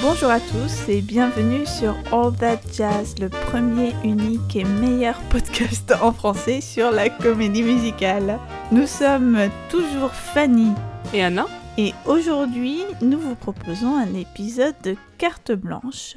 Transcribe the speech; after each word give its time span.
Bonjour 0.00 0.30
à 0.30 0.38
tous 0.38 0.88
et 0.88 1.00
bienvenue 1.00 1.66
sur 1.66 1.96
All 2.12 2.32
That 2.36 2.60
Jazz, 2.72 3.16
le 3.18 3.28
premier, 3.28 3.92
unique 4.04 4.54
et 4.54 4.62
meilleur 4.62 5.20
podcast 5.28 5.92
en 6.00 6.12
français 6.12 6.60
sur 6.60 6.92
la 6.92 7.10
comédie 7.10 7.64
musicale. 7.64 8.38
Nous 8.70 8.86
sommes 8.86 9.36
toujours 9.68 10.12
Fanny 10.12 10.70
Et 11.12 11.24
Anna 11.24 11.46
et 11.78 11.94
aujourd'hui 12.06 12.82
nous 13.02 13.18
vous 13.18 13.34
proposons 13.34 13.96
un 13.96 14.14
épisode 14.14 14.76
de 14.84 14.94
carte 15.18 15.50
blanche 15.50 16.14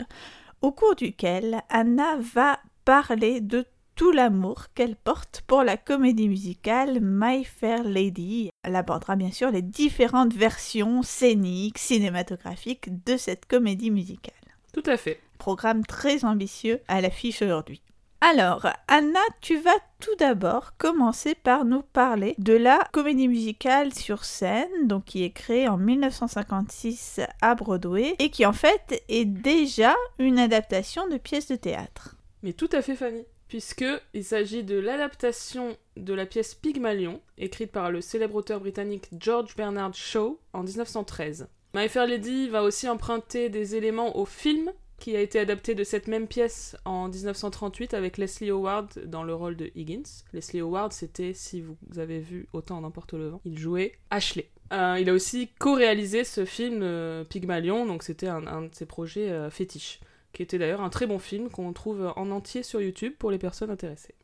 au 0.61 0.71
cours 0.71 0.95
duquel 0.95 1.61
Anna 1.69 2.17
va 2.35 2.59
parler 2.85 3.41
de 3.41 3.65
tout 3.95 4.11
l'amour 4.11 4.65
qu'elle 4.73 4.95
porte 4.95 5.43
pour 5.47 5.63
la 5.63 5.77
comédie 5.77 6.29
musicale 6.29 6.99
My 7.01 7.43
Fair 7.43 7.83
Lady. 7.83 8.49
Elle 8.63 8.75
abordera 8.75 9.15
bien 9.15 9.31
sûr 9.31 9.51
les 9.51 9.61
différentes 9.61 10.33
versions 10.33 11.03
scéniques, 11.03 11.77
cinématographiques 11.77 13.03
de 13.05 13.17
cette 13.17 13.45
comédie 13.45 13.91
musicale. 13.91 14.33
Tout 14.73 14.83
à 14.85 14.97
fait. 14.97 15.19
Programme 15.37 15.85
très 15.85 16.23
ambitieux 16.25 16.79
à 16.87 17.01
l'affiche 17.01 17.41
aujourd'hui. 17.41 17.81
Alors, 18.23 18.67
Anna, 18.87 19.19
tu 19.41 19.57
vas 19.57 19.79
tout 19.99 20.15
d'abord 20.19 20.77
commencer 20.77 21.33
par 21.33 21.65
nous 21.65 21.81
parler 21.81 22.35
de 22.37 22.53
la 22.53 22.87
comédie 22.91 23.27
musicale 23.27 23.95
sur 23.95 24.25
scène, 24.25 24.85
donc 24.85 25.05
qui 25.05 25.23
est 25.23 25.31
créée 25.31 25.67
en 25.67 25.77
1956 25.77 27.19
à 27.41 27.55
Broadway 27.55 28.15
et 28.19 28.29
qui 28.29 28.45
en 28.45 28.53
fait 28.53 29.03
est 29.09 29.25
déjà 29.25 29.95
une 30.19 30.37
adaptation 30.37 31.07
de 31.07 31.17
pièces 31.17 31.47
de 31.47 31.55
théâtre. 31.55 32.15
Mais 32.43 32.53
tout 32.53 32.69
à 32.73 32.83
fait 32.83 32.95
Fanny, 32.95 33.25
puisque 33.51 33.83
il 34.13 34.23
s'agit 34.23 34.63
de 34.63 34.79
l'adaptation 34.79 35.75
de 35.97 36.13
la 36.13 36.25
pièce 36.25 36.55
Pygmalion, 36.55 37.19
écrite 37.37 37.73
par 37.73 37.91
le 37.91 37.99
célèbre 37.99 38.35
auteur 38.35 38.61
britannique 38.61 39.09
George 39.19 39.57
Bernard 39.57 39.93
Shaw 39.93 40.39
en 40.53 40.63
1913. 40.63 41.49
My 41.75 41.89
Fair 41.89 42.07
Lady 42.07 42.47
va 42.47 42.63
aussi 42.63 42.87
emprunter 42.87 43.49
des 43.49 43.75
éléments 43.75 44.15
au 44.17 44.23
film 44.23 44.71
qui 44.99 45.17
a 45.17 45.19
été 45.19 45.37
adapté 45.37 45.75
de 45.75 45.83
cette 45.83 46.07
même 46.07 46.27
pièce 46.27 46.77
en 46.85 47.09
1938 47.09 47.93
avec 47.93 48.17
Leslie 48.17 48.51
Howard 48.51 49.03
dans 49.07 49.23
le 49.23 49.35
rôle 49.35 49.57
de 49.57 49.69
Higgins. 49.75 50.23
Leslie 50.31 50.61
Howard, 50.61 50.93
c'était, 50.93 51.33
si 51.33 51.59
vous 51.59 51.75
avez 51.97 52.19
vu 52.19 52.47
Autant 52.53 52.79
n'importe 52.79 53.11
le 53.11 53.27
vent, 53.27 53.41
il 53.43 53.59
jouait 53.59 53.97
Ashley. 54.11 54.49
Euh, 54.71 54.97
il 54.97 55.09
a 55.09 55.13
aussi 55.13 55.49
co-réalisé 55.59 56.23
ce 56.23 56.45
film 56.45 56.79
euh, 56.83 57.25
Pygmalion, 57.25 57.85
donc 57.85 58.03
c'était 58.03 58.27
un, 58.27 58.47
un 58.47 58.61
de 58.61 58.73
ses 58.73 58.85
projets 58.85 59.29
euh, 59.29 59.49
fétiches, 59.49 59.99
qui 60.33 60.43
était 60.43 60.57
d'ailleurs 60.57 60.81
un 60.81 60.89
très 60.89 61.07
bon 61.07 61.19
film 61.19 61.49
qu'on 61.49 61.73
trouve 61.73 62.13
en 62.15 62.31
entier 62.31 62.63
sur 62.63 62.81
YouTube 62.81 63.13
pour 63.17 63.31
les 63.31 63.37
personnes 63.37 63.69
intéressées. 63.69 64.15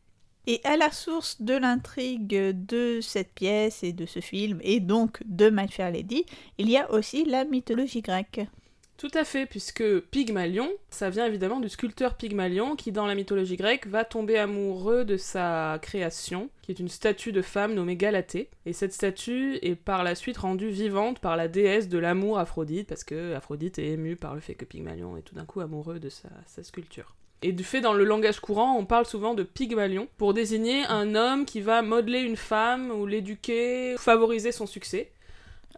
Et 0.50 0.62
à 0.64 0.78
la 0.78 0.92
source 0.92 1.42
de 1.42 1.56
l'intrigue 1.56 2.28
de 2.66 3.00
cette 3.02 3.34
pièce 3.34 3.84
et 3.84 3.92
de 3.92 4.06
ce 4.06 4.22
film, 4.22 4.60
et 4.64 4.80
donc 4.80 5.22
de 5.26 5.50
My 5.50 5.68
Fair 5.68 5.92
Lady, 5.92 6.26
il 6.58 6.70
y 6.70 6.78
a 6.78 6.90
aussi 6.92 7.26
la 7.26 7.44
mythologie 7.44 8.02
grecque. 8.02 8.48
Tout 8.98 9.12
à 9.14 9.24
fait, 9.24 9.46
puisque 9.46 10.00
Pygmalion, 10.00 10.72
ça 10.90 11.12
vient 11.12 11.28
évidemment 11.28 11.60
du 11.60 11.70
sculpteur 11.70 12.16
Pygmalion 12.16 12.76
qui, 12.76 12.92
dans 12.92 13.06
la 13.06 13.14
mythologie 13.14 13.56
grecque, 13.56 13.86
va 13.86 14.04
tomber 14.04 14.40
amoureux 14.40 15.06
de 15.06 15.18
sa 15.18 15.78
création, 15.84 16.50
qui 16.64 16.72
est 16.72 16.80
une 16.80 16.90
statue 16.90 17.32
de 17.32 17.44
femme 17.44 17.76
nommée 17.76 17.96
Galatée. 17.96 18.50
Et 18.66 18.74
cette 18.74 18.94
statue 18.94 19.60
est 19.62 19.76
par 19.76 20.04
la 20.04 20.16
suite 20.16 20.40
rendue 20.40 20.70
vivante 20.70 21.20
par 21.20 21.38
la 21.38 21.48
déesse 21.48 21.90
de 21.90 22.00
l'amour 22.00 22.40
Aphrodite, 22.40 22.88
parce 22.88 23.04
que 23.04 23.36
Aphrodite 23.36 23.78
est 23.78 23.90
émue 23.90 24.16
par 24.16 24.34
le 24.34 24.42
fait 24.42 24.56
que 24.56 24.66
Pygmalion 24.66 25.16
est 25.16 25.22
tout 25.22 25.36
d'un 25.36 25.46
coup 25.46 25.60
amoureux 25.60 26.00
de 26.00 26.10
sa, 26.10 26.30
sculpture. 26.64 27.14
Et 27.44 27.52
du 27.52 27.64
fait, 27.64 27.82
dans 27.82 27.94
le 27.94 28.04
langage 28.04 28.40
courant, 28.40 28.80
on 28.80 28.86
parle 28.86 29.06
souvent 29.06 29.36
de 29.36 29.44
Pygmalion 29.44 30.08
pour 30.18 30.34
désigner 30.34 30.84
un 30.86 31.14
homme 31.14 31.46
qui 31.46 31.62
va 31.62 31.84
modeler 31.84 32.22
une 32.22 32.36
femme 32.36 32.90
ou 32.90 33.06
l'éduquer, 33.06 33.96
favoriser 34.00 34.52
son 34.52 34.66
succès. 34.66 35.12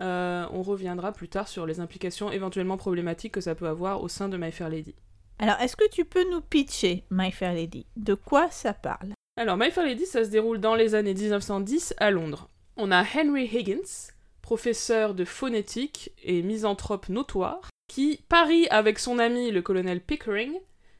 Euh, 0.01 0.45
on 0.51 0.61
reviendra 0.61 1.11
plus 1.11 1.29
tard 1.29 1.47
sur 1.47 1.65
les 1.65 1.79
implications 1.79 2.31
éventuellement 2.31 2.77
problématiques 2.77 3.33
que 3.33 3.41
ça 3.41 3.55
peut 3.55 3.67
avoir 3.67 4.01
au 4.01 4.07
sein 4.07 4.29
de 4.29 4.37
My 4.37 4.51
Fair 4.51 4.69
Lady. 4.69 4.95
Alors, 5.39 5.59
est-ce 5.61 5.75
que 5.75 5.89
tu 5.89 6.05
peux 6.05 6.29
nous 6.29 6.41
pitcher 6.41 7.03
My 7.11 7.31
Fair 7.31 7.53
Lady? 7.53 7.85
De 7.95 8.13
quoi 8.13 8.49
ça 8.51 8.73
parle? 8.73 9.13
Alors, 9.37 9.57
My 9.57 9.71
Fair 9.71 9.85
Lady, 9.85 10.05
ça 10.05 10.23
se 10.23 10.29
déroule 10.29 10.59
dans 10.59 10.75
les 10.75 10.95
années 10.95 11.13
1910 11.13 11.93
à 11.97 12.11
Londres. 12.11 12.49
On 12.77 12.91
a 12.91 13.03
Henry 13.03 13.45
Higgins, 13.45 14.11
professeur 14.41 15.13
de 15.13 15.25
phonétique 15.25 16.11
et 16.23 16.41
misanthrope 16.43 17.09
notoire, 17.09 17.69
qui 17.87 18.21
parie 18.29 18.67
avec 18.69 18.99
son 18.99 19.19
ami 19.19 19.51
le 19.51 19.61
colonel 19.61 20.01
Pickering 20.01 20.53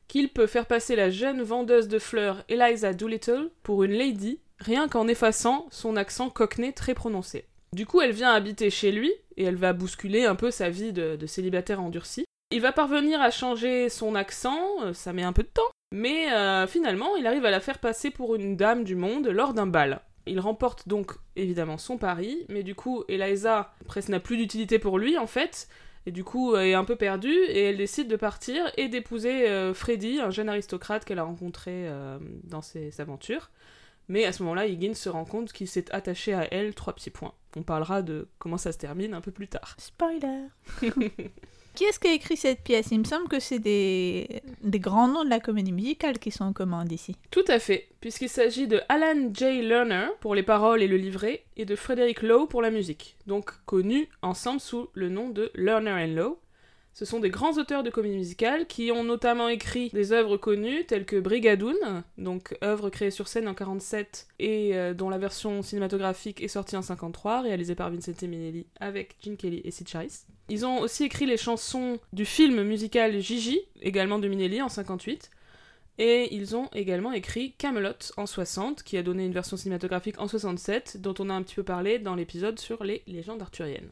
qu'il 0.09 0.29
peut 0.29 0.47
faire 0.47 0.65
passer 0.65 0.97
la 0.97 1.09
jeune 1.09 1.41
vendeuse 1.41 1.87
de 1.87 1.99
fleurs 1.99 2.43
Eliza 2.49 2.93
Doolittle 2.93 3.51
pour 3.63 3.83
une 3.83 3.91
lady, 3.91 4.39
rien 4.57 4.89
qu'en 4.89 5.07
effaçant 5.07 5.67
son 5.69 5.95
accent 5.95 6.29
cockney 6.29 6.73
très 6.73 6.95
prononcé. 6.95 7.45
Du 7.73 7.85
coup, 7.85 8.01
elle 8.01 8.11
vient 8.11 8.31
habiter 8.31 8.69
chez 8.69 8.91
lui, 8.91 9.11
et 9.37 9.43
elle 9.43 9.55
va 9.55 9.73
bousculer 9.73 10.25
un 10.25 10.35
peu 10.35 10.51
sa 10.51 10.69
vie 10.69 10.91
de, 10.91 11.25
célibataire 11.25 11.81
endurci. 11.81 12.25
Il 12.51 12.61
va 12.61 12.71
parvenir 12.71 13.21
à 13.21 13.29
changer 13.29 13.89
son 13.89 14.15
accent, 14.15 14.81
euh, 14.81 14.93
ça 14.93 15.13
met 15.13 15.23
un 15.23 15.33
peu 15.33 15.43
de 15.43 15.49
temps, 15.49 15.69
mais 15.93 16.31
euh, 16.33 16.65
finalement, 16.65 17.15
il 17.15 17.27
arrive 17.27 17.45
à 17.45 17.51
la 17.51 17.59
faire 17.59 17.77
passer 17.77 18.09
pour 18.09 18.35
une 18.35 18.57
dame 18.57 18.83
du 18.83 18.95
monde 18.95 19.27
lors 19.27 19.53
d'un 19.53 19.67
bal. 19.67 20.01
Il 20.25 20.39
remporte 20.39 20.87
donc 20.87 21.13
évidemment 21.35 21.77
son 21.77 21.97
pari, 21.97 22.45
mais 22.49 22.63
du 22.63 22.73
coup, 22.73 23.03
Eliza 23.07 23.71
presque 23.85 24.09
n'a 24.09 24.19
plus 24.19 24.37
d'utilité 24.37 24.79
pour 24.79 24.97
lui 24.97 25.17
en 25.17 25.27
fait, 25.27 25.67
et 26.07 26.11
du 26.11 26.23
coup 26.23 26.55
euh, 26.55 26.63
est 26.63 26.73
un 26.73 26.85
peu 26.85 26.95
perdue, 26.95 27.37
et 27.47 27.65
elle 27.65 27.77
décide 27.77 28.07
de 28.07 28.15
partir 28.15 28.71
et 28.77 28.87
d'épouser 28.87 29.71
Freddy, 29.75 30.19
un 30.19 30.31
jeune 30.31 30.49
aristocrate 30.49 31.05
qu'elle 31.05 31.19
a 31.19 31.23
rencontré 31.23 31.87
dans 32.45 32.61
ses 32.61 32.99
aventures. 32.99 33.51
Mais 34.07 34.25
à 34.25 34.33
ce 34.33 34.41
moment-là, 34.41 34.65
Higgins 34.65 34.95
se 34.95 35.07
rend 35.07 35.23
compte 35.23 35.53
qu'il 35.53 35.67
s'est 35.67 35.85
attaché 35.93 36.33
à 36.33 36.51
elle 36.51 36.73
trois 36.73 36.93
petits 36.93 37.11
points. 37.11 37.33
On 37.55 37.63
parlera 37.63 38.01
de 38.01 38.27
comment 38.37 38.57
ça 38.57 38.71
se 38.71 38.77
termine 38.77 39.13
un 39.13 39.21
peu 39.21 39.31
plus 39.31 39.47
tard. 39.47 39.75
Spoiler 39.77 40.47
Qui 41.75 41.85
est-ce 41.85 41.99
qui 41.99 42.07
a 42.07 42.13
écrit 42.13 42.35
cette 42.35 42.61
pièce? 42.61 42.87
Il 42.91 42.99
me 42.99 43.03
semble 43.05 43.27
que 43.27 43.39
c'est 43.39 43.59
des... 43.59 44.41
des 44.61 44.79
grands 44.79 45.07
noms 45.07 45.23
de 45.23 45.29
la 45.29 45.39
comédie 45.39 45.71
musicale 45.71 46.19
qui 46.19 46.31
sont 46.31 46.43
en 46.43 46.53
commande 46.53 46.91
ici. 46.91 47.15
Tout 47.31 47.45
à 47.47 47.59
fait, 47.59 47.87
puisqu'il 48.01 48.27
s'agit 48.27 48.67
de 48.67 48.81
Alan 48.89 49.29
J. 49.33 49.61
Lerner 49.61 50.07
pour 50.19 50.35
les 50.35 50.43
paroles 50.43 50.81
et 50.81 50.87
le 50.87 50.97
livret, 50.97 51.45
et 51.57 51.65
de 51.65 51.75
Frederick 51.75 52.21
Lowe 52.21 52.47
pour 52.47 52.61
la 52.61 52.71
musique, 52.71 53.15
donc 53.27 53.51
connus 53.65 54.09
ensemble 54.21 54.59
sous 54.59 54.89
le 54.93 55.09
nom 55.09 55.29
de 55.29 55.51
Lerner 55.55 55.91
and 55.91 56.15
Lowe. 56.15 56.39
Ce 56.99 57.05
sont 57.05 57.21
des 57.21 57.29
grands 57.29 57.57
auteurs 57.57 57.81
de 57.81 57.89
comédie 57.89 58.17
musicale 58.17 58.67
qui 58.67 58.91
ont 58.91 59.05
notamment 59.05 59.47
écrit 59.47 59.89
des 59.93 60.11
œuvres 60.11 60.35
connues 60.35 60.85
telles 60.85 61.05
que 61.05 61.17
Brigadoon, 61.17 62.03
donc 62.17 62.57
œuvre 62.61 62.89
créée 62.89 63.09
sur 63.09 63.29
scène 63.29 63.47
en 63.47 63.53
47 63.53 64.27
et 64.39 64.75
euh, 64.75 64.93
dont 64.93 65.09
la 65.09 65.17
version 65.17 65.61
cinématographique 65.61 66.43
est 66.43 66.49
sortie 66.49 66.75
en 66.75 66.81
53, 66.81 67.43
réalisée 67.43 67.73
par 67.73 67.89
Vincente 67.89 68.21
Minnelli 68.23 68.65
avec 68.81 69.15
Gene 69.23 69.37
Kelly 69.37 69.61
et 69.63 69.71
Sid 69.71 69.87
Charisse. 69.87 70.27
Ils 70.49 70.65
ont 70.65 70.81
aussi 70.81 71.05
écrit 71.05 71.25
les 71.25 71.37
chansons 71.37 71.99
du 72.11 72.25
film 72.25 72.63
musical 72.63 73.17
Gigi, 73.21 73.61
également 73.81 74.19
de 74.19 74.27
Minnelli 74.27 74.61
en 74.61 74.67
58. 74.67 75.31
Et 75.99 76.35
ils 76.35 76.57
ont 76.57 76.67
également 76.73 77.13
écrit 77.13 77.53
Camelot 77.57 78.11
en 78.17 78.25
60, 78.25 78.83
qui 78.83 78.97
a 78.97 79.03
donné 79.03 79.23
une 79.25 79.31
version 79.31 79.55
cinématographique 79.55 80.19
en 80.19 80.27
67, 80.27 80.97
dont 80.99 81.15
on 81.19 81.29
a 81.29 81.33
un 81.33 81.43
petit 81.43 81.55
peu 81.55 81.63
parlé 81.63 81.97
dans 81.97 82.15
l'épisode 82.15 82.59
sur 82.59 82.83
les 82.83 83.03
légendes 83.07 83.41
arthuriennes. 83.41 83.89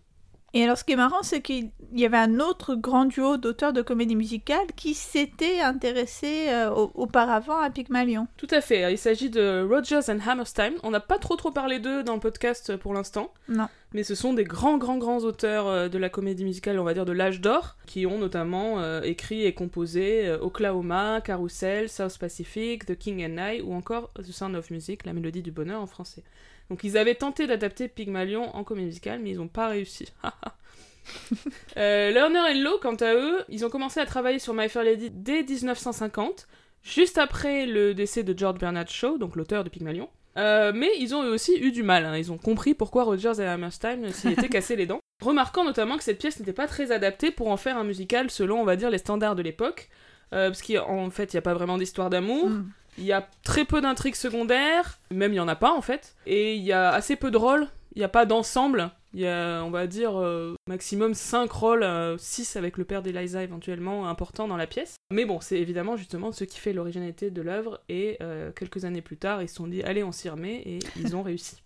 Et 0.58 0.64
alors, 0.64 0.76
ce 0.76 0.84
qui 0.84 0.94
est 0.94 0.96
marrant, 0.98 1.22
c'est 1.22 1.42
qu'il 1.42 1.70
y 1.94 2.04
avait 2.04 2.18
un 2.18 2.40
autre 2.40 2.74
grand 2.74 3.06
duo 3.06 3.38
d'auteurs 3.38 3.74
de 3.74 3.84
comédie 3.84 4.16
musicale 4.16 4.66
qui 4.76 4.96
s'était 4.96 5.60
intéressé 5.60 6.48
euh, 6.50 6.72
au- 6.72 6.92
auparavant 6.96 7.60
à 7.60 7.70
Pygmalion. 7.70 8.28
Tout 8.38 8.48
à 8.50 8.60
fait, 8.62 8.92
il 8.92 8.98
s'agit 8.98 9.30
de 9.30 9.64
Rogers 9.70 10.10
and 10.10 10.18
Hammerstein. 10.28 10.74
On 10.82 10.90
n'a 10.90 11.00
pas 11.00 11.20
trop 11.20 11.36
trop 11.36 11.52
parlé 11.52 11.78
d'eux 11.78 12.02
dans 12.02 12.16
le 12.16 12.20
podcast 12.20 12.76
pour 12.78 12.96
l'instant, 12.96 13.32
Non. 13.50 13.68
mais 13.94 14.04
ce 14.04 14.16
sont 14.16 14.34
des 14.34 14.46
grands 14.46 14.80
grands 14.80 14.98
grands 14.98 15.20
auteurs 15.20 15.68
euh, 15.68 15.90
de 15.90 16.00
la 16.00 16.10
comédie 16.10 16.44
musicale, 16.44 16.80
on 16.80 16.84
va 16.84 16.96
dire 16.96 17.06
de 17.06 17.12
l'âge 17.12 17.40
d'or, 17.40 17.78
qui 17.86 18.08
ont 18.08 18.18
notamment 18.18 18.80
euh, 18.80 19.02
écrit 19.04 19.44
et 19.46 19.54
composé 19.54 20.28
euh, 20.28 20.40
Oklahoma, 20.40 21.22
Carousel, 21.24 21.88
South 21.88 22.18
Pacific, 22.18 22.86
The 22.88 22.98
King 22.98 23.24
and 23.24 23.38
I, 23.54 23.62
ou 23.62 23.76
encore 23.76 24.12
The 24.16 24.32
Sound 24.32 24.56
of 24.56 24.72
Music, 24.72 25.06
la 25.06 25.14
mélodie 25.14 25.44
du 25.44 25.52
bonheur 25.52 25.82
en 25.82 25.88
français. 25.88 26.24
Donc 26.70 26.84
ils 26.84 26.98
avaient 26.98 27.16
tenté 27.16 27.48
d'adapter 27.48 27.88
Pygmalion 27.88 28.56
en 28.56 28.64
comédie 28.64 28.88
musicale, 28.88 29.20
mais 29.20 29.32
ils 29.32 29.38
n'ont 29.38 29.48
pas 29.48 29.68
réussi. 29.68 30.08
euh, 31.78 32.12
Lerner 32.12 32.52
et 32.52 32.54
Lowe, 32.56 32.80
quant 32.82 32.96
à 32.96 33.14
eux, 33.14 33.44
ils 33.50 33.66
ont 33.66 33.70
commencé 33.70 34.00
à 34.00 34.06
travailler 34.06 34.40
sur 34.40 34.54
My 34.54 34.68
Fair 34.68 34.84
Lady 34.84 35.10
dès 35.12 35.44
1950, 35.44 36.48
juste 36.84 37.18
après 37.18 37.66
le 37.66 37.94
décès 37.94 38.24
de 38.24 38.38
George 38.38 38.60
Bernard 38.60 38.90
Shaw, 38.90 39.18
donc 39.18 39.36
l'auteur 39.36 39.64
de 39.64 39.70
Pygmalion. 39.70 40.10
Euh, 40.38 40.72
mais 40.76 40.92
ils 41.00 41.16
ont 41.16 41.24
eux 41.24 41.32
aussi 41.32 41.58
eu 41.58 41.72
du 41.72 41.82
mal, 41.82 42.06
hein. 42.06 42.16
ils 42.16 42.32
ont 42.32 42.38
compris 42.38 42.76
pourquoi 42.76 43.06
Rogers 43.06 43.40
et 43.40 43.46
Hammerstein 43.46 44.12
s'y 44.12 44.28
étaient 44.32 44.50
cassés 44.50 44.76
les 44.76 44.86
dents. 44.86 45.00
Remarquant 45.24 45.64
notamment 45.64 45.98
que 45.98 46.04
cette 46.04 46.20
pièce 46.20 46.40
n'était 46.40 46.54
pas 46.54 46.68
très 46.68 46.92
adaptée 46.92 47.32
pour 47.32 47.48
en 47.48 47.58
faire 47.58 47.78
un 47.78 47.84
musical 47.84 48.30
selon, 48.30 48.62
on 48.62 48.64
va 48.64 48.76
dire, 48.76 48.92
les 48.92 49.00
standards 49.00 49.36
de 49.36 49.42
l'époque, 49.42 49.90
euh, 50.34 50.50
parce 50.50 50.62
qu'en 50.62 51.10
fait, 51.10 51.34
il 51.34 51.38
n'y 51.38 51.40
a 51.40 51.42
pas 51.42 51.56
vraiment 51.56 51.78
d'histoire 51.78 52.10
d'amour, 52.12 52.50
Mm. 52.50 52.70
Il 52.98 53.06
y 53.06 53.12
a 53.12 53.28
très 53.44 53.66
peu 53.66 53.82
d'intrigues 53.82 54.16
secondaires, 54.16 55.00
même 55.12 55.34
il 55.34 55.38
y 55.38 55.40
en 55.40 55.48
a 55.48 55.56
pas 55.56 55.72
en 55.72 55.82
fait, 55.82 56.16
et 56.26 56.56
il 56.56 56.64
y 56.64 56.72
a 56.72 56.90
assez 56.90 57.16
peu 57.16 57.32
de 57.32 57.38
rôles, 57.38 57.68
il 57.96 58.00
n'y 58.00 58.06
a 58.06 58.10
pas 58.10 58.26
d'ensemble, 58.26 58.92
il 59.14 59.22
y 59.22 59.28
a, 59.28 59.64
on 59.64 59.70
va 59.70 59.88
dire, 59.88 60.20
euh, 60.20 60.56
maximum 60.68 61.14
5 61.14 61.52
rôles, 61.52 61.86
6 62.20 62.56
avec 62.56 62.78
le 62.78 62.86
père 62.86 63.02
d'Eliza 63.02 63.44
éventuellement 63.44 64.08
important 64.08 64.48
dans 64.48 64.58
la 64.58 64.68
pièce. 64.68 64.96
Mais 65.12 65.26
bon, 65.26 65.40
c'est 65.40 65.60
évidemment 65.60 65.96
justement 65.96 66.32
ce 66.32 66.44
qui 66.44 66.60
fait 66.60 66.74
l'originalité 66.74 67.32
de 67.32 67.42
l'œuvre, 67.42 67.82
et 67.90 68.18
euh, 68.22 68.52
quelques 68.52 68.86
années 68.86 69.02
plus 69.02 69.18
tard, 69.18 69.42
ils 69.42 69.50
se 69.50 69.56
sont 69.56 69.68
dit, 69.68 69.82
allez, 69.84 70.04
on 70.04 70.12
s'y 70.12 70.30
remet, 70.30 70.62
et 70.66 70.80
ils 70.98 71.16
ont 71.16 71.24
réussi. 71.24 71.58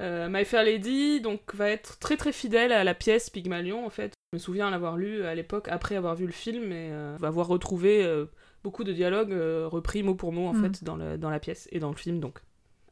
Euh, 0.00 0.28
My 0.30 0.44
Fair 0.44 0.64
Lady 0.64 1.20
donc 1.20 1.54
va 1.54 1.68
être 1.68 1.98
très 1.98 2.16
très 2.16 2.32
fidèle 2.32 2.72
à 2.72 2.84
la 2.84 2.94
pièce 2.94 3.28
Pygmalion 3.28 3.84
en 3.84 3.90
fait. 3.90 4.14
Je 4.32 4.36
me 4.36 4.40
souviens 4.40 4.70
l'avoir 4.70 4.96
lu 4.96 5.24
à 5.24 5.34
l'époque, 5.34 5.68
après 5.68 5.96
avoir 5.96 6.14
vu 6.14 6.24
le 6.24 6.32
film, 6.32 6.72
et 6.72 6.90
euh, 6.92 7.16
avoir 7.22 7.48
retrouvé 7.48 8.02
euh, 8.04 8.26
beaucoup 8.64 8.84
de 8.84 8.92
dialogues 8.92 9.32
euh, 9.32 9.66
repris 9.68 10.02
mot 10.02 10.14
pour 10.14 10.32
mot, 10.32 10.46
en 10.46 10.52
Mm. 10.54 10.62
fait, 10.74 10.84
dans, 10.84 10.96
le- 10.96 11.16
dans 11.18 11.30
la 11.30 11.40
pièce 11.40 11.68
et 11.72 11.78
dans 11.78 11.90
le 11.90 11.96
film, 11.96 12.20
donc. 12.20 12.38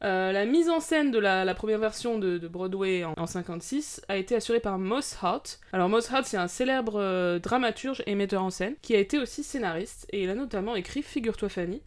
Euh, 0.01 0.31
la 0.31 0.45
mise 0.45 0.69
en 0.69 0.79
scène 0.79 1.11
de 1.11 1.19
la, 1.19 1.43
la 1.43 1.53
première 1.53 1.77
version 1.79 2.17
de, 2.19 2.37
de 2.37 2.47
Broadway 2.47 3.03
en, 3.03 3.13
en 3.17 3.25
56 3.25 4.01
a 4.07 4.15
été 4.15 4.33
assurée 4.33 4.61
par 4.61 4.79
Moss 4.79 5.17
Hart. 5.21 5.59
Alors 5.73 5.89
Moss 5.89 6.09
Hart, 6.09 6.25
c'est 6.25 6.37
un 6.37 6.47
célèbre 6.47 6.95
euh, 7.01 7.37
dramaturge 7.39 8.01
et 8.05 8.15
metteur 8.15 8.41
en 8.41 8.49
scène 8.49 8.75
qui 8.81 8.95
a 8.95 8.99
été 8.99 9.19
aussi 9.19 9.43
scénariste 9.43 10.07
et 10.13 10.23
il 10.23 10.29
a 10.29 10.35
notamment 10.35 10.77
écrit, 10.77 11.01
figure-toi 11.03 11.49
Fanny, 11.49 11.81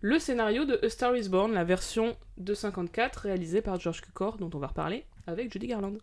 le 0.00 0.18
scénario 0.18 0.64
de 0.64 0.80
A 0.82 0.88
Star 0.88 1.14
Is 1.14 1.28
Born, 1.28 1.52
la 1.52 1.64
version 1.64 2.16
de 2.38 2.54
54 2.54 3.16
réalisée 3.18 3.60
par 3.60 3.78
George 3.78 4.00
Cukor, 4.00 4.38
dont 4.38 4.48
on 4.54 4.58
va 4.58 4.68
reparler, 4.68 5.04
avec 5.26 5.52
Judy 5.52 5.66
Garland. 5.66 5.98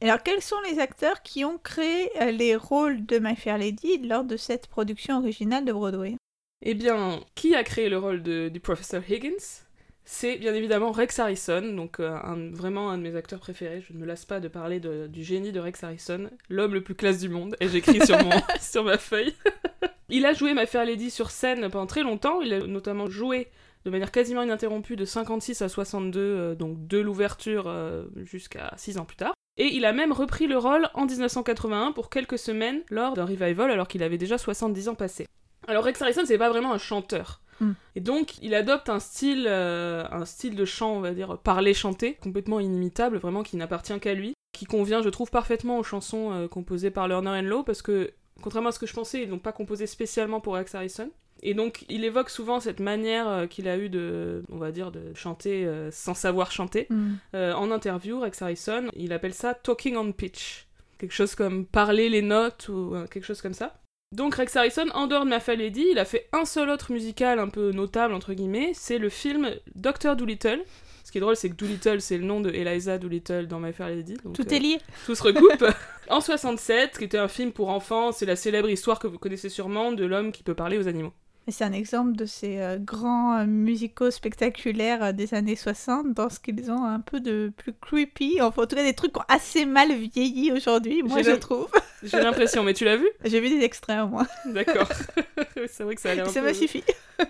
Alors, 0.00 0.22
quels 0.22 0.40
sont 0.42 0.60
les 0.68 0.78
acteurs 0.80 1.20
qui 1.22 1.44
ont 1.44 1.58
créé 1.58 2.08
les 2.32 2.56
rôles 2.56 3.04
de 3.04 3.18
My 3.18 3.36
Fair 3.36 3.58
Lady 3.58 3.98
lors 3.98 4.24
de 4.24 4.36
cette 4.38 4.66
production 4.66 5.18
originale 5.18 5.64
de 5.64 5.72
Broadway? 5.72 6.16
Eh 6.62 6.74
bien, 6.74 7.20
qui 7.34 7.54
a 7.54 7.64
créé 7.64 7.88
le 7.88 7.98
rôle 7.98 8.22
de- 8.22 8.48
du 8.48 8.60
professeur 8.60 9.02
Higgins? 9.08 9.64
C'est 10.04 10.36
bien 10.36 10.54
évidemment 10.54 10.90
Rex 10.92 11.18
Harrison, 11.18 11.62
donc 11.74 12.00
euh, 12.00 12.10
un- 12.24 12.50
vraiment 12.50 12.90
un 12.90 12.98
de 12.98 13.02
mes 13.02 13.14
acteurs 13.16 13.38
préférés. 13.40 13.80
Je 13.88 13.92
ne 13.92 13.98
me 13.98 14.06
lasse 14.06 14.24
pas 14.24 14.40
de 14.40 14.48
parler 14.48 14.80
de- 14.80 15.06
du 15.06 15.22
génie 15.22 15.52
de 15.52 15.60
Rex 15.60 15.82
Harrison, 15.84 16.28
l'homme 16.48 16.74
le 16.74 16.82
plus 16.82 16.94
classe 16.94 17.18
du 17.20 17.28
monde, 17.28 17.56
et 17.60 17.68
j'écris 17.68 18.04
sur, 18.04 18.18
mon- 18.22 18.30
sur 18.60 18.84
ma 18.84 18.98
feuille. 18.98 19.34
Il 20.08 20.26
a 20.26 20.34
joué 20.34 20.54
My 20.54 20.66
Fair 20.66 20.84
Lady 20.84 21.10
sur 21.10 21.30
scène 21.30 21.68
pendant 21.70 21.86
très 21.86 22.02
longtemps, 22.02 22.42
il 22.42 22.52
a 22.52 22.60
notamment 22.66 23.08
joué 23.08 23.48
de 23.86 23.90
manière 23.90 24.10
quasiment 24.12 24.42
ininterrompue 24.42 24.94
de 24.94 25.04
56 25.06 25.62
à 25.62 25.68
62, 25.70 26.20
euh, 26.20 26.54
donc 26.54 26.86
de 26.86 26.98
l'ouverture 26.98 27.64
euh, 27.66 28.04
jusqu'à 28.24 28.74
6 28.76 28.98
ans 28.98 29.04
plus 29.06 29.16
tard. 29.16 29.32
Et 29.56 29.66
il 29.74 29.84
a 29.86 29.92
même 29.92 30.12
repris 30.12 30.46
le 30.46 30.58
rôle 30.58 30.88
en 30.94 31.06
1981 31.06 31.92
pour 31.92 32.10
quelques 32.10 32.38
semaines 32.38 32.82
lors 32.90 33.14
d'un 33.14 33.24
revival 33.24 33.70
alors 33.70 33.88
qu'il 33.88 34.02
avait 34.02 34.18
déjà 34.18 34.36
70 34.36 34.88
ans 34.90 34.94
passés. 34.94 35.26
Alors 35.68 35.84
Rex 35.84 36.00
Harrison, 36.02 36.22
c'est 36.24 36.38
pas 36.38 36.50
vraiment 36.50 36.72
un 36.72 36.78
chanteur. 36.78 37.40
Mm. 37.60 37.72
Et 37.96 38.00
donc, 38.00 38.38
il 38.42 38.54
adopte 38.54 38.88
un 38.88 39.00
style, 39.00 39.46
euh, 39.48 40.04
un 40.10 40.24
style 40.24 40.56
de 40.56 40.64
chant, 40.64 40.92
on 40.96 41.00
va 41.00 41.12
dire, 41.12 41.38
parler-chanter, 41.38 42.14
complètement 42.14 42.60
inimitable, 42.60 43.18
vraiment 43.18 43.42
qui 43.42 43.56
n'appartient 43.56 43.98
qu'à 44.00 44.14
lui, 44.14 44.34
qui 44.52 44.66
convient, 44.66 45.02
je 45.02 45.08
trouve, 45.08 45.30
parfaitement 45.30 45.78
aux 45.78 45.82
chansons 45.82 46.32
euh, 46.32 46.48
composées 46.48 46.90
par 46.90 47.08
Lerner 47.08 47.42
Lowe, 47.42 47.64
parce 47.64 47.82
que, 47.82 48.12
contrairement 48.42 48.68
à 48.68 48.72
ce 48.72 48.78
que 48.78 48.86
je 48.86 48.94
pensais, 48.94 49.22
ils 49.22 49.28
n'ont 49.28 49.38
pas 49.38 49.52
composé 49.52 49.86
spécialement 49.86 50.40
pour 50.40 50.54
Rex 50.54 50.74
Harrison. 50.74 51.10
Et 51.44 51.54
donc, 51.54 51.84
il 51.88 52.04
évoque 52.04 52.30
souvent 52.30 52.60
cette 52.60 52.78
manière 52.78 53.28
euh, 53.28 53.46
qu'il 53.46 53.66
a 53.66 53.76
eu 53.76 53.88
de, 53.88 54.44
on 54.52 54.58
va 54.58 54.70
dire, 54.70 54.92
de 54.92 55.12
chanter 55.14 55.68
sans 55.90 56.14
savoir 56.14 56.52
chanter. 56.52 56.86
Euh, 57.34 57.52
en 57.54 57.70
interview, 57.70 58.20
Rex 58.20 58.42
Harrison, 58.42 58.88
il 58.94 59.12
appelle 59.12 59.34
ça 59.34 59.54
talking 59.54 59.96
on 59.96 60.12
pitch. 60.12 60.66
Quelque 60.98 61.14
chose 61.14 61.34
comme 61.34 61.66
parler 61.66 62.08
les 62.08 62.22
notes 62.22 62.68
ou 62.68 62.94
quelque 63.10 63.24
chose 63.24 63.42
comme 63.42 63.54
ça. 63.54 63.81
Donc 64.12 64.34
Rex 64.34 64.54
Harrison, 64.56 64.88
en 64.92 65.06
dehors 65.06 65.24
de 65.24 65.30
Ma 65.30 65.40
Fair 65.40 65.56
Lady, 65.56 65.86
il 65.90 65.98
a 65.98 66.04
fait 66.04 66.28
un 66.32 66.44
seul 66.44 66.68
autre 66.68 66.92
musical 66.92 67.38
un 67.38 67.48
peu 67.48 67.72
notable, 67.72 68.12
entre 68.12 68.34
guillemets, 68.34 68.72
c'est 68.74 68.98
le 68.98 69.08
film 69.08 69.50
Dr. 69.74 70.16
Dolittle. 70.16 70.62
Ce 71.02 71.10
qui 71.10 71.16
est 71.16 71.20
drôle, 71.22 71.34
c'est 71.34 71.48
que 71.48 71.54
Dolittle, 71.54 72.00
c'est 72.02 72.18
le 72.18 72.24
nom 72.24 72.40
de 72.40 72.50
Eliza 72.50 72.98
Dolittle 72.98 73.46
dans 73.46 73.58
My 73.58 73.72
Fair 73.72 73.88
Lady. 73.88 74.18
donc, 74.22 74.34
Tout 74.34 74.46
euh, 74.46 74.54
est 74.54 74.58
lié. 74.58 74.78
tout 75.06 75.14
se 75.14 75.22
recoupe. 75.22 75.64
en 76.10 76.20
67, 76.20 76.98
qui 76.98 77.04
était 77.04 77.16
un 77.16 77.28
film 77.28 77.52
pour 77.52 77.70
enfants, 77.70 78.12
c'est 78.12 78.26
la 78.26 78.36
célèbre 78.36 78.68
histoire 78.68 78.98
que 78.98 79.06
vous 79.06 79.18
connaissez 79.18 79.48
sûrement 79.48 79.92
de 79.92 80.04
l'homme 80.04 80.30
qui 80.30 80.42
peut 80.42 80.54
parler 80.54 80.76
aux 80.76 80.88
animaux. 80.88 81.12
C'est 81.48 81.64
un 81.64 81.72
exemple 81.72 82.12
de 82.14 82.26
ces 82.26 82.58
euh, 82.58 82.76
grands 82.78 83.38
euh, 83.38 83.46
musicaux 83.46 84.10
spectaculaires 84.10 85.14
des 85.14 85.32
années 85.32 85.56
60 85.56 86.12
dans 86.12 86.28
ce 86.28 86.38
qu'ils 86.38 86.70
ont 86.70 86.84
un 86.84 87.00
peu 87.00 87.18
de 87.18 87.50
plus 87.56 87.72
creepy, 87.72 88.42
enfin 88.42 88.62
en 88.62 88.66
tout 88.66 88.76
cas 88.76 88.84
des 88.84 88.94
trucs 88.94 89.12
qui 89.12 89.18
ont 89.18 89.24
assez 89.28 89.64
mal 89.64 89.92
vieilli 89.92 90.52
aujourd'hui, 90.52 91.02
moi 91.02 91.22
je 91.22 91.32
trouve. 91.32 91.70
J'ai 92.02 92.20
l'impression, 92.20 92.62
mais 92.62 92.74
tu 92.74 92.84
l'as 92.84 92.96
vu 92.96 93.08
J'ai 93.24 93.40
vu 93.40 93.48
des 93.48 93.64
extraits 93.64 94.02
au 94.02 94.08
moins, 94.08 94.26
D'accord. 94.46 94.88
c'est 95.68 95.84
vrai 95.84 95.94
que 95.94 96.00
ça 96.00 96.10
a 96.10 96.14
l'air 96.14 96.28
ça 96.28 96.40
peu... 96.40 96.46
m'a 96.46 96.54
suffi. 96.54 96.82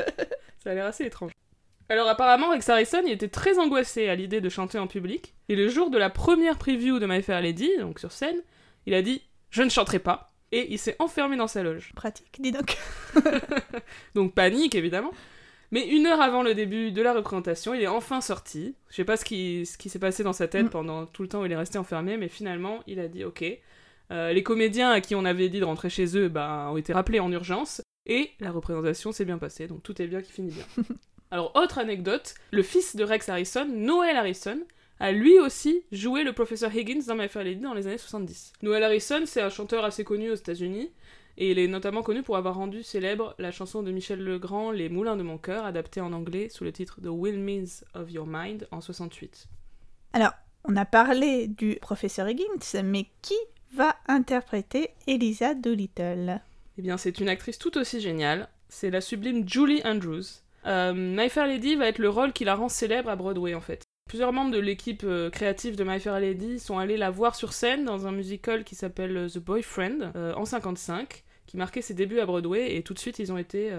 Ça 0.63 0.71
a 0.71 0.75
l'air 0.75 0.87
assez 0.87 1.05
étrange. 1.05 1.33
Alors 1.89 2.09
apparemment, 2.09 2.51
Rex 2.51 2.69
Harrison, 2.69 3.03
il 3.05 3.11
était 3.13 3.27
très 3.29 3.59
angoissé 3.59 4.09
à 4.09 4.15
l'idée 4.15 4.41
de 4.41 4.49
chanter 4.49 4.79
en 4.79 4.87
public. 4.87 5.35
Et 5.49 5.57
le 5.57 5.69
jour 5.69 5.91
de 5.91 5.99
la 5.99 6.09
première 6.09 6.57
preview 6.57 7.01
de 7.01 7.07
My 7.07 7.21
Fair 7.21 7.43
Lady, 7.43 7.69
donc 7.81 7.99
sur 7.99 8.13
scène, 8.13 8.37
il 8.87 8.95
a 8.95 9.03
dit 9.03 9.23
«Je 9.51 9.63
ne 9.63 9.69
chanterai 9.69 9.99
pas». 9.99 10.33
Et 10.53 10.73
il 10.73 10.79
s'est 10.79 10.95
enfermé 11.01 11.37
dans 11.37 11.49
sa 11.49 11.65
loge. 11.65 11.93
Pratique, 11.97 12.37
dis 12.39 12.53
donc. 12.53 12.77
Donc 14.15 14.35
panique, 14.35 14.75
évidemment. 14.77 15.11
Mais 15.73 15.89
une 15.89 16.07
heure 16.07 16.21
avant 16.21 16.43
le 16.43 16.55
début 16.55 16.93
de 16.93 17.03
la 17.03 17.13
représentation, 17.13 17.75
il 17.75 17.83
est 17.83 17.87
enfin 17.89 18.21
sorti. 18.21 18.77
Je 18.91 18.97
sais 18.97 19.05
pas 19.05 19.17
ce 19.17 19.25
qui, 19.25 19.67
ce 19.67 19.77
qui 19.77 19.89
s'est 19.89 19.99
passé 19.99 20.23
dans 20.23 20.35
sa 20.35 20.47
tête 20.47 20.67
Mm. 20.67 20.71
pendant 20.71 21.07
tout 21.07 21.23
le 21.23 21.29
temps 21.29 21.41
où 21.43 21.47
il 21.47 21.53
est 21.53 21.57
resté 21.57 21.79
enfermé, 21.79 22.17
mais 22.19 22.29
finalement, 22.29 22.81
il 22.87 23.01
a 23.01 23.09
dit 23.09 23.25
«Ok». 23.27 23.45
Euh, 24.13 24.33
les 24.33 24.43
comédiens 24.43 24.91
à 24.91 25.01
qui 25.01 25.15
on 25.15 25.25
avait 25.25 25.49
dit 25.49 25.59
de 25.59 25.65
rentrer 25.65 25.89
chez 25.89 26.17
eux 26.19 26.29
bah, 26.29 26.69
ont 26.71 26.77
été 26.77 26.93
rappelés 26.93 27.21
en 27.21 27.33
urgence. 27.33 27.81
Et 28.07 28.31
la 28.41 28.51
représentation 28.51 29.13
s'est 29.13 29.25
bien 29.25 29.39
passée, 29.39 29.69
donc 29.69 29.83
tout 29.83 30.01
est 30.03 30.07
bien 30.07 30.23
qui 30.23 30.33
finit 30.33 30.53
bien. 30.53 30.65
Alors, 31.31 31.53
autre 31.55 31.79
anecdote, 31.79 32.35
le 32.51 32.63
fils 32.63 32.95
de 32.97 33.05
Rex 33.05 33.29
Harrison, 33.29 33.67
Noel 33.67 34.17
Harrison, 34.17 34.59
a 35.01 35.13
lui 35.13 35.39
aussi 35.39 35.83
joué 35.93 36.25
le 36.25 36.33
professeur 36.33 36.75
Higgins 36.77 37.03
dans 37.07 37.15
My 37.15 37.29
Fair 37.29 37.45
Lady 37.45 37.63
dans 37.63 37.75
les 37.75 37.87
années 37.87 37.99
70. 37.99 38.53
Noel 38.63 38.83
Harrison, 38.83 39.23
c'est 39.25 39.41
un 39.41 39.49
chanteur 39.49 39.85
assez 39.85 40.05
connu 40.05 40.31
aux 40.31 40.35
États-Unis, 40.35 40.91
et 41.39 41.53
il 41.53 41.59
est 41.59 41.69
notamment 41.69 42.03
connu 42.03 42.23
pour 42.23 42.37
avoir 42.37 42.57
rendu 42.57 42.83
célèbre 42.83 43.35
la 43.39 43.51
chanson 43.51 43.83
de 43.83 43.91
Michel 43.91 44.23
Legrand, 44.23 44.73
Les 44.73 44.89
Moulins 44.89 45.17
de 45.17 45.23
mon 45.23 45.39
cœur, 45.39 45.65
adaptée 45.65 46.01
en 46.01 46.13
anglais 46.13 46.49
sous 46.51 46.65
le 46.65 46.73
titre 46.73 47.01
The 47.01 47.09
Windmills 47.09 47.85
of 47.95 48.11
Your 48.11 48.27
Mind 48.29 48.69
en 48.71 48.81
68. 48.81 49.47
Alors, 50.13 50.33
on 50.65 50.77
a 50.77 50.85
parlé 50.85 51.47
du 51.47 51.77
professeur 51.81 52.29
Higgins, 52.29 52.83
mais 52.85 53.07
qui 53.23 53.37
va 53.75 53.97
interpréter 54.07 54.91
Elisa 55.07 55.55
Doolittle 55.55 56.41
Eh 56.79 56.83
bien, 56.83 56.97
c'est 56.97 57.21
une 57.21 57.29
actrice 57.29 57.59
tout 57.59 57.77
aussi 57.79 58.01
géniale. 58.01 58.49
C'est 58.69 58.91
la 58.91 59.01
sublime 59.01 59.49
Julie 59.49 59.83
Andrews. 59.85 60.25
Euh, 60.67 60.93
My 60.95 61.29
Fair 61.29 61.47
Lady 61.47 61.75
va 61.75 61.89
être 61.89 61.99
le 61.99 62.09
rôle 62.09 62.33
qui 62.33 62.45
la 62.45 62.55
rend 62.55 62.69
célèbre 62.69 63.09
à 63.09 63.17
Broadway, 63.17 63.55
en 63.55 63.61
fait. 63.61 63.83
Plusieurs 64.09 64.33
membres 64.33 64.51
de 64.51 64.59
l'équipe 64.59 65.05
euh, 65.05 65.31
créative 65.31 65.77
de 65.77 65.85
My 65.85 65.99
Fair 65.99 66.21
Lady 66.21 66.59
sont 66.59 66.79
allés 66.79 66.97
la 66.97 67.11
voir 67.11 67.35
sur 67.35 67.53
scène 67.53 67.85
dans 67.85 68.07
un 68.07 68.13
musical 68.13 68.65
qui 68.65 68.75
s'appelle 68.75 69.17
euh, 69.17 69.29
The 69.29 69.39
Boyfriend 69.39 70.13
euh, 70.17 70.35
en 70.35 70.45
55, 70.45 71.25
qui 71.47 71.57
marquait 71.57 71.83
ses 71.83 71.95
débuts 71.95 72.21
à 72.21 72.27
Broadway, 72.27 72.77
et 72.77 72.83
tout 72.83 72.95
de 72.95 72.99
suite 72.99 73.19
ils 73.19 73.33
ont 73.33 73.39
été 73.39 73.73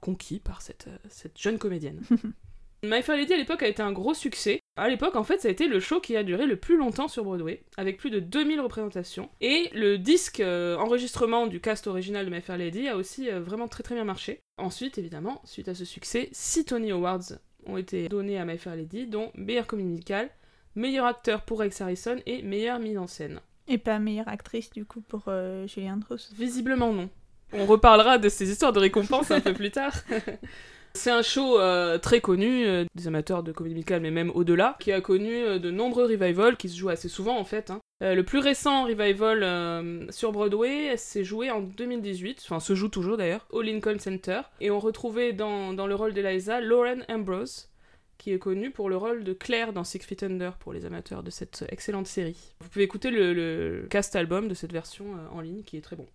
conquis 0.00 0.40
par 0.40 0.62
cette, 0.62 0.88
cette 1.08 1.38
jeune 1.40 1.58
comédienne. 1.58 2.02
My 2.84 3.02
Fair 3.02 3.16
Lady 3.16 3.32
à 3.32 3.36
l'époque 3.36 3.62
a 3.62 3.68
été 3.68 3.82
un 3.82 3.92
gros 3.92 4.14
succès. 4.14 4.60
À 4.76 4.88
l'époque, 4.88 5.16
en 5.16 5.24
fait, 5.24 5.40
ça 5.40 5.48
a 5.48 5.50
été 5.50 5.68
le 5.68 5.80
show 5.80 6.00
qui 6.00 6.16
a 6.16 6.22
duré 6.22 6.46
le 6.46 6.56
plus 6.56 6.76
longtemps 6.76 7.08
sur 7.08 7.24
Broadway, 7.24 7.62
avec 7.76 7.96
plus 7.96 8.10
de 8.10 8.20
2000 8.20 8.60
représentations. 8.60 9.28
Et 9.40 9.70
le 9.72 9.98
disque 9.98 10.40
euh, 10.40 10.76
enregistrement 10.76 11.46
du 11.46 11.60
cast 11.60 11.86
original 11.86 12.26
de 12.26 12.30
My 12.30 12.40
Fair 12.40 12.58
Lady 12.58 12.88
a 12.88 12.96
aussi 12.96 13.30
euh, 13.30 13.40
vraiment 13.40 13.68
très 13.68 13.82
très 13.82 13.94
bien 13.94 14.04
marché. 14.04 14.40
Ensuite, 14.58 14.98
évidemment, 14.98 15.40
suite 15.44 15.68
à 15.68 15.74
ce 15.74 15.84
succès, 15.84 16.28
6 16.32 16.66
Tony 16.66 16.90
Awards 16.90 17.32
ont 17.66 17.76
été 17.76 18.08
donnés 18.08 18.38
à 18.38 18.44
My 18.44 18.58
Fair 18.58 18.76
Lady, 18.76 19.06
dont 19.06 19.30
meilleure 19.34 19.66
comédie 19.66 19.88
musicale, 19.88 20.30
meilleur 20.74 21.06
acteur 21.06 21.42
pour 21.42 21.60
Rex 21.60 21.80
Harrison 21.80 22.16
et 22.26 22.42
meilleure 22.42 22.78
mise 22.78 22.98
en 22.98 23.06
scène. 23.06 23.40
Et 23.68 23.78
pas 23.78 23.98
meilleure 23.98 24.28
actrice 24.28 24.70
du 24.70 24.84
coup 24.84 25.00
pour 25.00 25.24
euh, 25.28 25.66
Julie 25.66 25.90
Andrews. 25.90 26.18
Visiblement 26.36 26.92
non. 26.92 27.08
On 27.52 27.66
reparlera 27.66 28.18
de 28.18 28.28
ces 28.28 28.50
histoires 28.50 28.72
de 28.72 28.80
récompenses 28.80 29.30
un 29.30 29.40
peu 29.40 29.52
plus 29.54 29.70
tard. 29.70 29.94
C'est 30.96 31.10
un 31.10 31.22
show 31.22 31.58
euh, 31.58 31.98
très 31.98 32.20
connu 32.20 32.66
euh, 32.66 32.84
des 32.94 33.08
amateurs 33.08 33.42
de 33.42 33.52
comédie 33.52 33.74
musicale, 33.74 34.00
mais 34.00 34.12
même 34.12 34.30
au-delà, 34.34 34.76
qui 34.78 34.92
a 34.92 35.00
connu 35.00 35.34
euh, 35.34 35.58
de 35.58 35.70
nombreux 35.70 36.04
revivals 36.04 36.56
qui 36.56 36.68
se 36.68 36.78
jouent 36.78 36.88
assez 36.88 37.08
souvent 37.08 37.36
en 37.38 37.44
fait. 37.44 37.70
hein. 37.70 37.80
Le 38.00 38.22
plus 38.22 38.38
récent 38.38 38.84
revival 38.84 40.10
sur 40.10 40.30
Broadway 40.32 40.94
s'est 40.96 41.24
joué 41.24 41.50
en 41.50 41.60
2018, 41.60 42.42
enfin 42.44 42.60
se 42.60 42.74
joue 42.74 42.88
toujours 42.88 43.16
d'ailleurs, 43.16 43.46
au 43.50 43.62
Lincoln 43.62 43.98
Center, 43.98 44.42
et 44.60 44.70
on 44.70 44.78
retrouvait 44.78 45.32
dans, 45.32 45.72
dans 45.72 45.86
le 45.86 45.94
rôle 45.94 46.12
d'Eliza 46.12 46.60
Lauren 46.60 47.02
Ambrose, 47.08 47.70
qui 48.18 48.32
est 48.32 48.38
connue 48.38 48.70
pour 48.70 48.90
le 48.90 48.98
rôle 48.98 49.24
de 49.24 49.32
Claire 49.32 49.72
dans 49.72 49.84
Six 49.84 50.00
Feet 50.00 50.22
Under 50.22 50.58
pour 50.58 50.74
les 50.74 50.84
amateurs 50.84 51.22
de 51.22 51.30
cette 51.30 51.64
excellente 51.70 52.06
série. 52.06 52.54
Vous 52.60 52.68
pouvez 52.68 52.84
écouter 52.84 53.10
le, 53.10 53.86
cast 53.88 54.14
album 54.16 54.48
de 54.48 54.54
cette 54.54 54.72
version 54.72 55.06
en 55.32 55.40
ligne 55.40 55.62
qui 55.62 55.78
est 55.78 55.82
très 55.82 55.96
bon. 55.96 56.06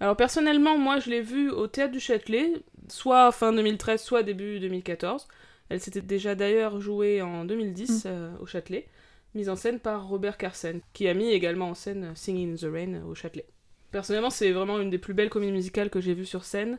Alors 0.00 0.16
personnellement, 0.16 0.76
moi 0.78 0.98
je 0.98 1.10
l'ai 1.10 1.22
vue 1.22 1.50
au 1.50 1.66
Théâtre 1.66 1.92
du 1.92 2.00
Châtelet, 2.00 2.52
soit 2.88 3.30
fin 3.32 3.52
2013, 3.52 4.02
soit 4.02 4.22
début 4.22 4.60
2014. 4.60 5.26
Elle 5.68 5.80
s'était 5.80 6.02
déjà 6.02 6.34
d'ailleurs 6.34 6.80
jouée 6.80 7.22
en 7.22 7.44
2010 7.44 8.04
euh, 8.06 8.30
au 8.40 8.46
Châtelet, 8.46 8.86
mise 9.34 9.48
en 9.48 9.56
scène 9.56 9.80
par 9.80 10.06
Robert 10.08 10.36
Carsen, 10.36 10.80
qui 10.92 11.08
a 11.08 11.14
mis 11.14 11.30
également 11.30 11.70
en 11.70 11.74
scène 11.74 12.12
Singing 12.14 12.52
in 12.52 12.56
the 12.56 12.70
Rain 12.70 13.02
au 13.08 13.14
Châtelet. 13.14 13.46
Personnellement, 13.90 14.30
c'est 14.30 14.50
vraiment 14.50 14.80
une 14.80 14.90
des 14.90 14.98
plus 14.98 15.14
belles 15.14 15.30
comédies 15.30 15.52
musicales 15.52 15.88
que 15.88 16.00
j'ai 16.00 16.14
vues 16.14 16.26
sur 16.26 16.44
scène, 16.44 16.78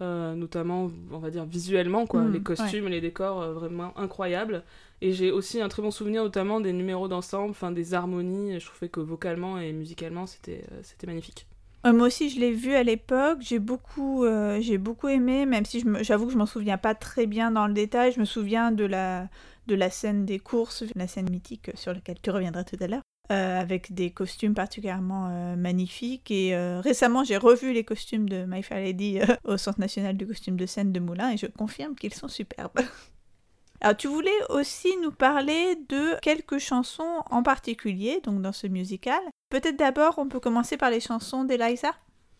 euh, 0.00 0.34
notamment, 0.34 0.90
on 1.10 1.18
va 1.18 1.30
dire, 1.30 1.44
visuellement, 1.44 2.06
quoi. 2.06 2.22
Mm, 2.22 2.32
les 2.32 2.40
costumes, 2.40 2.86
les 2.88 3.00
décors, 3.00 3.42
euh, 3.42 3.52
vraiment 3.52 3.96
incroyables. 3.98 4.62
Et 5.00 5.12
j'ai 5.12 5.30
aussi 5.30 5.60
un 5.60 5.68
très 5.68 5.82
bon 5.82 5.90
souvenir, 5.90 6.22
notamment 6.22 6.60
des 6.60 6.72
numéros 6.72 7.08
d'ensemble, 7.08 7.50
enfin 7.50 7.72
des 7.72 7.94
harmonies. 7.94 8.60
Je 8.60 8.66
trouvais 8.66 8.88
que 8.88 9.00
vocalement 9.00 9.58
et 9.58 9.72
musicalement, 9.72 10.26
c'était 10.26 10.64
euh, 10.72 10.80
c'était 10.82 11.06
magnifique. 11.06 11.46
Euh, 11.84 11.92
moi 11.92 12.06
aussi, 12.06 12.30
je 12.30 12.38
l'ai 12.38 12.52
vu 12.52 12.74
à 12.74 12.82
l'époque. 12.82 13.38
J'ai 13.40 13.58
beaucoup, 13.58 14.24
euh, 14.24 14.60
j'ai 14.60 14.78
beaucoup 14.78 15.08
aimé, 15.08 15.46
même 15.46 15.64
si 15.64 15.84
j'avoue 16.02 16.26
que 16.26 16.32
je 16.32 16.38
m'en 16.38 16.46
souviens 16.46 16.78
pas 16.78 16.94
très 16.94 17.26
bien 17.26 17.50
dans 17.50 17.66
le 17.66 17.74
détail. 17.74 18.12
Je 18.12 18.20
me 18.20 18.24
souviens 18.24 18.70
de 18.70 18.84
la, 18.84 19.28
de 19.66 19.74
la 19.74 19.90
scène 19.90 20.24
des 20.24 20.38
courses, 20.38 20.84
la 20.94 21.08
scène 21.08 21.28
mythique 21.30 21.70
sur 21.74 21.92
laquelle 21.92 22.20
tu 22.22 22.30
reviendras 22.30 22.64
tout 22.64 22.76
à 22.80 22.86
l'heure. 22.86 23.02
euh, 23.30 23.60
avec 23.60 23.94
des 23.94 24.10
costumes 24.10 24.52
particulièrement 24.54 25.56
magnifiques. 25.56 26.30
Et 26.30 26.54
récemment, 26.80 27.24
j'ai 27.24 27.36
revu 27.38 27.72
les 27.72 27.84
costumes 27.84 28.28
de 28.28 28.44
My 28.44 28.62
Fair 28.62 28.78
Lady 28.78 29.20
au 29.44 29.56
Centre 29.56 29.80
national 29.80 30.16
du 30.16 30.26
costume 30.26 30.56
de 30.56 30.66
scène 30.66 30.92
de 30.92 31.00
Moulins 31.00 31.30
et 31.30 31.36
je 31.36 31.46
confirme 31.46 31.94
qu'ils 31.94 32.14
sont 32.14 32.28
superbes. 32.28 32.80
Alors, 33.80 33.96
tu 33.96 34.06
voulais 34.06 34.30
aussi 34.50 34.88
nous 35.02 35.10
parler 35.10 35.76
de 35.88 36.20
quelques 36.20 36.58
chansons 36.58 37.22
en 37.30 37.42
particulier, 37.42 38.20
donc 38.22 38.40
dans 38.40 38.52
ce 38.52 38.68
musical. 38.68 39.20
Peut-être 39.52 39.76
d'abord, 39.76 40.14
on 40.16 40.30
peut 40.30 40.40
commencer 40.40 40.78
par 40.78 40.88
les 40.88 41.00
chansons 41.00 41.44
d'Eliza 41.44 41.90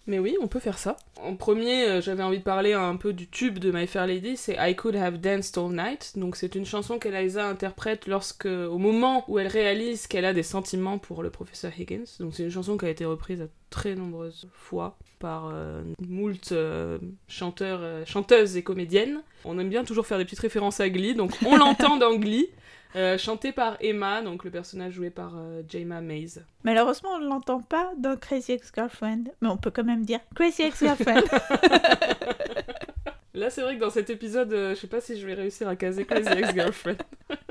mais 0.08 0.18
oui, 0.18 0.36
on 0.40 0.48
peut 0.48 0.58
faire 0.58 0.78
ça. 0.78 0.96
En 1.22 1.36
premier, 1.36 1.84
euh, 1.84 2.00
j'avais 2.00 2.24
envie 2.24 2.38
de 2.38 2.42
parler 2.42 2.72
un 2.72 2.96
peu 2.96 3.12
du 3.12 3.28
tube 3.28 3.60
de 3.60 3.70
My 3.70 3.86
Fair 3.86 4.08
Lady, 4.08 4.36
c'est 4.36 4.56
I 4.58 4.74
Could 4.74 4.96
Have 4.96 5.18
Danced 5.18 5.56
All 5.56 5.70
Night. 5.70 6.14
Donc 6.16 6.34
c'est 6.34 6.56
une 6.56 6.66
chanson 6.66 6.98
qu'Eliza 6.98 7.46
interprète 7.46 8.08
lorsque, 8.08 8.46
au 8.46 8.78
moment 8.78 9.24
où 9.28 9.38
elle 9.38 9.46
réalise 9.46 10.08
qu'elle 10.08 10.24
a 10.24 10.32
des 10.32 10.42
sentiments 10.42 10.98
pour 10.98 11.22
le 11.22 11.30
professeur 11.30 11.70
Higgins. 11.78 12.02
Donc 12.18 12.34
c'est 12.34 12.42
une 12.42 12.50
chanson 12.50 12.76
qui 12.76 12.86
a 12.86 12.88
été 12.88 13.04
reprise 13.04 13.40
à 13.42 13.46
très 13.70 13.94
nombreuses 13.94 14.48
fois 14.52 14.98
par 15.20 15.52
euh, 15.52 15.84
moult 16.04 16.50
euh, 16.50 16.98
chanteurs, 17.28 18.04
chanteuses 18.04 18.56
et 18.56 18.64
comédiennes. 18.64 19.22
On 19.44 19.56
aime 19.60 19.68
bien 19.68 19.84
toujours 19.84 20.08
faire 20.08 20.18
des 20.18 20.24
petites 20.24 20.40
références 20.40 20.80
à 20.80 20.90
Glee, 20.90 21.14
donc 21.14 21.30
on 21.46 21.56
l'entend 21.58 21.96
dans 21.96 22.16
Glee. 22.16 22.48
Euh, 22.94 23.16
chanté 23.16 23.52
par 23.52 23.78
Emma, 23.80 24.20
donc 24.20 24.44
le 24.44 24.50
personnage 24.50 24.92
joué 24.92 25.08
par 25.08 25.38
euh, 25.38 25.62
Jayma 25.66 26.02
Maze. 26.02 26.44
Malheureusement, 26.62 27.10
on 27.14 27.20
ne 27.20 27.28
l'entend 27.28 27.60
pas 27.60 27.90
dans 27.96 28.18
Crazy 28.18 28.52
Ex-Girlfriend, 28.52 29.24
mais 29.40 29.48
on 29.48 29.56
peut 29.56 29.70
quand 29.70 29.84
même 29.84 30.04
dire 30.04 30.20
Crazy 30.34 30.62
Ex-Girlfriend. 30.62 31.22
Là, 33.34 33.48
c'est 33.48 33.62
vrai 33.62 33.76
que 33.76 33.80
dans 33.80 33.90
cet 33.90 34.10
épisode, 34.10 34.52
euh, 34.52 34.74
je 34.74 34.80
sais 34.80 34.88
pas 34.88 35.00
si 35.00 35.18
je 35.18 35.26
vais 35.26 35.32
réussir 35.32 35.66
à 35.68 35.76
caser 35.76 36.04
Crazy 36.04 36.28
Ex-Girlfriend. 36.28 36.98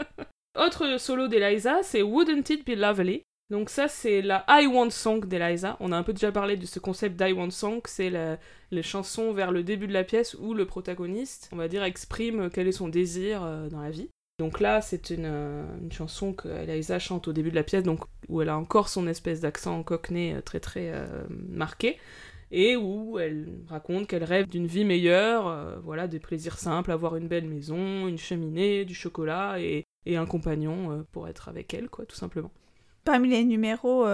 Autre 0.60 1.00
solo 1.00 1.28
d'Eliza, 1.28 1.82
c'est 1.82 2.04
Wouldn't 2.04 2.50
It 2.50 2.66
Be 2.66 2.78
Lovely? 2.78 3.24
Donc 3.50 3.70
ça, 3.70 3.88
c'est 3.88 4.22
la 4.22 4.46
I 4.48 4.68
Want 4.68 4.92
Song 4.92 5.26
d'Eliza. 5.26 5.76
On 5.80 5.92
a 5.92 5.98
un 5.98 6.04
peu 6.04 6.14
déjà 6.14 6.32
parlé 6.32 6.56
de 6.56 6.68
ce 6.68 6.78
concept 6.78 7.22
d'I 7.22 7.34
Want 7.34 7.50
Song. 7.50 7.82
C'est 7.86 8.12
les 8.70 8.84
chansons 8.84 9.34
vers 9.34 9.52
le 9.52 9.64
début 9.64 9.88
de 9.88 9.94
la 9.94 10.06
pièce 10.06 10.36
où 10.36 10.54
le 10.54 10.66
protagoniste, 10.66 11.50
on 11.52 11.58
va 11.58 11.68
dire, 11.68 11.84
exprime 11.84 12.50
quel 12.50 12.68
est 12.68 12.74
son 12.74 12.88
désir 12.88 13.42
dans 13.70 13.82
la 13.82 13.90
vie. 13.90 14.08
Donc 14.42 14.60
là, 14.60 14.82
c'est 14.82 15.12
une, 15.12 15.28
euh, 15.28 15.64
une, 15.84 15.92
chanson 15.92 16.34
que 16.34 16.48
Eliza 16.48 16.98
chante 16.98 17.28
au 17.28 17.32
début 17.32 17.52
de 17.52 17.56
la 17.56 17.62
pièce, 17.62 17.84
donc 17.84 18.00
où 18.28 18.42
elle 18.42 18.50
a 18.50 18.58
encore 18.58 18.90
son 18.90 19.06
espèce 19.06 19.40
d'accent 19.40 19.84
cockney 19.84 20.34
euh, 20.34 20.42
très 20.42 20.60
très 20.60 20.90
euh, 20.92 21.06
marqué, 21.30 21.98
et 22.50 22.76
où 22.76 23.20
elle 23.20 23.50
raconte 23.68 24.08
qu'elle 24.08 24.24
rêve 24.24 24.50
d'une 24.50 24.66
vie 24.66 24.84
meilleure, 24.84 25.80
voilà, 25.84 26.08
des 26.08 26.18
plaisirs 26.18 26.58
simples, 26.58 26.92
avoir 26.92 27.18
une 27.18 27.28
belle 27.28 27.46
maison, 27.46 28.08
une 28.08 28.18
cheminée, 28.18 28.84
du 28.84 28.96
chocolat 28.96 29.60
et, 29.60 29.86
et 30.08 30.18
un 30.18 30.26
compagnon 30.26 31.06
pour 31.12 31.28
être 31.28 31.48
avec 31.48 31.76
elle, 31.76 31.88
quoi, 31.88 32.08
tout 32.08 32.16
simplement. 32.16 32.50
Parmi 33.06 33.30
les 33.30 33.46
numéros 33.46 34.06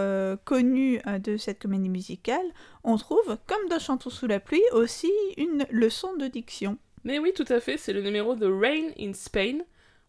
connus 0.43 0.99
de 1.23 1.37
cette 1.37 1.59
comédie 1.59 1.89
musicale, 1.89 2.45
on 2.83 2.97
trouve, 2.97 3.37
comme 3.47 3.69
dans 3.69 3.79
Chantons 3.79 4.11
sous 4.11 4.27
la 4.27 4.41
pluie, 4.41 4.61
aussi 4.73 5.11
une 5.37 5.65
leçon 5.71 6.15
de 6.17 6.27
diction. 6.27 6.77
Mais 7.05 7.17
oui, 7.17 7.31
tout 7.33 7.45
à 7.49 7.59
fait, 7.59 7.77
c'est 7.77 7.93
le 7.93 8.01
numéro 8.01 8.35
de 8.35 8.45
Rain 8.45 8.89
in 8.99 9.13
Spain, 9.13 9.59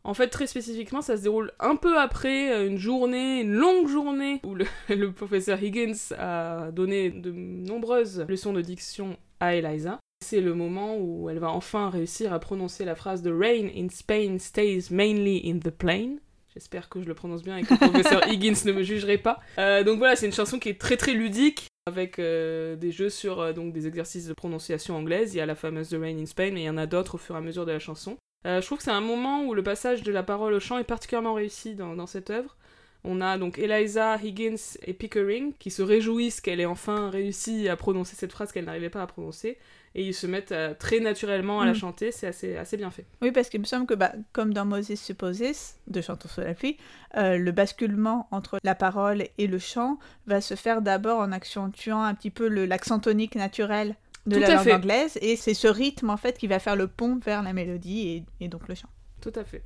en 0.04 0.14
fait, 0.14 0.28
très 0.28 0.46
spécifiquement, 0.46 1.02
ça 1.02 1.16
se 1.16 1.22
déroule 1.22 1.52
un 1.60 1.76
peu 1.76 1.98
après 1.98 2.52
euh, 2.52 2.66
une 2.66 2.78
journée, 2.78 3.40
une 3.40 3.52
longue 3.52 3.88
journée, 3.88 4.40
où 4.44 4.54
le, 4.88 5.12
professeur 5.12 5.62
Higgins 5.62 6.14
a 6.16 6.70
donné 6.70 7.10
de 7.10 7.30
nombreuses 7.30 8.24
leçons 8.28 8.52
de 8.52 8.62
diction 8.62 9.16
à 9.40 9.54
Eliza. 9.54 9.98
C'est 10.24 10.40
le 10.40 10.54
moment 10.54 10.96
où 10.96 11.30
elle 11.30 11.38
va 11.38 11.50
enfin 11.50 11.90
réussir 11.90 12.32
à 12.32 12.38
prononcer 12.40 12.84
la 12.84 12.94
phrase 12.94 13.22
de 13.22 13.30
Rain 13.30 13.68
in 13.76 13.88
Spain 13.90 14.38
stays 14.38 14.86
mainly 14.90 15.42
in 15.48 15.58
the 15.58 15.70
plain. 15.70 16.16
J'espère 16.54 16.88
que 16.88 17.00
je 17.00 17.06
le 17.06 17.14
prononce 17.14 17.42
bien 17.42 17.56
et 17.56 17.62
que 17.62 17.74
le 17.74 17.78
professeur 17.78 18.26
Higgins 18.32 18.64
ne 18.64 18.72
me 18.72 18.82
jugerait 18.82 19.18
pas. 19.18 19.38
Euh, 19.58 19.84
donc 19.84 19.98
voilà, 19.98 20.16
c'est 20.16 20.26
une 20.26 20.32
chanson 20.32 20.58
qui 20.58 20.70
est 20.70 20.80
très 20.80 20.96
très 20.96 21.12
ludique, 21.12 21.68
avec 21.86 22.18
euh, 22.18 22.74
des 22.74 22.90
jeux 22.90 23.10
sur 23.10 23.54
donc 23.54 23.72
des 23.72 23.86
exercices 23.86 24.26
de 24.26 24.32
prononciation 24.32 24.96
anglaise. 24.96 25.34
Il 25.34 25.38
y 25.38 25.40
a 25.40 25.46
la 25.46 25.54
fameuse 25.54 25.90
The 25.90 25.98
Rain 26.00 26.18
in 26.18 26.26
Spain, 26.26 26.50
mais 26.52 26.62
il 26.62 26.66
y 26.66 26.70
en 26.70 26.78
a 26.78 26.86
d'autres 26.86 27.14
au 27.14 27.18
fur 27.18 27.36
et 27.36 27.38
à 27.38 27.42
mesure 27.42 27.64
de 27.64 27.72
la 27.72 27.78
chanson. 27.78 28.16
Euh, 28.46 28.60
je 28.60 28.66
trouve 28.66 28.78
que 28.78 28.84
c'est 28.84 28.90
un 28.90 29.00
moment 29.00 29.44
où 29.44 29.54
le 29.54 29.62
passage 29.62 30.02
de 30.02 30.12
la 30.12 30.22
parole 30.22 30.54
au 30.54 30.60
chant 30.60 30.78
est 30.78 30.84
particulièrement 30.84 31.34
réussi 31.34 31.74
dans, 31.74 32.06
cette 32.06 32.30
œuvre. 32.30 32.56
On 33.04 33.20
a 33.20 33.38
donc 33.38 33.58
Eliza, 33.58 34.16
Higgins 34.16 34.76
et 34.84 34.92
Pickering 34.92 35.52
qui 35.58 35.70
se 35.70 35.82
réjouissent 35.82 36.40
qu'elle 36.40 36.60
ait 36.60 36.66
enfin 36.66 37.10
réussi 37.10 37.68
à 37.68 37.76
prononcer 37.76 38.16
cette 38.16 38.32
phrase 38.32 38.52
qu'elle 38.52 38.64
n'arrivait 38.64 38.90
pas 38.90 39.02
à 39.02 39.06
prononcer 39.06 39.58
et 39.94 40.02
ils 40.02 40.14
se 40.14 40.26
mettent 40.26 40.52
euh, 40.52 40.74
très 40.78 41.00
naturellement 41.00 41.60
à 41.60 41.66
la 41.66 41.72
mm. 41.72 41.76
chanter, 41.76 42.12
c'est 42.12 42.26
assez, 42.26 42.56
assez 42.56 42.76
bien 42.76 42.90
fait. 42.90 43.06
Oui, 43.22 43.32
parce 43.32 43.48
qu'il 43.48 43.60
me 43.60 43.64
semble 43.64 43.86
que, 43.86 43.94
bah, 43.94 44.12
comme 44.32 44.52
dans 44.52 44.64
Moses 44.64 44.94
Supposes, 44.94 45.74
de 45.86 46.00
Chantons 46.00 46.28
sous 46.28 46.40
la 46.40 46.54
pluie, 46.54 46.76
euh, 47.16 47.36
le 47.36 47.52
basculement 47.52 48.28
entre 48.30 48.58
la 48.62 48.74
parole 48.74 49.24
et 49.38 49.46
le 49.46 49.58
chant 49.58 49.98
va 50.26 50.40
se 50.40 50.54
faire 50.54 50.82
d'abord 50.82 51.20
en 51.20 51.32
accentuant 51.32 52.02
un 52.02 52.14
petit 52.14 52.30
peu 52.30 52.48
l'accent 52.48 53.00
tonique 53.00 53.34
naturel 53.34 53.96
de 54.28 54.36
la 54.38 54.54
langue 54.54 54.68
anglaise 54.68 55.18
et 55.20 55.36
c'est 55.36 55.54
ce 55.54 55.68
rythme 55.68 56.10
en 56.10 56.16
fait 56.16 56.38
qui 56.38 56.46
va 56.46 56.58
faire 56.58 56.76
le 56.76 56.86
pont 56.86 57.18
vers 57.24 57.42
la 57.42 57.52
mélodie 57.52 58.24
et, 58.40 58.48
donc 58.48 58.68
le 58.68 58.74
chant. 58.74 58.88
Tout 59.20 59.32
à 59.34 59.44
fait. 59.44 59.62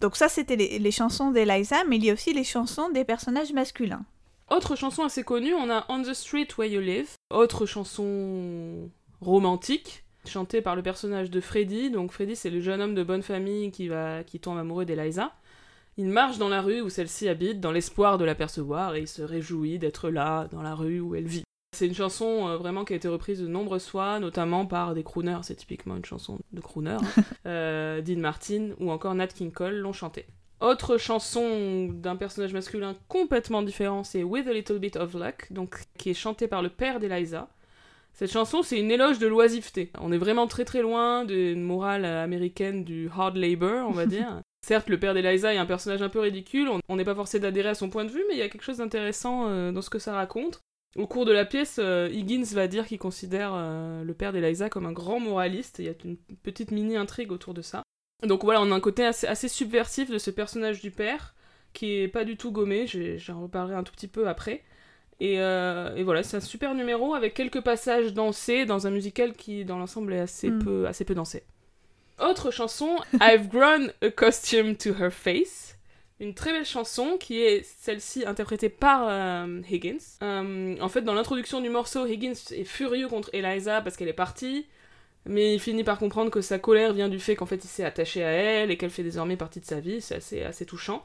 Donc 0.00 0.16
ça 0.16 0.28
c'était 0.28 0.56
les, 0.56 0.90
chansons 0.90 1.30
d'Eliza, 1.30 1.84
mais 1.88 1.96
il 1.96 2.04
y 2.04 2.10
a 2.10 2.12
aussi 2.12 2.32
les 2.32 2.44
chansons 2.44 2.90
des 2.90 3.04
personnages 3.04 3.52
masculins. 3.52 4.04
Autre 4.50 4.76
chanson 4.76 5.04
assez 5.04 5.24
connue, 5.24 5.54
on 5.54 5.70
a 5.70 5.86
On 5.88 6.02
the 6.02 6.12
Street 6.12 6.48
Where 6.58 6.68
You 6.68 6.80
Live, 6.80 7.10
autre 7.30 7.66
chanson 7.66 8.90
romantique 9.20 10.04
chantée 10.26 10.62
par 10.62 10.76
le 10.76 10.82
personnage 10.82 11.30
de 11.30 11.40
Freddy. 11.40 11.90
Donc 11.90 12.12
Freddy 12.12 12.36
c'est 12.36 12.50
le 12.50 12.60
jeune 12.60 12.80
homme 12.80 12.94
de 12.94 13.02
bonne 13.02 13.22
famille 13.22 13.70
qui 13.70 13.88
va 13.88 14.24
qui 14.24 14.40
tombe 14.40 14.58
amoureux 14.58 14.84
d'Eliza. 14.84 15.32
Il 15.96 16.06
marche 16.06 16.38
dans 16.38 16.48
la 16.48 16.60
rue 16.60 16.80
où 16.80 16.90
celle-ci 16.90 17.28
habite 17.28 17.60
dans 17.60 17.70
l'espoir 17.70 18.18
de 18.18 18.24
l'apercevoir 18.24 18.96
et 18.96 19.00
il 19.00 19.08
se 19.08 19.22
réjouit 19.22 19.78
d'être 19.78 20.10
là, 20.10 20.48
dans 20.50 20.60
la 20.60 20.74
rue 20.74 20.98
où 20.98 21.14
elle 21.14 21.26
vit. 21.26 21.44
C'est 21.74 21.86
une 21.86 21.94
chanson 21.94 22.48
euh, 22.48 22.56
vraiment 22.56 22.84
qui 22.84 22.92
a 22.92 22.96
été 22.96 23.08
reprise 23.08 23.40
de 23.40 23.48
nombreuses 23.48 23.86
fois, 23.86 24.20
notamment 24.20 24.64
par 24.64 24.94
des 24.94 25.02
crooners, 25.02 25.40
c'est 25.42 25.56
typiquement 25.56 25.96
une 25.96 26.04
chanson 26.04 26.38
de 26.52 26.60
crooner. 26.60 26.92
Hein. 26.92 27.00
Euh, 27.46 28.00
Dean 28.00 28.18
Martin 28.20 28.70
ou 28.80 28.90
encore 28.90 29.14
Nat 29.14 29.26
King 29.26 29.52
Cole 29.52 29.74
l'ont 29.74 29.92
chantée. 29.92 30.24
Autre 30.60 30.96
chanson 30.96 31.88
d'un 31.92 32.16
personnage 32.16 32.54
masculin 32.54 32.96
complètement 33.06 33.60
différent, 33.60 34.02
c'est 34.02 34.22
With 34.22 34.48
a 34.48 34.52
Little 34.52 34.78
Bit 34.78 34.96
of 34.96 35.12
Luck, 35.12 35.48
donc, 35.50 35.76
qui 35.98 36.10
est 36.10 36.14
chantée 36.14 36.48
par 36.48 36.62
le 36.62 36.70
père 36.70 37.00
d'Eliza. 37.00 37.48
Cette 38.14 38.32
chanson, 38.32 38.62
c'est 38.62 38.80
une 38.80 38.90
éloge 38.90 39.18
de 39.18 39.26
l'oisiveté. 39.26 39.90
On 40.00 40.10
est 40.10 40.18
vraiment 40.18 40.46
très 40.46 40.64
très 40.64 40.80
loin 40.80 41.26
d'une 41.26 41.62
morale 41.62 42.06
américaine 42.06 42.82
du 42.82 43.10
hard 43.14 43.36
labor, 43.36 43.88
on 43.88 43.92
va 43.92 44.06
dire. 44.06 44.40
Certes, 44.64 44.88
le 44.88 44.98
père 44.98 45.12
d'Eliza 45.12 45.52
est 45.52 45.58
un 45.58 45.66
personnage 45.66 46.00
un 46.00 46.08
peu 46.08 46.20
ridicule, 46.20 46.70
on 46.88 46.96
n'est 46.96 47.04
pas 47.04 47.14
forcé 47.14 47.38
d'adhérer 47.38 47.68
à 47.68 47.74
son 47.74 47.90
point 47.90 48.06
de 48.06 48.10
vue, 48.10 48.24
mais 48.28 48.34
il 48.34 48.38
y 48.38 48.42
a 48.42 48.48
quelque 48.48 48.64
chose 48.64 48.78
d'intéressant 48.78 49.48
euh, 49.48 49.72
dans 49.72 49.82
ce 49.82 49.90
que 49.90 49.98
ça 49.98 50.14
raconte. 50.14 50.63
Au 50.96 51.08
cours 51.08 51.24
de 51.24 51.32
la 51.32 51.44
pièce, 51.44 51.80
euh, 51.82 52.08
Higgins 52.12 52.44
va 52.52 52.68
dire 52.68 52.86
qu'il 52.86 52.98
considère 52.98 53.52
euh, 53.54 54.04
le 54.04 54.14
père 54.14 54.32
d'Eliza 54.32 54.68
comme 54.70 54.86
un 54.86 54.92
grand 54.92 55.18
moraliste. 55.18 55.80
Il 55.80 55.86
y 55.86 55.88
a 55.88 55.94
une 56.04 56.16
petite 56.16 56.70
mini-intrigue 56.70 57.32
autour 57.32 57.52
de 57.52 57.62
ça. 57.62 57.82
Donc 58.22 58.44
voilà, 58.44 58.60
on 58.62 58.70
a 58.70 58.74
un 58.74 58.80
côté 58.80 59.04
assez, 59.04 59.48
subversif 59.48 60.08
de 60.08 60.18
ce 60.18 60.30
personnage 60.30 60.80
du 60.80 60.92
père, 60.92 61.34
qui 61.72 61.96
est 61.96 62.08
pas 62.08 62.24
du 62.24 62.36
tout 62.36 62.52
gommé, 62.52 62.86
j'en 62.86 63.42
reparlerai 63.42 63.74
un 63.74 63.82
tout 63.82 63.92
petit 63.92 64.08
peu 64.08 64.28
après. 64.28 64.62
Euh, 65.22 65.94
et, 65.94 66.02
voilà, 66.02 66.22
c'est 66.22 66.36
un 66.36 66.40
super 66.40 66.74
numéro 66.74 67.14
avec 67.14 67.34
quelques 67.34 67.60
passages 67.60 68.14
dansés 68.14 68.66
dans 68.66 68.86
un 68.86 68.90
musical 68.90 69.32
qui, 69.32 69.64
dans 69.64 69.78
l'ensemble, 69.78 70.12
est 70.12 70.20
assez, 70.20 70.50
mm. 70.50 70.64
peu, 70.64 70.86
assez 70.86 71.04
peu 71.04 71.14
dansé. 71.14 71.44
Autre 72.20 72.50
chanson, 72.50 72.96
I've 73.20 73.48
grown 73.48 73.92
a 74.00 74.10
costume 74.10 74.76
to 74.76 74.90
her 75.00 75.10
face 75.10 75.73
une 76.20 76.34
très 76.34 76.52
belle 76.52 76.64
chanson 76.64 77.16
qui 77.18 77.40
est 77.40 77.64
celle-ci 77.64 78.24
interprétée 78.24 78.68
par 78.68 79.06
euh, 79.08 79.60
Higgins. 79.70 79.98
Euh, 80.22 80.76
en 80.80 80.88
fait, 80.88 81.02
dans 81.02 81.14
l'introduction 81.14 81.60
du 81.60 81.68
morceau, 81.68 82.06
Higgins 82.06 82.34
est 82.52 82.64
furieux 82.64 83.08
contre 83.08 83.30
Eliza 83.32 83.80
parce 83.80 83.96
qu'elle 83.96 84.08
est 84.08 84.12
partie, 84.12 84.66
mais 85.26 85.54
il 85.54 85.60
finit 85.60 85.84
par 85.84 85.98
comprendre 85.98 86.30
que 86.30 86.40
sa 86.40 86.58
colère 86.58 86.92
vient 86.92 87.08
du 87.08 87.18
fait 87.18 87.34
qu'en 87.34 87.46
fait 87.46 87.64
il 87.64 87.68
s'est 87.68 87.84
attaché 87.84 88.22
à 88.22 88.30
elle 88.30 88.70
et 88.70 88.76
qu'elle 88.76 88.90
fait 88.90 89.02
désormais 89.02 89.36
partie 89.36 89.60
de 89.60 89.66
sa 89.66 89.80
vie. 89.80 90.00
C'est 90.00 90.16
assez, 90.16 90.42
assez 90.42 90.66
touchant. 90.66 91.02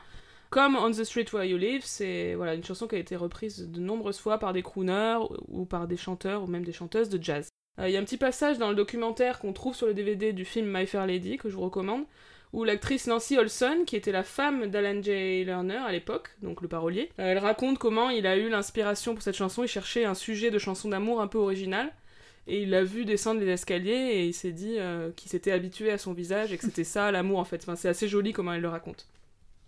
Comme 0.50 0.75
On 0.75 0.89
the 0.89 1.04
Street 1.04 1.25
Where 1.32 1.46
You 1.46 1.58
Live, 1.58 1.84
c'est 1.86 2.34
voilà, 2.34 2.56
une 2.56 2.63
chanson 2.63 2.88
qui 2.88 2.96
a 2.96 3.00
été 3.00 3.16
reprise 3.16 3.68
de 3.68 3.80
nombreuses 3.80 4.18
fois 4.18 4.39
par 4.39 4.51
des 4.51 4.63
crooners 4.63 5.20
ou 5.48 5.66
par 5.66 5.88
des 5.88 5.98
chanteurs 5.98 6.44
ou 6.44 6.48
même 6.48 6.66
des 6.66 6.74
chanteuses 6.74 7.10
de 7.10 7.24
jazz. 7.24 7.50
Euh, 7.80 7.88
il 7.88 7.94
y 7.94 7.98
a 7.98 8.00
un 8.00 8.04
petit 8.04 8.18
passage 8.18 8.58
dans 8.58 8.70
le 8.70 8.75
documentaire 8.75 9.39
qu'on 9.39 9.54
trouve 9.54 9.75
sur 9.75 9.86
le 9.88 9.94
DVD 9.94 10.34
du 10.34 10.46
film 10.46 10.75
My 10.75 10.86
Fair 10.86 11.06
Lady 11.06 11.38
que 11.38 11.50
je 11.50 11.56
vous 11.56 11.62
recommande, 11.62 12.06
où 12.53 12.63
l'actrice 12.63 13.08
Nancy 13.08 13.38
Olson, 13.38 13.84
qui 13.86 13.96
était 13.96 14.12
la 14.12 14.24
femme 14.24 14.68
d'Alan 14.68 15.01
J. 15.01 15.44
Lerner 15.46 15.77
à 15.77 15.91
l'époque, 15.91 16.29
donc 16.41 16.62
le 16.62 16.68
parolier, 16.68 17.12
euh, 17.20 17.32
elle 17.32 17.38
raconte 17.38 17.77
comment 17.77 18.10
il 18.10 18.25
a 18.25 18.38
eu 18.38 18.50
l'inspiration 18.50 19.13
pour 19.13 19.22
cette 19.22 19.36
chanson, 19.36 19.63
il 19.63 19.68
cherchait 19.68 20.06
un 20.06 20.15
sujet 20.15 20.50
de 20.50 20.58
chanson 20.58 20.89
d'amour 20.89 21.22
un 21.22 21.27
peu 21.27 21.38
original, 21.38 21.94
et 22.48 22.63
il 22.63 22.72
l'a 22.72 22.84
vu 22.84 23.06
descendre 23.06 23.39
les 23.39 23.50
escaliers, 23.50 23.91
et 23.91 24.25
il 24.25 24.34
s'est 24.34 24.51
dit 24.51 24.75
euh, 24.79 25.12
qu'il 25.15 25.29
s'était 25.29 25.51
habitué 25.51 25.91
à 25.91 25.98
son 26.00 26.13
visage, 26.13 26.51
et 26.51 26.58
que 26.58 26.63
c'était 26.63 26.84
ça 26.84 27.12
l'amour 27.12 27.39
en 27.39 27.46
fait. 27.46 27.62
Enfin, 27.62 27.75
c'est 27.75 27.89
assez 27.89 28.08
joli 28.08 28.34
comment 28.34 28.53
elle 28.53 28.62
le 28.62 28.70
raconte. 28.70 29.08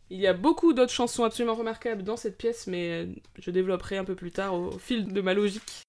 Il 0.09 0.19
y 0.19 0.27
a 0.27 0.33
beaucoup 0.33 0.73
d'autres 0.73 0.91
chansons 0.91 1.23
absolument 1.23 1.55
remarquables 1.55 2.03
dans 2.03 2.17
cette 2.17 2.37
pièce, 2.37 2.67
mais 2.67 3.07
je 3.39 3.51
développerai 3.51 3.97
un 3.97 4.03
peu 4.03 4.15
plus 4.15 4.31
tard 4.31 4.55
au 4.55 4.71
fil 4.71 5.07
de 5.07 5.21
ma 5.21 5.33
logique. 5.33 5.83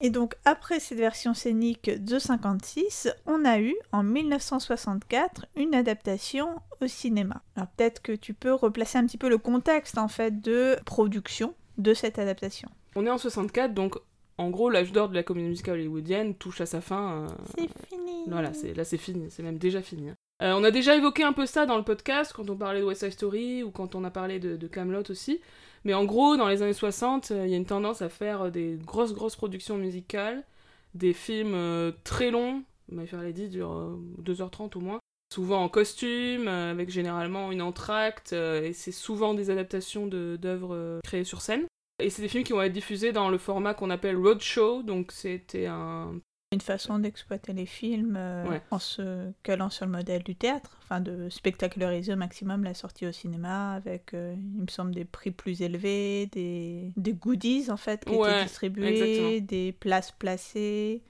Et 0.00 0.10
donc 0.10 0.34
après 0.44 0.78
cette 0.78 0.98
version 0.98 1.34
scénique 1.34 1.90
de 1.90 2.18
56, 2.20 3.08
on 3.26 3.44
a 3.44 3.58
eu 3.60 3.74
en 3.90 4.04
1964 4.04 5.46
une 5.56 5.74
adaptation 5.74 6.60
au 6.80 6.86
cinéma. 6.86 7.42
Alors 7.56 7.68
peut-être 7.70 8.00
que 8.00 8.12
tu 8.12 8.32
peux 8.34 8.52
replacer 8.54 8.98
un 8.98 9.06
petit 9.06 9.18
peu 9.18 9.28
le 9.28 9.38
contexte 9.38 9.98
en 9.98 10.08
fait 10.08 10.40
de 10.40 10.76
production 10.84 11.54
de 11.78 11.94
cette 11.94 12.18
adaptation. 12.18 12.68
On 12.94 13.06
est 13.06 13.10
en 13.10 13.18
64, 13.18 13.74
donc 13.74 13.96
en 14.40 14.50
gros, 14.50 14.70
l'âge 14.70 14.92
d'or 14.92 15.08
de 15.08 15.16
la 15.16 15.24
comédie 15.24 15.48
musicale 15.48 15.74
hollywoodienne 15.74 16.34
touche 16.36 16.60
à 16.60 16.66
sa 16.66 16.80
fin. 16.80 17.24
euh, 17.24 17.26
C'est 17.56 17.68
fini. 17.88 18.22
Voilà, 18.28 18.52
c'est, 18.52 18.72
là 18.74 18.84
c'est 18.84 18.96
fini, 18.98 19.26
c'est 19.30 19.42
même 19.42 19.58
déjà 19.58 19.82
fini. 19.82 20.10
hein. 20.10 20.14
Euh, 20.42 20.52
on 20.56 20.62
a 20.62 20.70
déjà 20.70 20.94
évoqué 20.94 21.24
un 21.24 21.32
peu 21.32 21.44
ça 21.46 21.66
dans 21.66 21.76
le 21.76 21.82
podcast 21.82 22.32
quand 22.32 22.48
on 22.48 22.56
parlait 22.56 22.78
de 22.78 22.84
West 22.84 23.00
Side 23.00 23.10
Story 23.14 23.64
ou 23.64 23.72
quand 23.72 23.96
on 23.96 24.04
a 24.04 24.10
parlé 24.12 24.38
de, 24.38 24.54
de 24.56 24.66
Camelot 24.68 25.02
aussi. 25.10 25.40
Mais 25.88 25.94
en 25.94 26.04
gros, 26.04 26.36
dans 26.36 26.48
les 26.48 26.60
années 26.60 26.74
60, 26.74 27.30
euh, 27.30 27.46
il 27.46 27.50
y 27.50 27.54
a 27.54 27.56
une 27.56 27.64
tendance 27.64 28.02
à 28.02 28.10
faire 28.10 28.42
euh, 28.42 28.50
des 28.50 28.78
grosses, 28.84 29.14
grosses 29.14 29.36
productions 29.36 29.78
musicales, 29.78 30.44
des 30.92 31.14
films 31.14 31.54
euh, 31.54 31.92
très 32.04 32.30
longs. 32.30 32.62
My 32.92 33.06
Fair 33.06 33.22
Lady 33.22 33.48
dure 33.48 33.72
euh, 33.72 33.96
2h30 34.22 34.76
au 34.76 34.80
moins. 34.80 34.98
Souvent 35.32 35.62
en 35.62 35.70
costume, 35.70 36.46
avec 36.46 36.90
généralement 36.90 37.50
une 37.52 37.62
entracte, 37.62 38.32
et 38.32 38.72
c'est 38.72 38.92
souvent 38.92 39.34
des 39.34 39.50
adaptations 39.50 40.06
d'œuvres 40.06 41.00
créées 41.04 41.24
sur 41.24 41.42
scène. 41.42 41.66
Et 42.02 42.08
c'est 42.08 42.22
des 42.22 42.28
films 42.28 42.44
qui 42.44 42.54
vont 42.54 42.62
être 42.62 42.72
diffusés 42.72 43.12
dans 43.12 43.28
le 43.28 43.36
format 43.36 43.74
qu'on 43.74 43.90
appelle 43.90 44.16
roadshow, 44.16 44.82
donc 44.82 45.12
c'était 45.12 45.66
un 45.66 46.18
Une 46.50 46.62
façon 46.62 46.98
d'exploiter 46.98 47.52
les 47.52 47.66
films 47.66 48.14
euh, 48.16 48.48
Ouais. 48.48 48.62
en 48.70 48.78
se 48.78 49.30
calant 49.42 49.68
sur 49.68 49.84
le 49.84 49.92
modèle 49.92 50.22
du 50.22 50.34
théâtre, 50.34 50.78
enfin 50.82 50.98
de 51.02 51.28
spectaculariser 51.28 52.14
au 52.14 52.16
maximum 52.16 52.64
la 52.64 52.72
sortie 52.72 53.06
au 53.06 53.12
cinéma 53.12 53.74
avec, 53.74 54.14
euh, 54.14 54.34
il 54.56 54.62
me 54.62 54.66
semble, 54.68 54.94
des 54.94 55.04
prix 55.04 55.30
plus 55.30 55.60
élevés, 55.60 56.24
des, 56.32 56.90
des 56.96 57.12
goodies 57.12 57.70
en 57.70 57.76
fait 57.76 58.02
qui 58.06 58.14
Ouais, 58.14 58.30
étaient 58.30 58.42
distribués, 58.44 58.88
exactement. 58.88 59.46
des 59.46 59.72
places 59.72 60.10
placées, 60.12 61.02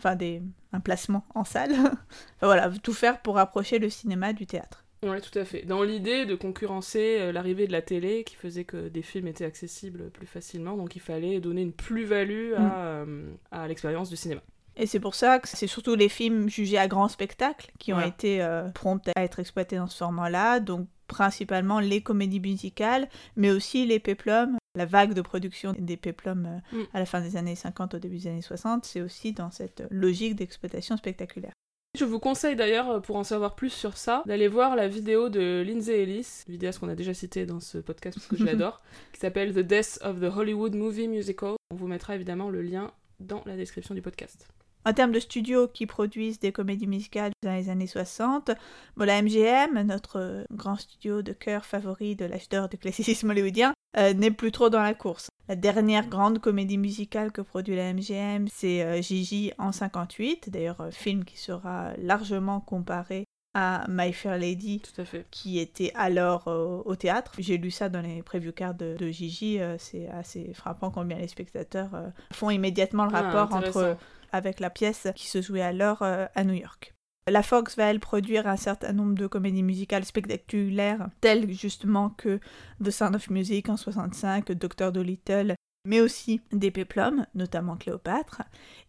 enfin 0.00 0.16
des, 0.16 0.42
un 0.72 0.80
placement 0.80 1.24
en 1.36 1.44
salle. 1.44 1.70
Enfin, 1.70 1.92
voilà, 2.42 2.68
tout 2.82 2.92
faire 2.92 3.22
pour 3.22 3.36
rapprocher 3.36 3.78
le 3.78 3.90
cinéma 3.90 4.32
du 4.32 4.44
théâtre. 4.48 4.84
Ouais, 5.04 5.20
tout 5.20 5.38
à 5.38 5.44
fait. 5.44 5.62
Dans 5.62 5.84
l'idée 5.84 6.26
de 6.26 6.34
concurrencer 6.34 7.16
euh, 7.20 7.30
l'arrivée 7.30 7.68
de 7.68 7.72
la 7.72 7.80
télé 7.80 8.24
qui 8.24 8.34
faisait 8.34 8.64
que 8.64 8.88
des 8.88 9.02
films 9.02 9.28
étaient 9.28 9.44
accessibles 9.46 10.10
plus 10.10 10.26
facilement, 10.26 10.76
donc 10.76 10.96
il 10.96 11.00
fallait 11.00 11.38
donner 11.38 11.62
une 11.62 11.72
plus-value 11.72 12.54
à, 12.54 12.58
Mm. 12.60 12.72
euh, 12.74 13.30
à 13.52 13.68
l'expérience 13.68 14.10
du 14.10 14.16
cinéma. 14.16 14.40
Et 14.80 14.86
c'est 14.86 14.98
pour 15.00 15.14
ça 15.14 15.38
que 15.38 15.46
c'est 15.48 15.66
surtout 15.66 15.94
les 15.94 16.08
films 16.08 16.48
jugés 16.48 16.78
à 16.78 16.88
grand 16.88 17.08
spectacle 17.08 17.70
qui 17.78 17.92
ont 17.92 17.98
Ouais. 17.98 18.08
été 18.08 18.42
euh, 18.42 18.68
prompts 18.70 19.08
à 19.14 19.22
être 19.22 19.38
exploités 19.38 19.76
dans 19.76 19.86
ce 19.86 19.96
format-là, 19.98 20.58
donc 20.60 20.88
principalement 21.06 21.80
les 21.80 22.02
comédies 22.02 22.40
musicales, 22.40 23.08
mais 23.36 23.50
aussi 23.50 23.84
les 23.86 23.98
péplums. 23.98 24.56
La 24.76 24.86
vague 24.86 25.14
de 25.14 25.20
production 25.20 25.74
des 25.78 25.96
péplums 25.96 26.46
euh, 26.74 26.76
Mm. 26.78 26.84
à 26.94 26.98
la 27.00 27.04
fin 27.06 27.20
des 27.20 27.36
années 27.36 27.56
50, 27.56 27.94
au 27.94 27.98
début 27.98 28.18
des 28.18 28.28
années 28.28 28.40
60, 28.42 28.84
c'est 28.84 29.00
aussi 29.02 29.32
dans 29.32 29.50
cette 29.50 29.82
logique 29.90 30.36
d'exploitation 30.36 30.96
spectaculaire. 30.96 31.52
Je 31.98 32.04
vous 32.04 32.20
conseille 32.20 32.54
d'ailleurs, 32.54 32.88
euh, 32.88 33.00
pour 33.00 33.16
en 33.16 33.24
savoir 33.24 33.56
plus 33.56 33.70
sur 33.70 33.96
ça, 33.96 34.22
d'aller 34.26 34.46
voir 34.46 34.76
la 34.76 34.86
vidéo 34.86 35.28
de 35.28 35.64
Lindsay 35.66 36.04
Ellis, 36.04 36.44
vidéaste 36.48 36.78
qu'on 36.78 36.88
a 36.88 36.94
déjà 36.94 37.12
citée 37.12 37.46
dans 37.46 37.58
ce 37.58 37.78
podcast 37.78 38.16
parce 38.16 38.28
que 38.28 38.36
je 38.38 38.44
l'adore, 38.44 38.80
qui 39.12 39.18
s'appelle 39.20 39.52
The 39.52 39.58
Death 39.58 39.98
of 40.04 40.20
the 40.20 40.32
Hollywood 40.34 40.74
Movie 40.76 41.08
Musical. 41.08 41.56
On 41.72 41.76
vous 41.76 41.88
mettra 41.88 42.14
évidemment 42.14 42.48
le 42.48 42.62
lien 42.62 42.92
dans 43.18 43.42
la 43.46 43.56
description 43.56 43.94
du 43.96 44.02
podcast. 44.02 44.46
En 44.86 44.94
termes 44.94 45.12
de 45.12 45.20
studios 45.20 45.68
qui 45.68 45.86
produisent 45.86 46.38
des 46.38 46.52
comédies 46.52 46.86
musicales 46.86 47.32
dans 47.42 47.52
les 47.52 47.68
années 47.68 47.86
60, 47.86 48.50
bon, 48.96 49.04
la 49.04 49.20
MGM, 49.20 49.82
notre 49.82 50.18
euh, 50.18 50.44
grand 50.52 50.76
studio 50.76 51.20
de 51.20 51.32
cœur 51.32 51.66
favori 51.66 52.16
de 52.16 52.24
l'âge 52.24 52.48
d'or 52.48 52.68
du 52.68 52.78
classicisme 52.78 53.28
hollywoodien, 53.30 53.74
euh, 53.98 54.14
n'est 54.14 54.30
plus 54.30 54.52
trop 54.52 54.70
dans 54.70 54.82
la 54.82 54.94
course. 54.94 55.28
La 55.48 55.56
dernière 55.56 56.06
grande 56.06 56.38
comédie 56.38 56.78
musicale 56.78 57.32
que 57.32 57.42
produit 57.42 57.76
la 57.76 57.92
MGM, 57.92 58.46
c'est 58.48 58.82
euh, 58.82 59.02
Gigi 59.02 59.52
en 59.58 59.72
58, 59.72 60.48
d'ailleurs 60.48 60.88
film 60.92 61.24
qui 61.24 61.36
sera 61.38 61.90
largement 61.98 62.60
comparé 62.60 63.24
à 63.52 63.84
My 63.88 64.12
Fair 64.12 64.38
Lady 64.38 64.80
Tout 64.80 65.00
à 65.00 65.04
fait. 65.04 65.26
qui 65.32 65.58
était 65.58 65.90
alors 65.96 66.46
euh, 66.46 66.82
au 66.84 66.94
théâtre. 66.94 67.32
J'ai 67.38 67.58
lu 67.58 67.72
ça 67.72 67.88
dans 67.88 68.00
les 68.00 68.22
preview 68.22 68.52
cards 68.52 68.74
de, 68.74 68.96
de 68.96 69.08
Gigi, 69.08 69.58
c'est 69.78 70.08
assez 70.08 70.54
frappant 70.54 70.90
combien 70.90 71.18
les 71.18 71.26
spectateurs 71.26 71.90
font 72.32 72.48
immédiatement 72.50 73.06
le 73.06 73.10
Ah, 73.12 73.22
rapport 73.22 73.52
entre 73.56 73.96
avec 74.32 74.60
la 74.60 74.70
pièce 74.70 75.08
qui 75.14 75.28
se 75.28 75.42
jouait 75.42 75.62
alors 75.62 76.02
euh, 76.02 76.26
à 76.34 76.44
New 76.44 76.54
York. 76.54 76.94
La 77.28 77.42
Fox 77.42 77.76
va, 77.76 77.84
elle, 77.84 78.00
produire 78.00 78.46
un 78.48 78.56
certain 78.56 78.92
nombre 78.92 79.14
de 79.14 79.26
comédies 79.26 79.62
musicales 79.62 80.04
spectaculaires, 80.04 81.08
telles 81.20 81.52
justement 81.52 82.10
que 82.10 82.40
The 82.82 82.90
Sound 82.90 83.14
of 83.14 83.30
Music 83.30 83.68
en 83.68 83.76
65, 83.76 84.50
Dr. 84.52 84.90
Dolittle, 84.90 85.54
mais 85.86 86.00
aussi 86.00 86.40
des 86.52 86.70
péplums, 86.70 87.26
notamment 87.34 87.76
Cléopâtre. 87.76 88.42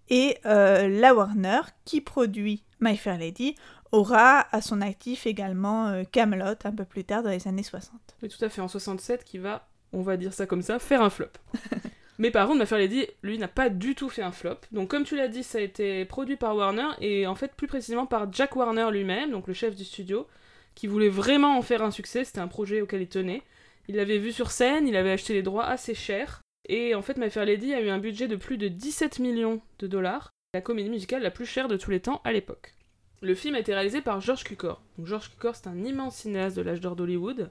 Et 0.10 0.38
euh, 0.45 0.88
la 0.88 1.13
Warner, 1.13 1.62
qui 1.86 2.01
produit 2.01 2.63
My 2.80 2.97
Fair 2.97 3.17
Lady, 3.17 3.56
aura 3.91 4.47
à 4.56 4.62
son 4.62 4.82
actif 4.82 5.25
également 5.25 5.88
euh, 5.88 6.04
Camelot 6.10 6.56
un 6.63 6.71
peu 6.71 6.86
plus 6.86 7.04
tard 7.04 7.23
dans 7.23 7.30
les 7.30 7.47
années 7.47 7.63
60. 7.63 7.99
Oui, 8.23 8.30
tout 8.30 8.43
à 8.43 8.49
fait, 8.49 8.62
en 8.62 8.67
67, 8.67 9.23
qui 9.23 9.38
va, 9.38 9.67
on 9.93 10.01
va 10.01 10.17
dire 10.17 10.34
ça 10.34 10.45
comme 10.45 10.62
ça, 10.62 10.80
faire 10.80 11.01
un 11.01 11.10
flop. 11.10 11.27
Mais 12.21 12.29
par 12.29 12.45
contre, 12.45 12.60
My 12.60 12.67
Fair 12.67 12.77
Lady, 12.77 13.07
lui, 13.23 13.39
n'a 13.39 13.47
pas 13.47 13.69
du 13.69 13.95
tout 13.95 14.07
fait 14.07 14.21
un 14.21 14.31
flop. 14.31 14.57
Donc, 14.71 14.91
comme 14.91 15.05
tu 15.05 15.15
l'as 15.15 15.27
dit, 15.27 15.41
ça 15.41 15.57
a 15.57 15.62
été 15.62 16.05
produit 16.05 16.36
par 16.36 16.55
Warner, 16.55 16.89
et 16.99 17.25
en 17.25 17.34
fait, 17.34 17.55
plus 17.55 17.65
précisément 17.65 18.05
par 18.05 18.31
Jack 18.31 18.55
Warner 18.55 18.89
lui-même, 18.91 19.31
donc 19.31 19.47
le 19.47 19.55
chef 19.55 19.75
du 19.75 19.84
studio, 19.84 20.27
qui 20.75 20.86
voulait 20.86 21.10
vraiment 21.10 21.57
en 21.57 21.63
faire 21.63 21.81
un 21.81 21.89
succès, 21.89 22.23
c'était 22.23 22.38
un 22.38 22.47
projet 22.47 22.79
auquel 22.79 23.01
il 23.01 23.07
tenait. 23.07 23.41
Il 23.88 23.95
l'avait 23.95 24.19
vu 24.19 24.31
sur 24.31 24.51
scène, 24.51 24.88
il 24.88 24.95
avait 24.95 25.10
acheté 25.10 25.34
les 25.34 25.41
droits 25.41 25.65
assez 25.65 25.95
chers, 25.95 26.41
et 26.69 26.93
en 26.93 27.01
fait, 27.01 27.17
My 27.17 27.31
Fair 27.31 27.43
Lady 27.43 27.73
a 27.73 27.81
eu 27.81 27.89
un 27.89 27.97
budget 27.97 28.27
de 28.27 28.36
plus 28.36 28.60
de 28.60 28.67
17 28.67 29.17
millions 29.17 29.60
de 29.79 29.88
dollars, 29.88 30.29
la 30.53 30.62
comédie 30.62 30.91
musicale 30.91 31.23
la 31.23 31.31
plus 31.31 31.47
chère 31.47 31.67
de 31.67 31.75
tous 31.75 31.89
les 31.89 32.01
temps 32.01 32.21
à 32.23 32.31
l'époque. 32.31 32.75
Le 33.23 33.34
film 33.34 33.55
a 33.55 33.60
été 33.62 33.73
réalisé 33.73 33.99
par 33.99 34.21
George 34.21 34.43
Cukor. 34.43 34.84
Donc 34.99 35.07
George 35.07 35.31
Cukor, 35.31 35.55
c'est 35.55 35.69
un 35.69 35.84
immense 35.84 36.17
cinéaste 36.17 36.55
de 36.55 36.62
l'âge 36.62 36.81
d'or 36.81 36.95
d'Hollywood, 36.95 37.49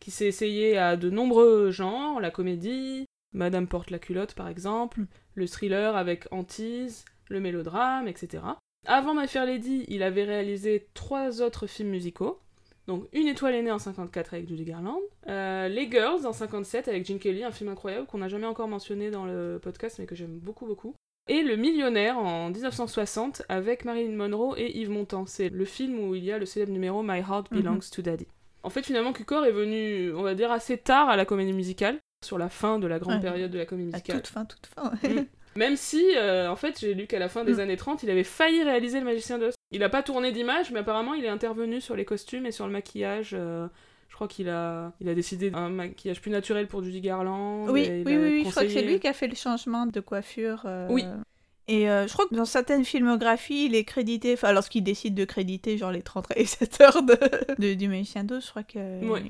qui 0.00 0.10
s'est 0.10 0.26
essayé 0.26 0.76
à 0.76 0.98
de 0.98 1.08
nombreux 1.08 1.70
genres, 1.70 2.20
la 2.20 2.30
comédie, 2.30 3.06
Madame 3.32 3.66
porte 3.66 3.90
la 3.90 3.98
culotte 3.98 4.34
par 4.34 4.48
exemple, 4.48 5.00
le 5.34 5.46
thriller 5.46 5.96
avec 5.96 6.26
Antise, 6.30 7.04
le 7.28 7.40
mélodrame, 7.40 8.08
etc. 8.08 8.42
Avant 8.86 9.14
My 9.14 9.28
Fair 9.28 9.46
Lady, 9.46 9.84
il 9.88 10.02
avait 10.02 10.24
réalisé 10.24 10.88
trois 10.94 11.40
autres 11.40 11.66
films 11.66 11.90
musicaux. 11.90 12.40
Donc 12.88 13.06
Une 13.12 13.28
étoile 13.28 13.54
est 13.54 13.62
née 13.62 13.70
en 13.70 13.78
54 13.78 14.34
avec 14.34 14.48
Judy 14.48 14.64
Garland, 14.64 14.98
euh, 15.28 15.68
Les 15.68 15.88
Girls 15.90 16.26
en 16.26 16.32
57 16.32 16.88
avec 16.88 17.06
Gene 17.06 17.20
Kelly, 17.20 17.44
un 17.44 17.52
film 17.52 17.70
incroyable 17.70 18.06
qu'on 18.06 18.18
n'a 18.18 18.28
jamais 18.28 18.46
encore 18.46 18.66
mentionné 18.66 19.10
dans 19.10 19.24
le 19.24 19.60
podcast 19.62 19.98
mais 20.00 20.06
que 20.06 20.16
j'aime 20.16 20.38
beaucoup 20.38 20.66
beaucoup. 20.66 20.94
Et 21.28 21.42
Le 21.42 21.54
Millionnaire 21.54 22.18
en 22.18 22.50
1960 22.50 23.42
avec 23.48 23.84
Marilyn 23.84 24.16
Monroe 24.16 24.56
et 24.58 24.76
Yves 24.78 24.90
Montand. 24.90 25.26
C'est 25.26 25.50
le 25.50 25.64
film 25.64 26.00
où 26.00 26.16
il 26.16 26.24
y 26.24 26.32
a 26.32 26.38
le 26.38 26.46
célèbre 26.46 26.72
numéro 26.72 27.04
My 27.04 27.20
Heart 27.20 27.52
Belongs 27.52 27.90
to 27.92 28.02
Daddy. 28.02 28.26
En 28.64 28.70
fait, 28.70 28.82
finalement, 28.84 29.12
Cukor 29.12 29.44
est 29.44 29.52
venu, 29.52 30.12
on 30.14 30.22
va 30.22 30.34
dire, 30.34 30.50
assez 30.50 30.78
tard 30.78 31.08
à 31.08 31.16
la 31.16 31.24
comédie 31.24 31.52
musicale, 31.52 31.98
sur 32.24 32.38
la 32.38 32.48
fin 32.48 32.78
de 32.78 32.86
la 32.86 32.98
grande 32.98 33.16
Ouais. 33.16 33.20
période 33.20 33.50
de 33.50 33.58
la 33.58 33.66
comédie 33.66 33.94
À 33.94 34.00
toute 34.00 34.26
fin, 34.26 34.44
toute 34.44 34.66
fin. 34.66 34.92
Mm. 35.08 35.24
Même 35.56 35.76
si, 35.76 36.02
euh, 36.16 36.48
en 36.48 36.56
fait, 36.56 36.78
j'ai 36.80 36.94
lu 36.94 37.06
qu'à 37.06 37.18
la 37.18 37.28
fin 37.28 37.44
des 37.44 37.54
Mm. 37.54 37.60
années 37.60 37.76
30, 37.76 38.02
il 38.02 38.10
avait 38.10 38.24
failli 38.24 38.62
réaliser 38.62 38.98
Le 39.00 39.04
Magicien 39.04 39.38
d'Oz. 39.38 39.54
Il 39.70 39.82
a 39.84 39.88
pas 39.88 40.02
tourné 40.02 40.32
d'image, 40.32 40.70
mais 40.70 40.78
apparemment, 40.80 41.14
il 41.14 41.24
est 41.24 41.28
intervenu 41.28 41.80
sur 41.80 41.94
les 41.96 42.04
costumes 42.04 42.46
et 42.46 42.52
sur 42.52 42.66
le 42.66 42.72
maquillage. 42.72 43.30
euh, 43.34 43.66
je 44.08 44.14
crois 44.14 44.28
qu'il 44.28 44.48
a, 44.50 44.92
il 45.00 45.08
a 45.08 45.14
décidé 45.14 45.50
un 45.54 45.70
maquillage 45.70 46.20
plus 46.20 46.30
naturel 46.30 46.68
pour 46.68 46.82
Judy 46.84 47.00
Garland. 47.00 47.66
Oui, 47.70 47.80
et 47.84 48.02
oui, 48.06 48.16
oui, 48.16 48.28
oui, 48.30 48.42
je 48.44 48.50
crois 48.50 48.62
que 48.64 48.68
c'est 48.68 48.82
lui 48.82 49.00
qui 49.00 49.08
a 49.08 49.14
fait 49.14 49.26
le 49.28 49.34
changement 49.34 49.86
de 49.86 50.00
coiffure. 50.00 50.62
euh, 50.66 50.86
Oui. 50.90 51.04
Et 51.68 51.88
euh, 51.88 52.06
je 52.08 52.12
crois 52.12 52.26
que 52.28 52.34
dans 52.34 52.44
certaines 52.44 52.84
filmographies, 52.84 53.66
il 53.66 53.74
est 53.74 53.84
crédité, 53.84 54.34
enfin, 54.34 54.52
lorsqu'il 54.52 54.82
décide 54.82 55.14
de 55.14 55.24
créditer, 55.24 55.78
genre 55.78 55.92
les 55.92 56.02
30 56.02 56.26
réalisateurs 56.26 57.02
de, 57.02 57.14
de- 57.58 57.74
du 57.74 57.88
Magicien 57.88 58.24
d'Oz, 58.24 58.44
je 58.44 58.50
crois 58.50 58.64
qu'il 58.64 58.80
Ouais, 59.08 59.22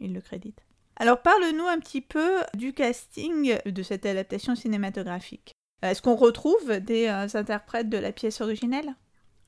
il 0.00 0.14
le 0.14 0.20
crédite. 0.20 0.58
Alors, 1.00 1.22
parle-nous 1.22 1.66
un 1.66 1.78
petit 1.78 2.00
peu 2.00 2.38
du 2.54 2.72
casting 2.72 3.56
de 3.64 3.82
cette 3.84 4.04
adaptation 4.04 4.56
cinématographique. 4.56 5.52
Est-ce 5.80 6.02
qu'on 6.02 6.16
retrouve 6.16 6.80
des 6.80 7.06
euh, 7.06 7.28
interprètes 7.34 7.88
de 7.88 7.98
la 7.98 8.10
pièce 8.10 8.40
originelle? 8.40 8.96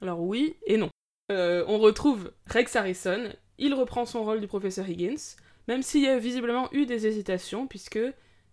Alors 0.00 0.20
oui 0.20 0.54
et 0.64 0.76
non. 0.76 0.88
Euh, 1.32 1.64
on 1.66 1.78
retrouve 1.78 2.32
Rex 2.46 2.76
Harrison, 2.76 3.32
il 3.58 3.74
reprend 3.74 4.06
son 4.06 4.22
rôle 4.22 4.40
du 4.40 4.46
professeur 4.46 4.88
Higgins, 4.88 5.36
même 5.66 5.82
s'il 5.82 6.02
y 6.02 6.08
a 6.08 6.18
visiblement 6.18 6.68
eu 6.72 6.86
des 6.86 7.08
hésitations, 7.08 7.66
puisque 7.66 8.00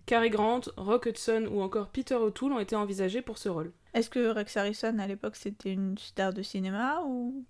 Cary 0.08 0.32
Grant, 0.32 0.62
Rock 0.76 1.06
Hudson 1.06 1.48
ou 1.52 1.62
encore 1.62 1.90
Peter 1.90 2.16
O'Toole 2.16 2.54
ont 2.54 2.60
été 2.60 2.76
envisagés 2.76 3.22
pour 3.22 3.38
ce 3.38 3.50
rôle. 3.50 3.74
Est-ce 3.94 4.10
que 4.10 4.28
Rex 4.28 4.58
Harrison, 4.58 4.98
à 4.98 5.06
l'époque, 5.06 5.36
c'était 5.36 5.74
une 5.74 5.98
star 6.00 6.34
de 6.34 6.42
cinéma 6.42 7.04
ou... 7.06 7.46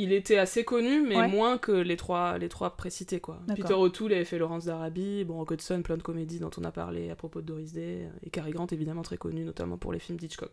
Il 0.00 0.12
était 0.12 0.38
assez 0.38 0.64
connu, 0.64 1.00
mais 1.02 1.16
Ouais. 1.16 1.26
moins 1.28 1.58
que 1.58 1.72
les 1.72 1.96
trois, 1.96 2.38
les 2.38 2.48
trois 2.48 2.76
précités, 2.76 3.18
quoi. 3.18 3.40
Peter 3.56 3.74
O'Toole 3.74 4.12
avait 4.12 4.24
fait 4.24 4.38
Laurence 4.38 4.66
d'Arabie, 4.66 5.24
bon, 5.24 5.38
Rock 5.38 5.50
Hudson, 5.52 5.82
plein 5.82 5.96
de 5.96 6.02
comédies 6.02 6.38
dont 6.38 6.50
on 6.56 6.62
a 6.62 6.70
parlé 6.70 7.10
à 7.10 7.16
propos 7.16 7.40
de 7.40 7.46
Doris 7.46 7.72
Day, 7.72 8.08
et 8.22 8.30
Cary 8.30 8.52
Grant, 8.52 8.68
évidemment, 8.70 9.02
très 9.02 9.16
connu, 9.16 9.44
notamment 9.44 9.76
pour 9.76 9.92
les 9.92 9.98
films 9.98 10.18
d'Hitchcock. 10.18 10.52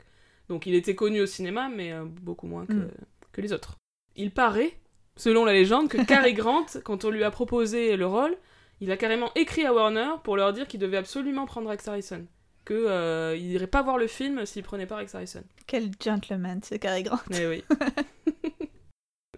Donc 0.49 0.65
il 0.65 0.73
était 0.73 0.95
connu 0.95 1.21
au 1.21 1.25
cinéma, 1.27 1.69
mais 1.69 1.91
euh, 1.91 2.05
beaucoup 2.05 2.47
moins 2.47 2.65
que, 2.65 2.73
Mm. 2.73 2.91
que 3.33 3.41
les 3.41 3.53
autres. 3.53 3.75
Il 4.15 4.31
paraît, 4.31 4.73
selon 5.15 5.45
la 5.45 5.53
légende, 5.53 5.89
que 5.89 6.03
Cary 6.03 6.33
Grant, 6.33 6.65
quand 6.83 7.05
on 7.05 7.09
lui 7.11 7.23
a 7.23 7.29
proposé 7.31 7.97
le 7.97 8.07
rôle, 8.07 8.35
il 8.81 8.89
a 8.91 8.97
carrément 8.97 9.31
écrit 9.35 9.65
à 9.65 9.73
Warner 9.73 10.09
pour 10.23 10.37
leur 10.37 10.53
dire 10.53 10.67
qu'il 10.67 10.79
devait 10.79 10.97
absolument 10.97 11.45
prendre 11.45 11.69
Rex 11.69 11.87
Harrison. 11.87 12.25
Que 12.63 12.73
euh, 12.73 13.35
il 13.37 13.51
irait 13.51 13.67
pas 13.67 13.83
voir 13.83 13.99
le 13.99 14.07
film 14.07 14.43
s'il 14.47 14.63
prenait 14.63 14.87
pas 14.87 14.95
Rex 14.95 15.13
Harrison. 15.13 15.43
Quel 15.67 15.91
gentleman, 16.03 16.61
ce 16.63 16.73
Cary 16.75 17.03
Grant. 17.03 17.19
Eh 17.31 17.45
oui. 17.47 17.63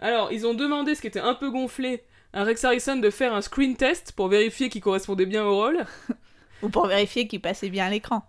Alors, 0.02 0.32
ils 0.32 0.46
ont 0.48 0.54
demandé, 0.54 0.96
ce 0.96 1.02
qui 1.02 1.08
était 1.08 1.20
un 1.20 1.34
peu 1.34 1.50
gonflé, 1.52 2.04
à 2.34 2.44
Rex 2.44 2.64
Harrison 2.64 2.98
de 2.98 3.10
faire 3.10 3.34
un 3.34 3.42
screen 3.42 3.76
test 3.76 4.12
pour 4.14 4.28
vérifier 4.28 4.70
qu'il 4.70 4.82
correspondait 4.82 5.26
bien 5.26 5.46
au 5.46 5.56
rôle. 5.56 5.86
Ou 6.64 6.70
pour 6.70 6.88
vérifier 6.88 7.28
qu'il 7.28 7.42
passait 7.42 7.70
bien 7.70 7.86
à 7.86 7.90
l'écran. 7.90 8.24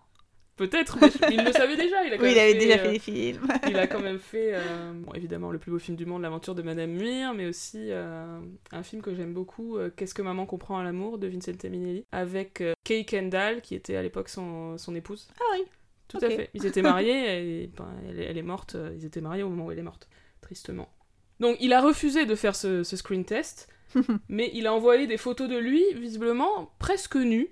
Peut-être, 0.57 0.99
mais 1.01 1.09
il 1.31 1.45
le 1.45 1.53
savait 1.53 1.77
déjà. 1.77 2.03
Il 2.05 2.13
a 2.13 2.17
quand 2.19 2.25
Oui, 2.25 2.33
il 2.33 2.39
avait 2.39 2.55
déjà 2.55 2.75
euh, 2.75 2.79
fait 2.85 2.91
des 2.93 2.99
films. 2.99 3.47
il 3.69 3.79
a 3.79 3.87
quand 3.87 4.01
même 4.03 4.19
fait, 4.19 4.55
euh, 4.55 4.93
bon, 4.93 5.13
évidemment, 5.15 5.51
le 5.53 5.59
plus 5.59 5.71
beau 5.71 5.79
film 5.79 5.97
du 5.97 6.05
monde, 6.05 6.23
L'aventure 6.23 6.55
de 6.57 6.63
Madame 6.63 6.91
Muir, 6.91 7.33
mais 7.33 7.47
aussi 7.47 7.87
euh, 7.91 8.41
un 8.73 8.83
film 8.83 9.01
que 9.01 9.15
j'aime 9.15 9.33
beaucoup, 9.33 9.79
Qu'est-ce 9.97 10.15
que 10.15 10.23
maman 10.23 10.47
comprend 10.47 10.79
à 10.79 10.83
l'amour, 10.83 11.19
de 11.19 11.29
Vincent 11.29 11.53
Minnelli, 11.65 12.05
avec 12.11 12.63
Kay 12.85 13.05
Kendall, 13.05 13.61
qui 13.63 13.77
était 13.77 13.95
à 13.95 14.03
l'époque 14.03 14.29
son, 14.29 14.77
son 14.79 14.95
épouse. 14.97 15.29
Ah 15.41 15.45
oui. 15.53 15.65
Tout 16.09 16.19
à 16.23 16.29
fait. 16.29 16.51
Ils 16.55 16.67
étaient 16.67 16.83
mariés, 16.83 17.63
et 17.63 17.67
ben, 17.69 17.87
elle, 18.09 18.19
est- 18.19 18.25
elle 18.25 18.39
est 18.39 18.43
morte, 18.43 18.77
ils 18.97 19.05
étaient 19.05 19.21
mariés 19.21 19.45
au 19.45 19.51
moment 19.51 19.67
où 19.67 19.71
elle 19.71 19.79
est 19.79 19.83
morte, 19.83 20.09
tristement. 20.41 20.89
Donc 21.41 21.57
il 21.61 21.73
a 21.73 21.81
refusé 21.81 22.27
de 22.27 22.35
faire 22.35 22.57
ce, 22.57 22.83
ce 22.83 22.97
screen 22.97 23.25
test, 23.25 23.69
mais 24.29 24.51
il 24.55 24.67
a 24.67 24.73
envoyé 24.73 25.07
des 25.07 25.17
photos 25.17 25.49
de 25.49 25.57
lui, 25.57 25.85
visiblement 25.95 26.73
presque 26.79 27.17
nu, 27.17 27.49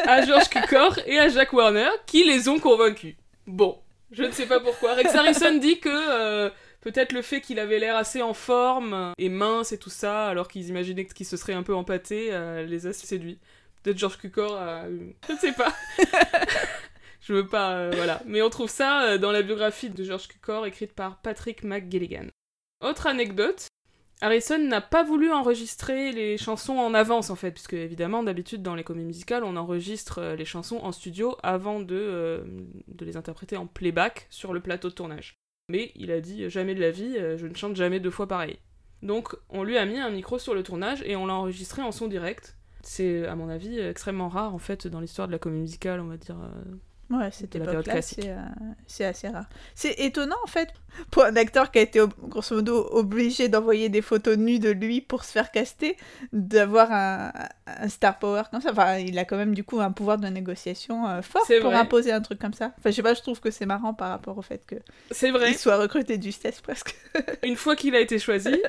à 0.00 0.24
George 0.24 0.48
Cukor 0.48 0.98
et 1.06 1.18
à 1.18 1.28
Jack 1.28 1.52
Warner, 1.52 1.90
qui 2.06 2.24
les 2.24 2.48
ont 2.48 2.58
convaincus. 2.58 3.14
Bon, 3.46 3.78
je 4.10 4.22
ne 4.22 4.30
sais 4.30 4.46
pas 4.46 4.60
pourquoi. 4.60 4.94
Rex 4.94 5.14
Harrison 5.14 5.56
dit 5.58 5.78
que 5.78 5.88
euh, 5.90 6.50
peut-être 6.80 7.12
le 7.12 7.22
fait 7.22 7.40
qu'il 7.40 7.58
avait 7.58 7.78
l'air 7.78 7.96
assez 7.96 8.22
en 8.22 8.34
forme 8.34 9.12
et 9.18 9.28
mince 9.28 9.72
et 9.72 9.78
tout 9.78 9.90
ça, 9.90 10.26
alors 10.26 10.48
qu'ils 10.48 10.68
imaginaient 10.68 11.06
qu'il 11.06 11.26
se 11.26 11.36
serait 11.36 11.52
un 11.52 11.62
peu 11.62 11.74
empâté, 11.74 12.28
euh, 12.32 12.64
les 12.64 12.86
a 12.86 12.92
séduits. 12.92 13.38
Peut-être 13.82 13.98
George 13.98 14.18
Cukor 14.18 14.56
a... 14.56 14.84
Je 15.28 15.32
ne 15.32 15.38
sais 15.38 15.52
pas. 15.52 15.72
je 17.20 17.32
veux 17.32 17.46
pas... 17.46 17.72
euh, 17.72 17.92
voilà. 17.94 18.22
Mais 18.26 18.42
on 18.42 18.50
trouve 18.50 18.70
ça 18.70 19.18
dans 19.18 19.32
la 19.32 19.42
biographie 19.42 19.90
de 19.90 20.02
George 20.02 20.26
Cukor, 20.28 20.66
écrite 20.66 20.92
par 20.92 21.18
Patrick 21.18 21.62
McGilligan. 21.62 22.26
Autre 22.82 23.06
anecdote, 23.06 23.68
Harrison 24.20 24.58
n'a 24.58 24.80
pas 24.80 25.02
voulu 25.02 25.30
enregistrer 25.30 26.12
les 26.12 26.38
chansons 26.38 26.78
en 26.78 26.94
avance 26.94 27.30
en 27.30 27.36
fait, 27.36 27.50
puisque 27.50 27.74
évidemment 27.74 28.22
d'habitude 28.22 28.62
dans 28.62 28.74
les 28.74 28.84
comédies 28.84 29.06
musicales 29.06 29.44
on 29.44 29.56
enregistre 29.56 30.18
euh, 30.18 30.36
les 30.36 30.44
chansons 30.46 30.78
en 30.82 30.92
studio 30.92 31.36
avant 31.42 31.80
de, 31.80 31.96
euh, 31.96 32.44
de 32.88 33.04
les 33.04 33.16
interpréter 33.16 33.56
en 33.56 33.66
playback 33.66 34.26
sur 34.30 34.54
le 34.54 34.60
plateau 34.60 34.88
de 34.88 34.94
tournage. 34.94 35.34
Mais 35.68 35.92
il 35.96 36.10
a 36.10 36.20
dit 36.20 36.48
jamais 36.48 36.74
de 36.74 36.80
la 36.80 36.90
vie, 36.90 37.16
euh, 37.18 37.36
je 37.36 37.46
ne 37.46 37.54
chante 37.54 37.76
jamais 37.76 38.00
deux 38.00 38.10
fois 38.10 38.26
pareil. 38.26 38.58
Donc 39.02 39.36
on 39.50 39.62
lui 39.62 39.76
a 39.76 39.84
mis 39.84 39.98
un 39.98 40.10
micro 40.10 40.38
sur 40.38 40.54
le 40.54 40.62
tournage 40.62 41.02
et 41.04 41.16
on 41.16 41.26
l'a 41.26 41.34
enregistré 41.34 41.82
en 41.82 41.92
son 41.92 42.08
direct. 42.08 42.56
C'est 42.82 43.26
à 43.26 43.36
mon 43.36 43.50
avis 43.50 43.78
extrêmement 43.78 44.28
rare 44.28 44.54
en 44.54 44.58
fait 44.58 44.86
dans 44.86 45.00
l'histoire 45.00 45.28
de 45.28 45.32
la 45.32 45.38
comédie 45.38 45.62
musicale, 45.62 46.00
on 46.00 46.06
va 46.06 46.16
dire. 46.16 46.36
Ouais, 47.08 47.30
cette 47.30 47.54
époque-là, 47.54 47.82
classique. 47.82 48.18
c'est 48.22 48.30
euh, 48.30 48.36
c'est 48.88 49.04
assez 49.04 49.28
rare. 49.28 49.46
C'est 49.76 49.92
étonnant, 50.00 50.36
en 50.42 50.48
fait, 50.48 50.70
pour 51.12 51.24
un 51.24 51.36
acteur 51.36 51.70
qui 51.70 51.78
a 51.78 51.82
été, 51.82 52.00
grosso 52.24 52.56
modo, 52.56 52.88
obligé 52.90 53.48
d'envoyer 53.48 53.88
des 53.88 54.02
photos 54.02 54.36
nues 54.36 54.58
de 54.58 54.70
lui 54.70 55.00
pour 55.00 55.22
se 55.24 55.30
faire 55.30 55.52
caster, 55.52 55.96
d'avoir 56.32 56.90
un, 56.90 57.32
un 57.66 57.88
star 57.88 58.18
power 58.18 58.42
comme 58.50 58.60
ça. 58.60 58.72
Enfin, 58.72 58.96
il 58.98 59.16
a 59.20 59.24
quand 59.24 59.36
même, 59.36 59.54
du 59.54 59.62
coup, 59.62 59.80
un 59.80 59.92
pouvoir 59.92 60.18
de 60.18 60.26
négociation 60.26 61.06
euh, 61.06 61.22
fort 61.22 61.46
pour 61.46 61.70
vrai. 61.70 61.76
imposer 61.76 62.10
un 62.10 62.20
truc 62.20 62.40
comme 62.40 62.54
ça. 62.54 62.72
Enfin, 62.78 62.90
je 62.90 62.96
sais 62.96 63.02
pas, 63.02 63.14
je 63.14 63.22
trouve 63.22 63.38
que 63.40 63.52
c'est 63.52 63.66
marrant 63.66 63.94
par 63.94 64.08
rapport 64.10 64.36
au 64.36 64.42
fait 64.42 64.66
qu'il 64.66 64.82
C'est 65.12 65.30
vrai. 65.30 65.54
soit 65.54 65.76
recruté 65.76 66.18
de 66.18 66.22
justesse, 66.24 66.60
presque. 66.60 66.96
Une 67.44 67.56
fois 67.56 67.76
qu'il 67.76 67.94
a 67.94 68.00
été 68.00 68.18
choisi, 68.18 68.60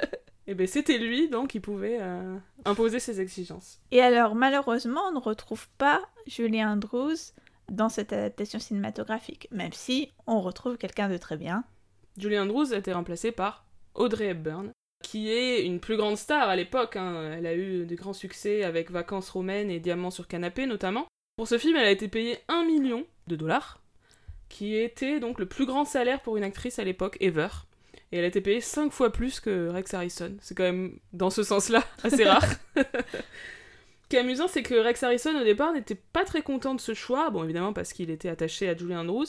eh 0.45 0.53
ben 0.53 0.67
c'était 0.67 0.99
lui 0.99 1.27
donc 1.27 1.47
qui 1.49 1.59
pouvait 1.59 1.97
euh, 1.99 2.37
imposer 2.65 2.99
ses 2.99 3.19
exigences. 3.19 3.79
Et 3.91 4.01
alors, 4.01 4.35
malheureusement, 4.35 5.01
on 5.09 5.11
ne 5.13 5.19
retrouve 5.19 5.67
pas 5.79 6.01
Julie 6.27 6.63
Andrews 6.63 7.15
dans 7.71 7.89
cette 7.89 8.13
adaptation 8.13 8.59
cinématographique, 8.59 9.47
même 9.51 9.73
si 9.73 10.11
on 10.25 10.41
retrouve 10.41 10.77
quelqu'un 10.77 11.09
de 11.09 11.17
très 11.17 11.37
bien. 11.37 11.63
Julie 12.17 12.39
Andrews 12.39 12.73
a 12.73 12.77
été 12.77 12.93
remplacée 12.93 13.31
par 13.31 13.65
Audrey 13.93 14.27
Hepburn, 14.27 14.71
qui 15.03 15.29
est 15.29 15.63
une 15.65 15.79
plus 15.79 15.97
grande 15.97 16.17
star 16.17 16.49
à 16.49 16.55
l'époque. 16.55 16.95
hein. 16.95 17.33
Elle 17.37 17.45
a 17.45 17.55
eu 17.55 17.85
de 17.85 17.95
grands 17.95 18.13
succès 18.13 18.63
avec 18.63 18.89
Vacances 18.91 19.29
romaines 19.29 19.69
et 19.69 19.79
Diamants 19.79 20.11
sur 20.11 20.27
canapé 20.27 20.65
notamment. 20.65 21.05
Pour 21.35 21.47
ce 21.47 21.57
film, 21.57 21.75
elle 21.75 21.85
a 21.87 21.91
été 21.91 22.07
payée 22.07 22.39
1 22.47 22.63
million 22.65 23.05
de 23.27 23.35
dollars, 23.35 23.79
qui 24.49 24.75
était 24.75 25.19
donc 25.19 25.39
le 25.39 25.45
plus 25.45 25.65
grand 25.65 25.85
salaire 25.85 26.21
pour 26.21 26.37
une 26.37 26.43
actrice 26.43 26.79
à 26.79 26.83
l'époque 26.83 27.17
ever. 27.19 27.49
Et 28.11 28.17
elle 28.17 28.23
a 28.23 28.27
été 28.27 28.41
payée 28.41 28.61
5 28.61 28.91
fois 28.91 29.11
plus 29.11 29.39
que 29.39 29.67
Rex 29.67 29.93
Harrison. 29.93 30.35
C'est 30.41 30.55
quand 30.55 30.63
même, 30.63 30.97
dans 31.13 31.29
ce 31.29 31.43
sens-là, 31.43 31.83
assez 32.03 32.23
rare. 32.23 32.45
Ce 34.07 34.09
qui 34.09 34.15
est 34.15 34.19
amusant, 34.19 34.47
c'est 34.47 34.63
que 34.63 34.73
Rex 34.73 35.03
Harrison, 35.03 35.37
au 35.37 35.43
départ, 35.43 35.73
n'était 35.73 35.93
pas 36.13 36.23
très 36.23 36.41
content 36.41 36.73
de 36.73 36.79
ce 36.79 36.93
choix. 36.93 37.29
Bon, 37.29 37.43
évidemment, 37.43 37.73
parce 37.73 37.91
qu'il 37.91 38.09
était 38.09 38.29
attaché 38.29 38.69
à 38.69 38.73
Julie 38.73 38.95
Andrews, 38.95 39.25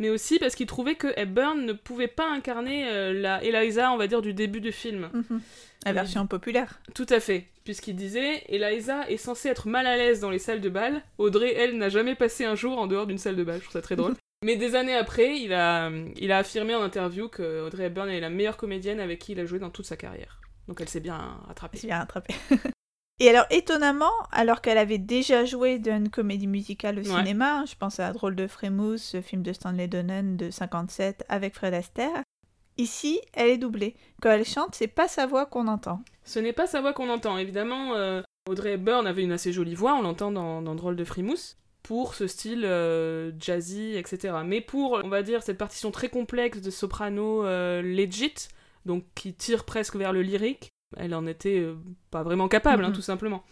mais 0.00 0.10
aussi 0.10 0.40
parce 0.40 0.56
qu'il 0.56 0.66
trouvait 0.66 0.96
que 0.96 1.06
Hepburn 1.16 1.64
ne 1.64 1.72
pouvait 1.72 2.08
pas 2.08 2.28
incarner 2.28 2.88
euh, 2.88 3.12
la 3.12 3.44
Eliza, 3.44 3.92
on 3.92 3.96
va 3.96 4.08
dire, 4.08 4.22
du 4.22 4.34
début 4.34 4.60
du 4.60 4.72
film. 4.72 5.10
Mhm. 5.12 5.40
La 5.84 5.92
version 5.92 6.26
populaire. 6.26 6.80
Tout 6.92 7.06
à 7.08 7.20
fait. 7.20 7.46
Puisqu'il 7.62 7.94
disait, 7.94 8.42
Eliza 8.48 9.08
est 9.08 9.16
censée 9.16 9.48
être 9.48 9.68
mal 9.68 9.86
à 9.86 9.96
l'aise 9.96 10.18
dans 10.18 10.30
les 10.30 10.40
salles 10.40 10.60
de 10.60 10.70
bal. 10.70 11.04
Audrey, 11.18 11.54
elle, 11.54 11.78
n'a 11.78 11.88
jamais 11.88 12.16
passé 12.16 12.44
un 12.44 12.56
jour 12.56 12.78
en 12.78 12.88
dehors 12.88 13.06
d'une 13.06 13.18
salle 13.18 13.36
de 13.36 13.44
bal. 13.44 13.58
Je 13.58 13.62
trouve 13.62 13.74
ça 13.74 13.82
très 13.82 13.94
drôle. 13.94 14.16
Mais 14.44 14.56
des 14.56 14.74
années 14.74 14.96
après, 14.96 15.38
il 15.38 15.52
a, 15.52 15.88
il 16.16 16.32
a 16.32 16.38
affirmé 16.38 16.74
en 16.74 16.82
interview 16.82 17.28
que 17.28 17.64
Audrey 17.64 17.84
Hepburn 17.84 18.08
est 18.08 18.18
la 18.18 18.30
meilleure 18.30 18.56
comédienne 18.56 18.98
avec 18.98 19.20
qui 19.20 19.32
il 19.32 19.40
a 19.40 19.46
joué 19.46 19.60
dans 19.60 19.70
toute 19.70 19.86
sa 19.86 19.96
carrière. 19.96 20.40
Donc 20.66 20.80
elle 20.80 20.88
s'est 20.88 20.98
bien 20.98 21.38
rattrapée. 21.46 21.78
Bien 21.84 22.00
rattrapé. 22.00 22.34
Et 23.18 23.30
alors, 23.30 23.46
étonnamment, 23.50 24.12
alors 24.30 24.60
qu'elle 24.60 24.76
avait 24.76 24.98
déjà 24.98 25.44
joué 25.46 25.78
dans 25.78 25.96
une 25.96 26.10
comédie 26.10 26.46
musicale 26.46 26.98
au 26.98 27.02
Ouais. 27.02 27.18
cinéma, 27.18 27.64
je 27.66 27.74
pense 27.74 27.98
à 27.98 28.12
Drôle 28.12 28.36
de 28.36 28.46
Frémousse, 28.46 29.02
ce 29.02 29.22
film 29.22 29.42
de 29.42 29.54
Stanley 29.54 29.88
Donen 29.88 30.36
de 30.36 30.50
57 30.50 31.24
avec 31.30 31.54
Fred 31.54 31.72
Astaire, 31.72 32.22
ici, 32.76 33.18
elle 33.32 33.48
est 33.48 33.56
doublée. 33.58 33.94
Quand 34.20 34.30
elle 34.30 34.44
chante, 34.44 34.74
c'est 34.74 34.86
pas 34.86 35.08
sa 35.08 35.26
voix 35.26 35.46
qu'on 35.46 35.66
entend. 35.66 36.02
Ce 36.24 36.38
n'est 36.38 36.52
pas 36.52 36.66
sa 36.66 36.82
voix 36.82 36.92
qu'on 36.92 37.08
entend. 37.08 37.38
Évidemment, 37.38 37.94
euh, 37.94 38.20
Audrey 38.50 38.72
Hepburn 38.72 39.06
avait 39.06 39.22
une 39.22 39.32
assez 39.32 39.50
jolie 39.50 39.74
voix, 39.74 39.94
on 39.94 40.02
l'entend 40.02 40.30
dans, 40.30 40.60
dans 40.60 40.74
Drôle 40.74 40.96
de 40.96 41.04
Frimousse, 41.04 41.56
pour 41.82 42.14
ce 42.14 42.26
style 42.26 42.64
euh, 42.66 43.32
jazzy, 43.40 43.94
etc. 43.96 44.34
Mais 44.44 44.60
pour, 44.60 45.00
on 45.02 45.08
va 45.08 45.22
dire, 45.22 45.42
cette 45.42 45.56
partition 45.56 45.90
très 45.90 46.10
complexe 46.10 46.60
de 46.60 46.70
soprano 46.70 47.46
euh, 47.46 47.80
legit, 47.80 48.34
donc 48.84 49.04
qui 49.14 49.32
tire 49.32 49.64
presque 49.64 49.96
vers 49.96 50.12
le 50.12 50.20
lyrique, 50.20 50.68
elle 50.96 51.14
en 51.14 51.26
était 51.26 51.58
euh, 51.58 51.74
pas 52.10 52.22
vraiment 52.22 52.48
capable, 52.48 52.84
hein, 52.84 52.92
tout 52.92 53.02
simplement. 53.02 53.42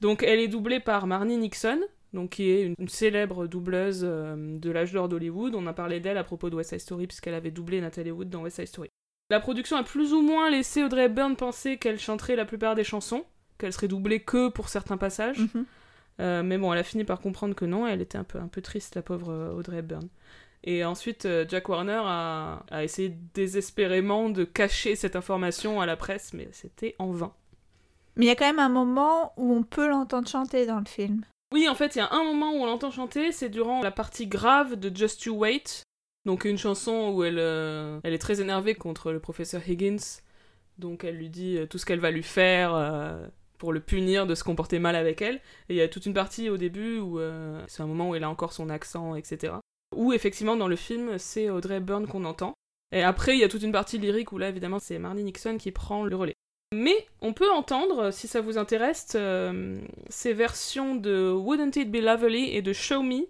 Donc 0.00 0.22
elle 0.22 0.40
est 0.40 0.48
doublée 0.48 0.80
par 0.80 1.06
Marnie 1.06 1.36
Nixon, 1.36 1.80
donc 2.12 2.30
qui 2.30 2.50
est 2.50 2.62
une, 2.62 2.74
une 2.78 2.88
célèbre 2.88 3.46
doubleuse 3.46 4.02
euh, 4.04 4.58
de 4.58 4.70
l'âge 4.70 4.92
d'or 4.92 5.08
d'Hollywood. 5.08 5.54
On 5.54 5.66
a 5.66 5.72
parlé 5.72 6.00
d'elle 6.00 6.18
à 6.18 6.24
propos 6.24 6.50
de 6.50 6.56
West 6.56 6.70
Side 6.70 6.80
Story, 6.80 7.06
puisqu'elle 7.06 7.34
avait 7.34 7.50
doublé 7.50 7.80
Natalie 7.80 8.10
Wood 8.10 8.28
dans 8.28 8.42
West 8.42 8.56
Side 8.56 8.68
Story. 8.68 8.88
La 9.30 9.40
production 9.40 9.76
a 9.76 9.82
plus 9.82 10.12
ou 10.12 10.20
moins 10.20 10.50
laissé 10.50 10.82
Audrey 10.84 11.04
Hepburn 11.04 11.36
penser 11.36 11.78
qu'elle 11.78 11.98
chanterait 11.98 12.36
la 12.36 12.44
plupart 12.44 12.74
des 12.74 12.84
chansons, 12.84 13.24
qu'elle 13.58 13.72
serait 13.72 13.88
doublée 13.88 14.20
que 14.20 14.48
pour 14.48 14.68
certains 14.68 14.98
passages. 14.98 15.38
Mhm. 15.38 15.64
Euh, 16.20 16.42
mais 16.42 16.58
bon, 16.58 16.72
elle 16.72 16.78
a 16.78 16.84
fini 16.84 17.04
par 17.04 17.20
comprendre 17.20 17.54
que 17.54 17.64
non, 17.64 17.86
elle 17.86 18.02
était 18.02 18.18
un 18.18 18.24
peu, 18.24 18.38
un 18.38 18.48
peu 18.48 18.60
triste, 18.60 18.94
la 18.96 19.02
pauvre 19.02 19.54
Audrey 19.56 19.78
Hepburn. 19.78 20.06
Et 20.64 20.84
ensuite, 20.84 21.26
euh, 21.26 21.44
Jack 21.48 21.68
Warner 21.68 22.02
a, 22.04 22.64
a 22.70 22.84
essayé 22.84 23.16
désespérément 23.34 24.28
de 24.28 24.44
cacher 24.44 24.96
cette 24.96 25.16
information 25.16 25.80
à 25.80 25.86
la 25.86 25.96
presse, 25.96 26.32
mais 26.32 26.48
c'était 26.52 26.94
en 26.98 27.10
vain. 27.10 27.32
Mais 28.16 28.26
il 28.26 28.28
y 28.28 28.32
a 28.32 28.36
quand 28.36 28.46
même 28.46 28.58
un 28.58 28.68
moment 28.68 29.32
où 29.36 29.52
on 29.52 29.62
peut 29.62 29.88
l'entendre 29.88 30.28
chanter 30.28 30.66
dans 30.66 30.78
le 30.78 30.86
film. 30.86 31.24
Oui, 31.52 31.68
en 31.68 31.74
fait, 31.74 31.96
il 31.96 31.98
y 31.98 32.02
a 32.02 32.12
un 32.12 32.24
moment 32.24 32.52
où 32.52 32.56
on 32.56 32.66
l'entend 32.66 32.90
chanter, 32.90 33.32
c'est 33.32 33.48
durant 33.48 33.82
la 33.82 33.90
partie 33.90 34.26
grave 34.26 34.76
de 34.76 34.94
Just 34.94 35.24
You 35.24 35.34
Wait. 35.34 35.82
Donc 36.24 36.44
une 36.44 36.58
chanson 36.58 37.12
où 37.12 37.24
elle, 37.24 37.38
euh, 37.38 37.98
elle 38.04 38.14
est 38.14 38.18
très 38.18 38.40
énervée 38.40 38.74
contre 38.74 39.12
le 39.12 39.20
professeur 39.20 39.68
Higgins. 39.68 40.20
Donc 40.78 41.04
elle 41.04 41.16
lui 41.16 41.28
dit 41.28 41.58
euh, 41.58 41.66
tout 41.66 41.78
ce 41.78 41.86
qu'elle 41.86 42.00
va 42.00 42.10
lui 42.10 42.22
faire 42.22 42.74
euh, 42.74 43.26
pour 43.58 43.72
le 43.72 43.80
punir 43.80 44.26
de 44.26 44.34
se 44.34 44.44
comporter 44.44 44.78
mal 44.78 44.96
avec 44.96 45.22
elle. 45.22 45.36
Et 45.68 45.74
il 45.74 45.76
y 45.76 45.82
a 45.82 45.88
toute 45.88 46.06
une 46.06 46.14
partie 46.14 46.48
au 46.48 46.56
début 46.56 46.98
où 46.98 47.18
euh, 47.18 47.62
c'est 47.68 47.82
un 47.82 47.86
moment 47.86 48.10
où 48.10 48.14
elle 48.14 48.24
a 48.24 48.30
encore 48.30 48.52
son 48.52 48.68
accent, 48.70 49.14
etc. 49.14 49.54
Où 49.94 50.12
effectivement 50.12 50.56
dans 50.56 50.68
le 50.68 50.76
film 50.76 51.18
c'est 51.18 51.50
Audrey 51.50 51.76
Hepburn 51.76 52.06
qu'on 52.06 52.24
entend. 52.24 52.54
Et 52.94 53.02
après 53.02 53.34
il 53.34 53.40
y 53.40 53.44
a 53.44 53.48
toute 53.48 53.62
une 53.62 53.72
partie 53.72 53.98
lyrique 53.98 54.32
où 54.32 54.38
là 54.38 54.48
évidemment 54.48 54.78
c'est 54.78 54.98
Marnie 54.98 55.24
Nixon 55.24 55.56
qui 55.58 55.70
prend 55.72 56.04
le 56.04 56.14
relais. 56.16 56.34
Mais 56.74 57.06
on 57.20 57.34
peut 57.34 57.50
entendre, 57.50 58.10
si 58.12 58.26
ça 58.28 58.40
vous 58.40 58.56
intéresse, 58.56 59.08
euh, 59.14 59.78
ces 60.08 60.32
versions 60.32 60.94
de 60.94 61.30
Wouldn't 61.30 61.76
It 61.76 61.90
Be 61.90 61.96
Lovely 61.96 62.56
et 62.56 62.62
de 62.62 62.72
Show 62.72 63.02
Me 63.02 63.26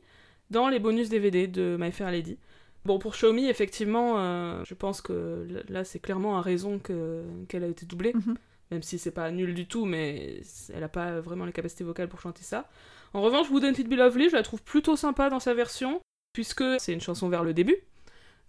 dans 0.51 0.69
les 0.69 0.79
bonus 0.79 1.09
DVD 1.09 1.49
de 1.49 1.77
My 1.81 1.91
Fair 1.91 2.13
Lady. 2.13 2.39
Bon, 2.85 2.99
pour 3.01 3.15
Show 3.17 3.33
Me, 3.33 3.49
effectivement, 3.49 4.15
euh, 4.19 4.63
je 4.65 4.75
pense 4.75 5.01
que 5.01 5.47
là, 5.69 5.83
c'est 5.85 5.99
clairement 5.99 6.37
à 6.39 6.41
raison 6.41 6.79
que- 6.79 7.25
qu'elle 7.49 7.65
a 7.65 7.69
été 7.69 7.85
doublée, 7.85 8.13
Mhm. 8.15 8.37
même 8.71 8.83
si 8.83 8.97
c'est 8.99 9.11
pas 9.11 9.29
nul 9.33 9.55
du 9.55 9.67
tout, 9.67 9.87
mais 9.87 10.41
elle 10.73 10.85
a 10.85 10.89
pas 10.89 11.21
vraiment 11.21 11.45
les 11.45 11.53
capacités 11.53 11.83
vocales 11.85 12.09
pour 12.09 12.21
chanter 12.21 12.43
ça. 12.45 12.69
En 13.13 13.23
revanche, 13.23 13.51
Wouldn't 13.51 13.77
It 13.79 13.89
Be 13.89 13.95
Lovely, 13.95 14.29
je 14.31 14.37
la 14.37 14.43
trouve 14.45 14.63
plutôt 14.63 14.95
sympa 14.95 15.31
dans 15.31 15.41
sa 15.41 15.53
version, 15.55 16.01
puisque 16.33 16.65
c'est 16.79 16.93
une 16.93 17.01
chanson 17.01 17.29
vers 17.29 17.45
le 17.45 17.55
début, 17.55 17.77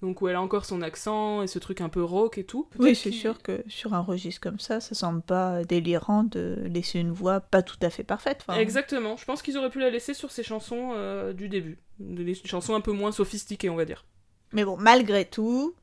donc 0.02 0.22
où 0.22 0.28
elle 0.28 0.36
a 0.36 0.42
encore 0.42 0.66
son 0.66 0.82
accent 0.82 1.42
et 1.42 1.48
ce 1.48 1.60
truc 1.60 1.82
un 1.82 1.90
peu 1.90 2.04
rock 2.04 2.38
et 2.38 2.44
tout. 2.44 2.68
Oui, 2.80 2.96
c'est 2.96 3.12
sûr 3.12 3.42
que 3.42 3.64
sur 3.68 3.94
un 3.94 4.02
registre 4.02 4.42
comme 4.42 4.60
ça, 4.60 4.80
ça 4.80 4.96
semble 4.96 5.22
pas 5.22 5.64
délirant 5.64 6.24
de 6.24 6.58
laisser 6.66 7.00
une 7.00 7.12
voix 7.12 7.40
pas 7.40 7.62
tout 7.62 7.78
à 7.82 7.90
fait 7.90 8.04
parfaite. 8.04 8.46
Exactement, 8.58 9.18
je 9.18 9.26
pense 9.26 9.42
qu'ils 9.42 9.58
auraient 9.58 9.70
pu 9.70 9.80
la 9.80 9.90
laisser 9.90 10.14
sur 10.14 10.32
ces 10.32 10.44
chansons 10.44 10.92
euh, 10.94 11.34
du 11.34 11.50
début, 11.50 11.78
des 12.00 12.36
chansons 12.36 12.76
un 12.76 12.82
peu 12.82 12.92
moins 12.92 13.12
sophistiquées, 13.12 13.70
on 13.70 13.76
va 13.76 13.86
dire. 13.86 14.06
Mais 14.52 14.66
bon, 14.66 14.78
malgré 14.78 15.26
tout, 15.26 15.76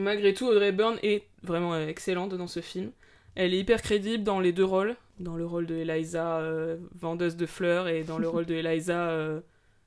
Malgré 0.00 0.32
tout, 0.32 0.46
Audrey 0.46 0.68
Hepburn 0.68 0.98
est 1.02 1.24
vraiment 1.42 1.74
euh, 1.74 1.86
excellente 1.86 2.34
dans 2.34 2.46
ce 2.46 2.60
film. 2.60 2.90
Elle 3.34 3.54
est 3.54 3.58
hyper 3.58 3.82
crédible 3.82 4.24
dans 4.24 4.40
les 4.40 4.52
deux 4.52 4.64
rôles, 4.64 4.96
dans 5.18 5.36
le 5.36 5.46
rôle 5.46 5.66
de 5.66 5.74
Eliza 5.76 6.38
euh, 6.38 6.78
vendeuse 6.94 7.36
de 7.36 7.46
fleurs 7.46 7.86
et 7.86 8.02
dans 8.02 8.18
le 8.18 8.28
rôle 8.30 8.46
de 8.46 8.54
Eliza 8.54 9.10
euh, 9.10 9.40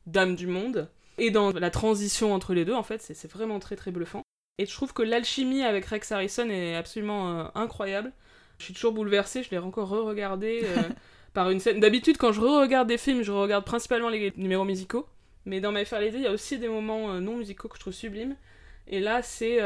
dame 0.06 0.36
du 0.36 0.48
monde. 0.48 0.90
Et 1.18 1.32
dans 1.32 1.52
la 1.52 1.70
transition 1.70 2.34
entre 2.34 2.54
les 2.54 2.66
deux, 2.66 2.74
en 2.74 2.84
fait, 2.84 3.02
c'est 3.02 3.32
vraiment 3.32 3.60
très 3.60 3.76
très 3.76 3.92
bluffant. 3.92 4.24
Et 4.60 4.66
je 4.66 4.74
trouve 4.74 4.94
que 4.94 5.02
l'alchimie 5.02 5.64
avec 5.64 5.86
Rex 5.86 6.12
Harrison 6.12 6.50
est 6.50 6.76
absolument 6.76 7.40
euh, 7.40 7.44
incroyable. 7.56 8.12
Je 8.60 8.66
suis 8.66 8.74
toujours 8.74 8.94
bouleversée, 8.94 9.42
je 9.44 9.50
l'ai 9.50 9.58
encore 9.58 9.90
re-regardé 9.90 10.62
euh, 10.64 10.82
par 11.34 11.50
une 11.50 11.60
scène. 11.60 11.80
D'habitude, 11.80 12.18
quand 12.18 12.32
je 12.32 12.40
re-regarde 12.40 12.88
des 12.88 13.00
films, 13.00 13.24
je 13.24 13.32
regarde 13.32 13.66
principalement 13.66 14.10
les 14.10 14.32
numéros 14.38 14.64
musicaux. 14.64 15.08
Mais 15.46 15.60
dans 15.60 15.72
My 15.72 15.86
Fair 15.86 16.00
Lady, 16.00 16.18
il 16.18 16.24
y 16.24 16.28
a 16.28 16.32
aussi 16.32 16.60
des 16.60 16.70
moments 16.70 17.12
euh, 17.12 17.20
non 17.20 17.38
musicaux 17.38 17.68
que 17.68 17.76
je 17.76 17.82
trouve 17.82 17.94
sublimes. 17.94 18.36
Et 18.86 19.00
là, 19.00 19.22
c'est 19.24 19.60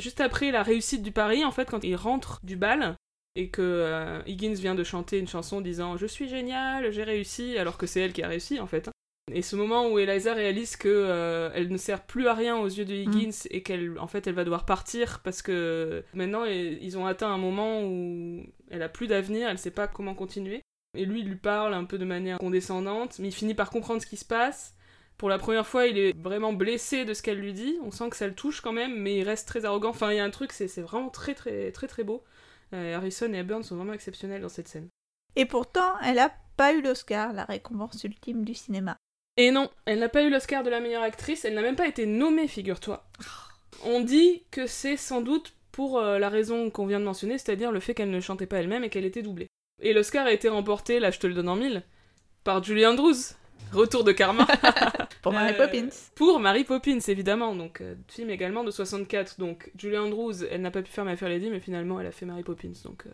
juste 0.00 0.20
après 0.20 0.50
la 0.50 0.64
réussite 0.64 1.04
du 1.04 1.12
pari, 1.12 1.44
en 1.44 1.52
fait, 1.52 1.70
quand 1.70 1.84
il 1.84 1.94
rentre 1.94 2.40
du 2.42 2.56
bal 2.56 2.96
et 3.36 3.48
que 3.48 4.20
Higgins 4.26 4.54
vient 4.54 4.74
de 4.74 4.82
chanter 4.82 5.20
une 5.20 5.28
chanson 5.28 5.60
disant 5.60 5.96
Je 5.96 6.06
suis 6.06 6.28
génial, 6.28 6.90
j'ai 6.90 7.04
réussi, 7.04 7.56
alors 7.58 7.78
que 7.78 7.86
c'est 7.86 8.00
elle 8.00 8.12
qui 8.12 8.24
a 8.24 8.28
réussi, 8.28 8.58
en 8.58 8.66
fait. 8.66 8.90
Et 9.32 9.40
ce 9.40 9.56
moment 9.56 9.88
où 9.90 9.98
Eliza 9.98 10.34
réalise 10.34 10.76
que 10.76 10.88
euh, 10.88 11.50
elle 11.54 11.68
ne 11.70 11.78
sert 11.78 12.02
plus 12.04 12.28
à 12.28 12.34
rien 12.34 12.58
aux 12.58 12.66
yeux 12.66 12.84
de 12.84 12.94
Higgins 12.94 13.46
et 13.50 13.62
qu'elle 13.62 13.98
en 13.98 14.06
fait 14.06 14.26
elle 14.26 14.34
va 14.34 14.44
devoir 14.44 14.66
partir 14.66 15.20
parce 15.24 15.40
que 15.40 16.04
maintenant 16.12 16.44
ils 16.44 16.98
ont 16.98 17.06
atteint 17.06 17.32
un 17.32 17.38
moment 17.38 17.82
où 17.84 18.44
elle 18.70 18.82
a 18.82 18.90
plus 18.90 19.06
d'avenir, 19.06 19.48
elle 19.48 19.58
sait 19.58 19.70
pas 19.70 19.88
comment 19.88 20.14
continuer. 20.14 20.60
Et 20.96 21.06
lui 21.06 21.20
il 21.20 21.26
lui 21.26 21.36
parle 21.36 21.72
un 21.72 21.84
peu 21.84 21.96
de 21.96 22.04
manière 22.04 22.38
condescendante, 22.38 23.18
mais 23.18 23.28
il 23.28 23.34
finit 23.34 23.54
par 23.54 23.70
comprendre 23.70 24.02
ce 24.02 24.06
qui 24.06 24.18
se 24.18 24.26
passe. 24.26 24.74
Pour 25.16 25.28
la 25.28 25.38
première 25.38 25.66
fois, 25.66 25.86
il 25.86 25.96
est 25.96 26.16
vraiment 26.16 26.52
blessé 26.52 27.04
de 27.04 27.14
ce 27.14 27.22
qu'elle 27.22 27.38
lui 27.38 27.52
dit. 27.52 27.78
On 27.84 27.92
sent 27.92 28.10
que 28.10 28.16
ça 28.16 28.26
le 28.26 28.34
touche 28.34 28.60
quand 28.60 28.72
même, 28.72 28.98
mais 28.98 29.18
il 29.18 29.22
reste 29.22 29.46
très 29.46 29.64
arrogant. 29.64 29.90
Enfin, 29.90 30.10
il 30.10 30.16
y 30.16 30.18
a 30.18 30.24
un 30.24 30.30
truc, 30.30 30.52
c'est 30.52 30.66
c'est 30.66 30.82
vraiment 30.82 31.08
très 31.08 31.34
très 31.34 31.70
très 31.70 31.86
très 31.86 32.02
beau. 32.02 32.24
Euh, 32.72 32.96
Harrison 32.96 33.32
et 33.32 33.38
Hepburn 33.38 33.62
sont 33.62 33.76
vraiment 33.76 33.92
exceptionnels 33.92 34.42
dans 34.42 34.48
cette 34.48 34.68
scène. 34.68 34.88
Et 35.36 35.46
pourtant, 35.46 35.98
elle 36.00 36.18
a 36.18 36.32
pas 36.56 36.72
eu 36.72 36.82
l'Oscar, 36.82 37.32
la 37.32 37.44
récompense 37.44 38.02
ultime 38.04 38.44
du 38.44 38.54
cinéma. 38.54 38.96
Et 39.36 39.50
non, 39.50 39.68
elle 39.86 39.98
n'a 39.98 40.08
pas 40.08 40.22
eu 40.22 40.30
l'Oscar 40.30 40.62
de 40.62 40.70
la 40.70 40.80
meilleure 40.80 41.02
actrice, 41.02 41.44
elle 41.44 41.54
n'a 41.54 41.62
même 41.62 41.76
pas 41.76 41.88
été 41.88 42.06
nommée, 42.06 42.46
figure-toi. 42.46 43.04
On 43.84 44.00
dit 44.00 44.44
que 44.50 44.66
c'est 44.66 44.96
sans 44.96 45.20
doute 45.20 45.54
pour 45.72 45.98
euh, 45.98 46.18
la 46.18 46.28
raison 46.28 46.70
qu'on 46.70 46.86
vient 46.86 47.00
de 47.00 47.04
mentionner, 47.04 47.36
c'est-à-dire 47.38 47.72
le 47.72 47.80
fait 47.80 47.94
qu'elle 47.94 48.10
ne 48.10 48.20
chantait 48.20 48.46
pas 48.46 48.58
elle-même 48.58 48.84
et 48.84 48.90
qu'elle 48.90 49.04
était 49.04 49.22
doublée. 49.22 49.48
Et 49.82 49.92
l'Oscar 49.92 50.26
a 50.26 50.32
été 50.32 50.48
remporté, 50.48 51.00
là 51.00 51.10
je 51.10 51.18
te 51.18 51.26
le 51.26 51.34
donne 51.34 51.48
en 51.48 51.56
mille, 51.56 51.82
par 52.44 52.62
Julie 52.62 52.86
Andrews. 52.86 53.14
Retour 53.72 54.04
de 54.04 54.12
Karma. 54.12 54.46
Pour 55.22 55.32
Mary 55.32 55.52
Euh, 55.58 55.66
Poppins. 55.66 55.88
Pour 56.14 56.38
Mary 56.38 56.62
Poppins, 56.62 57.00
évidemment. 57.08 57.56
Donc, 57.56 57.80
euh, 57.80 57.96
film 58.08 58.30
également 58.30 58.62
de 58.62 58.70
64. 58.70 59.40
Donc, 59.40 59.72
Julie 59.76 59.96
Andrews, 59.98 60.44
elle 60.48 60.60
n'a 60.60 60.70
pas 60.70 60.82
pu 60.82 60.92
faire 60.92 61.04
My 61.04 61.16
Fair 61.16 61.28
Lady, 61.28 61.50
mais 61.50 61.58
finalement, 61.58 61.98
elle 61.98 62.06
a 62.06 62.12
fait 62.12 62.26
Mary 62.26 62.44
Poppins. 62.44 62.70
Donc, 62.84 63.04
euh, 63.06 63.10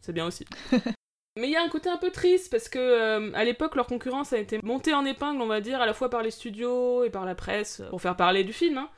c'est 0.00 0.12
bien 0.12 0.26
aussi. 0.26 0.46
mais 1.36 1.48
il 1.48 1.50
y 1.50 1.56
a 1.56 1.62
un 1.62 1.68
côté 1.68 1.88
un 1.88 1.96
peu 1.96 2.10
triste, 2.10 2.50
parce 2.50 2.68
que 2.68 2.78
euh, 2.78 3.30
à 3.34 3.44
l'époque, 3.44 3.74
leur 3.74 3.86
concurrence 3.86 4.32
a 4.32 4.38
été 4.38 4.60
montée 4.62 4.94
en 4.94 5.04
épingle, 5.04 5.42
on 5.42 5.46
va 5.46 5.60
dire, 5.60 5.80
à 5.80 5.86
la 5.86 5.92
fois 5.94 6.08
par 6.10 6.22
les 6.22 6.30
studios 6.30 7.04
et 7.04 7.10
par 7.10 7.24
la 7.24 7.34
presse, 7.34 7.82
pour 7.90 8.00
faire 8.00 8.16
parler 8.16 8.44
du 8.44 8.52
film. 8.52 8.78
hein. 8.78 8.88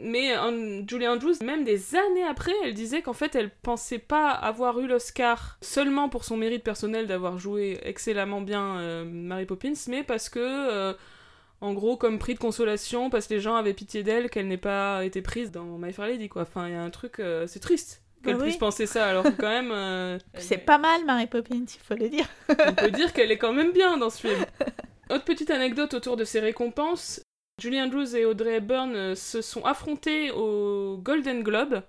Mais 0.00 0.36
euh, 0.36 0.82
Julie 0.86 1.08
Andrews, 1.08 1.34
même 1.42 1.64
des 1.64 1.96
années 1.96 2.24
après, 2.24 2.52
elle 2.62 2.74
disait 2.74 3.02
qu'en 3.02 3.14
fait, 3.14 3.34
elle 3.34 3.50
pensait 3.50 3.98
pas 3.98 4.30
avoir 4.30 4.78
eu 4.80 4.86
l'Oscar 4.86 5.58
seulement 5.60 6.08
pour 6.08 6.24
son 6.24 6.36
mérite 6.36 6.62
personnel 6.62 7.06
d'avoir 7.06 7.38
joué 7.38 7.80
excellemment 7.82 8.40
bien 8.40 8.78
euh, 8.78 9.04
Mary 9.04 9.46
Poppins, 9.46 9.72
mais 9.88 10.04
parce 10.04 10.28
que, 10.28 10.38
euh, 10.38 10.92
en 11.60 11.72
gros, 11.72 11.96
comme 11.96 12.18
prix 12.18 12.34
de 12.34 12.38
consolation, 12.38 13.10
parce 13.10 13.26
que 13.26 13.34
les 13.34 13.40
gens 13.40 13.56
avaient 13.56 13.74
pitié 13.74 14.02
d'elle, 14.02 14.30
qu'elle 14.30 14.46
n'ait 14.46 14.56
pas 14.56 15.04
été 15.04 15.22
prise 15.22 15.50
dans 15.50 15.64
My 15.78 15.92
Fair 15.92 16.06
Lady, 16.06 16.28
quoi. 16.28 16.42
Enfin, 16.42 16.68
il 16.68 16.74
y 16.74 16.76
a 16.76 16.82
un 16.82 16.90
truc, 16.90 17.20
c'est 17.46 17.60
triste 17.60 18.02
qu'elle 18.22 18.34
Bah 18.34 18.40
oui. 18.42 18.48
puisse 18.48 18.58
penser 18.58 18.86
ça, 18.86 19.06
alors 19.06 19.24
que 19.24 19.28
quand 19.30 19.48
même, 19.48 19.70
euh, 19.72 20.18
C'est 20.38 20.58
pas 20.58 20.78
mal, 20.78 21.04
Mary 21.04 21.26
Poppins, 21.26 21.64
il 21.64 21.80
faut 21.82 21.94
le 21.94 22.08
dire. 22.08 22.26
on 22.48 22.74
peut 22.74 22.90
dire 22.90 23.12
qu'elle 23.12 23.30
est 23.30 23.38
quand 23.38 23.52
même 23.52 23.72
bien 23.72 23.96
dans 23.98 24.10
ce 24.10 24.26
film. 24.28 24.44
Autre 25.10 25.24
petite 25.24 25.50
anecdote 25.50 25.94
autour 25.94 26.16
de 26.16 26.24
ces 26.24 26.40
récompenses. 26.40 27.20
Julie 27.60 27.80
Andrews 27.80 28.14
et 28.14 28.24
Audrey 28.24 28.56
Hepburn 28.56 28.94
euh, 28.94 29.14
se 29.14 29.40
sont 29.42 29.64
affrontées 29.64 30.30
au 30.30 30.98
Golden 31.02 31.42
Globe 31.42 31.82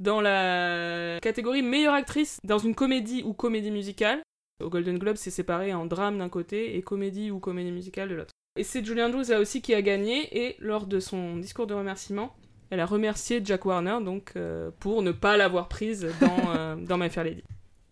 dans 0.00 0.20
la 0.20 1.18
catégorie 1.22 1.62
meilleure 1.62 1.94
actrice 1.94 2.38
dans 2.44 2.58
une 2.58 2.74
comédie 2.74 3.22
ou 3.24 3.32
comédie 3.34 3.70
musicale. 3.70 4.20
Au 4.62 4.68
Golden 4.68 4.98
Globe, 4.98 5.16
c'est 5.16 5.30
séparé 5.30 5.74
en 5.74 5.86
drame 5.86 6.18
d'un 6.18 6.28
côté 6.28 6.76
et 6.76 6.82
comédie 6.82 7.30
ou 7.30 7.38
comédie 7.38 7.70
musicale 7.70 8.08
de 8.08 8.14
l'autre. 8.16 8.32
Et 8.58 8.64
c'est 8.64 8.84
Julie 8.84 9.02
Andrews 9.02 9.24
là 9.28 9.38
aussi 9.40 9.62
qui 9.62 9.74
a 9.74 9.82
gagné 9.82 10.44
et 10.46 10.56
lors 10.58 10.86
de 10.86 10.98
son 11.00 11.36
discours 11.36 11.66
de 11.66 11.74
remerciement, 11.74 12.34
elle 12.72 12.80
a 12.80 12.86
remercié 12.86 13.42
Jack 13.44 13.66
Warner 13.66 13.98
donc 14.02 14.32
euh, 14.34 14.70
pour 14.80 15.02
ne 15.02 15.12
pas 15.12 15.36
l'avoir 15.36 15.68
prise 15.68 16.08
dans, 16.22 16.56
euh, 16.56 16.74
dans 16.80 16.96
My 16.96 17.10
Fair 17.10 17.24
Lady. 17.24 17.44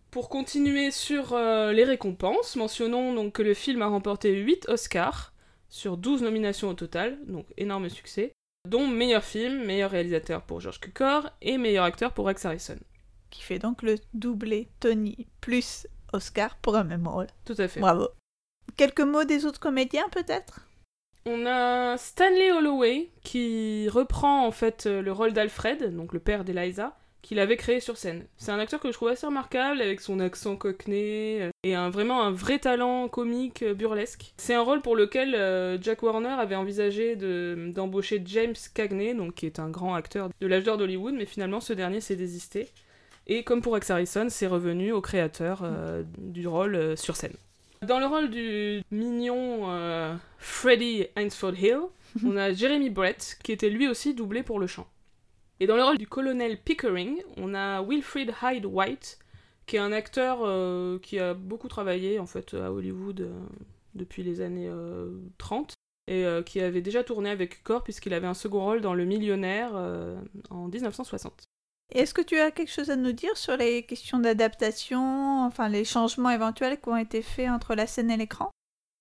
Pour 0.09 0.27
continuer 0.27 0.89
sur 0.89 1.33
euh, 1.33 1.71
les 1.71 1.83
récompenses, 1.83 2.55
mentionnons 2.55 3.13
donc 3.13 3.33
que 3.33 3.43
le 3.43 3.53
film 3.53 3.83
a 3.83 3.87
remporté 3.87 4.35
8 4.35 4.69
Oscars 4.69 5.33
sur 5.69 5.97
12 5.97 6.23
nominations 6.23 6.69
au 6.69 6.73
total, 6.73 7.19
donc 7.27 7.45
énorme 7.57 7.89
succès, 7.89 8.33
dont 8.67 8.87
meilleur 8.87 9.23
film, 9.23 9.63
meilleur 9.63 9.91
réalisateur 9.91 10.41
pour 10.41 10.59
George 10.59 10.79
Cukor 10.79 11.29
et 11.43 11.59
meilleur 11.59 11.85
acteur 11.85 12.11
pour 12.11 12.25
Rex 12.25 12.43
Harrison. 12.43 12.79
Qui 13.29 13.43
fait 13.43 13.59
donc 13.59 13.83
le 13.83 13.97
doublé 14.15 14.67
Tony 14.79 15.27
plus 15.41 15.85
Oscar 16.11 16.57
pour 16.57 16.75
un 16.75 16.83
même 16.83 17.07
rôle. 17.07 17.27
Tout 17.45 17.55
à 17.59 17.67
fait. 17.67 17.79
Bravo. 17.79 18.09
Quelques 18.77 19.01
mots 19.01 19.25
des 19.25 19.45
autres 19.45 19.59
comédiens, 19.59 20.09
peut-être? 20.11 20.65
On 21.25 21.45
a 21.45 21.97
Stanley 21.97 22.51
Holloway 22.51 23.09
qui 23.23 23.87
reprend 23.89 24.45
en 24.45 24.51
fait 24.51 24.85
euh, 24.87 25.01
le 25.01 25.11
rôle 25.11 25.33
d'Alfred, 25.33 25.95
donc 25.95 26.13
le 26.13 26.19
père 26.19 26.43
d'Eliza, 26.43 26.97
qu'il 27.21 27.37
avait 27.37 27.57
créé 27.57 27.79
sur 27.79 27.95
scène. 27.97 28.25
C'est 28.37 28.51
un 28.51 28.57
acteur 28.57 28.79
que 28.79 28.87
je 28.87 28.93
trouve 28.93 29.09
assez 29.09 29.27
remarquable 29.27 29.81
avec 29.81 30.01
son 30.01 30.19
accent 30.19 30.55
cockney 30.55 31.39
euh, 31.41 31.49
et 31.63 31.75
un, 31.75 31.91
vraiment 31.91 32.23
un 32.23 32.31
vrai 32.31 32.57
talent 32.57 33.07
comique 33.07 33.61
euh, 33.61 33.75
burlesque. 33.75 34.33
C'est 34.37 34.55
un 34.55 34.61
rôle 34.63 34.81
pour 34.81 34.95
lequel 34.95 35.79
Jack 35.83 36.01
Warner 36.01 36.29
avait 36.39 36.55
envisagé 36.55 37.15
de- 37.15 37.69
d'embaucher 37.71 38.19
James 38.25 38.55
Cagney, 38.73 39.15
qui 39.35 39.45
est 39.45 39.59
un 39.59 39.69
grand 39.69 39.93
acteur 39.93 40.29
de 40.41 40.47
l'âge 40.47 40.63
d'or 40.63 40.77
d'Hollywood, 40.77 41.13
mais 41.13 41.27
finalement 41.27 41.59
ce 41.59 41.73
dernier 41.73 42.01
s'est 42.01 42.15
désisté. 42.15 42.69
Et 43.27 43.43
comme 43.43 43.61
pour 43.61 43.73
Rex 43.73 43.91
Harrison, 43.91 44.25
c'est 44.29 44.47
revenu 44.47 44.91
au 44.91 45.01
créateur 45.01 45.63
du 46.17 46.47
rôle 46.47 46.97
sur 46.97 47.15
scène. 47.15 47.35
Dans 47.87 47.99
le 47.99 48.05
rôle 48.05 48.29
du 48.29 48.83
mignon 48.91 49.71
euh, 49.71 50.15
Freddie 50.37 51.07
Ainsford 51.15 51.55
Hill, 51.55 51.79
on 52.25 52.37
a 52.37 52.53
Jeremy 52.53 52.91
Brett, 52.91 53.39
qui 53.43 53.51
était 53.51 53.69
lui 53.69 53.87
aussi 53.87 54.13
doublé 54.13 54.43
pour 54.43 54.59
le 54.59 54.67
chant. 54.67 54.87
Et 55.59 55.67
dans 55.67 55.75
le 55.75 55.83
rôle 55.83 55.97
du 55.97 56.07
colonel 56.07 56.59
Pickering, 56.59 57.23
on 57.37 57.53
a 57.53 57.81
Wilfrid 57.81 58.33
Hyde 58.41 58.65
White, 58.65 59.17
qui 59.65 59.77
est 59.77 59.79
un 59.79 59.91
acteur 59.91 60.39
euh, 60.41 60.99
qui 60.99 61.19
a 61.19 61.33
beaucoup 61.33 61.67
travaillé 61.67 62.19
en 62.19 62.25
fait 62.25 62.53
à 62.53 62.71
Hollywood 62.71 63.21
euh, 63.21 63.31
depuis 63.95 64.21
les 64.23 64.41
années 64.41 64.67
euh, 64.69 65.19
30 65.37 65.73
et 66.07 66.25
euh, 66.25 66.43
qui 66.43 66.59
avait 66.61 66.81
déjà 66.81 67.03
tourné 67.03 67.29
avec 67.29 67.63
Cor 67.63 67.83
puisqu'il 67.83 68.13
avait 68.13 68.27
un 68.27 68.33
second 68.33 68.63
rôle 68.63 68.81
dans 68.81 68.93
Le 68.93 69.05
Millionnaire 69.05 69.73
en 70.49 70.67
1960. 70.67 71.50
Est-ce 71.91 72.13
que 72.13 72.21
tu 72.21 72.37
as 72.37 72.51
quelque 72.51 72.71
chose 72.71 72.89
à 72.89 72.95
nous 72.95 73.11
dire 73.11 73.35
sur 73.35 73.57
les 73.57 73.83
questions 73.83 74.19
d'adaptation, 74.19 75.43
enfin 75.45 75.67
les 75.67 75.83
changements 75.83 76.29
éventuels 76.29 76.79
qui 76.79 76.89
ont 76.89 76.97
été 76.97 77.21
faits 77.21 77.49
entre 77.49 77.75
la 77.75 77.85
scène 77.87 78.09
et 78.11 78.17
l'écran? 78.17 78.51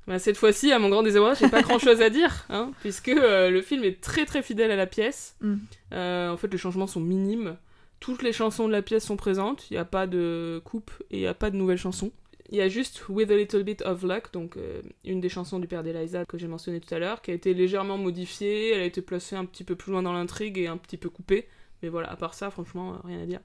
Bah, 0.06 0.18
cette 0.18 0.36
fois-ci, 0.36 0.72
à 0.72 0.78
mon 0.80 0.88
grand 0.88 1.04
désarroi, 1.04 1.34
j'ai 1.34 1.48
pas 1.48 1.62
grand-chose 1.62 2.02
à 2.02 2.10
dire, 2.10 2.46
hein, 2.50 2.72
puisque 2.80 3.08
euh, 3.08 3.50
le 3.50 3.62
film 3.62 3.84
est 3.84 4.00
très 4.00 4.26
très 4.26 4.42
fidèle 4.42 4.72
à 4.72 4.76
la 4.76 4.86
pièce. 4.86 5.36
Mm. 5.40 5.54
Euh, 5.92 6.30
en 6.30 6.36
fait, 6.36 6.50
les 6.50 6.58
changements 6.58 6.88
sont 6.88 7.00
minimes. 7.00 7.56
Toutes 8.00 8.22
les 8.22 8.32
chansons 8.32 8.66
de 8.66 8.72
la 8.72 8.82
pièce 8.82 9.04
sont 9.04 9.16
présentes. 9.16 9.70
Il 9.70 9.74
n'y 9.74 9.78
a 9.78 9.84
pas 9.84 10.06
de 10.08 10.60
coupe 10.64 10.90
et 11.10 11.18
il 11.18 11.20
n'y 11.20 11.26
a 11.26 11.34
pas 11.34 11.50
de 11.50 11.56
nouvelles 11.56 11.78
chansons. 11.78 12.10
Il 12.48 12.56
y 12.56 12.60
a 12.60 12.68
juste 12.68 13.08
With 13.08 13.30
a 13.30 13.36
Little 13.36 13.62
Bit 13.62 13.82
of 13.82 14.02
Luck, 14.02 14.32
donc 14.32 14.56
euh, 14.56 14.82
une 15.04 15.20
des 15.20 15.28
chansons 15.28 15.60
du 15.60 15.68
père 15.68 15.84
d'Eliza 15.84 16.24
que 16.24 16.36
j'ai 16.36 16.48
mentionné 16.48 16.80
tout 16.80 16.92
à 16.92 16.98
l'heure, 16.98 17.22
qui 17.22 17.30
a 17.30 17.34
été 17.34 17.54
légèrement 17.54 17.96
modifiée. 17.96 18.72
Elle 18.72 18.80
a 18.80 18.84
été 18.86 19.02
placée 19.02 19.36
un 19.36 19.44
petit 19.44 19.62
peu 19.62 19.76
plus 19.76 19.92
loin 19.92 20.02
dans 20.02 20.12
l'intrigue 20.12 20.58
et 20.58 20.66
un 20.66 20.76
petit 20.76 20.96
peu 20.96 21.08
coupée. 21.08 21.46
Mais 21.82 21.88
voilà, 21.88 22.10
à 22.10 22.16
part 22.16 22.34
ça, 22.34 22.50
franchement, 22.50 22.94
euh, 22.94 22.98
rien 23.06 23.20
à 23.22 23.26
dire. 23.26 23.40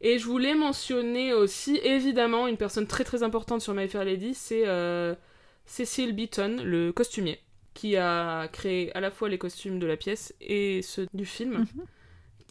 Et 0.00 0.18
je 0.18 0.24
voulais 0.26 0.54
mentionner 0.54 1.34
aussi, 1.34 1.78
évidemment, 1.84 2.46
une 2.46 2.56
personne 2.56 2.86
très 2.86 3.04
très 3.04 3.22
importante 3.22 3.60
sur 3.60 3.74
My 3.74 3.86
Fair 3.88 4.04
Lady, 4.04 4.34
c'est 4.34 4.66
euh, 4.66 5.14
Cecil 5.66 6.12
Beaton, 6.14 6.56
le 6.64 6.90
costumier, 6.92 7.38
qui 7.74 7.96
a 7.96 8.48
créé 8.48 8.94
à 8.96 9.00
la 9.00 9.10
fois 9.10 9.28
les 9.28 9.38
costumes 9.38 9.78
de 9.78 9.86
la 9.86 9.96
pièce 9.96 10.34
et 10.40 10.80
ceux 10.82 11.06
du 11.12 11.26
film, 11.26 11.58
Mhm. 11.58 11.84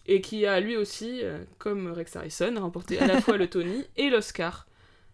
et 0.05 0.21
qui 0.21 0.45
a 0.45 0.59
lui 0.59 0.77
aussi, 0.77 1.21
euh, 1.23 1.43
comme 1.57 1.87
Rex 1.91 2.15
Harrison, 2.15 2.53
remporté 2.59 2.99
à 2.99 3.07
la 3.07 3.19
fois 3.19 3.35
le 3.37 3.49
Tony 3.49 3.83
et 3.97 4.09
l'Oscar. 4.09 4.67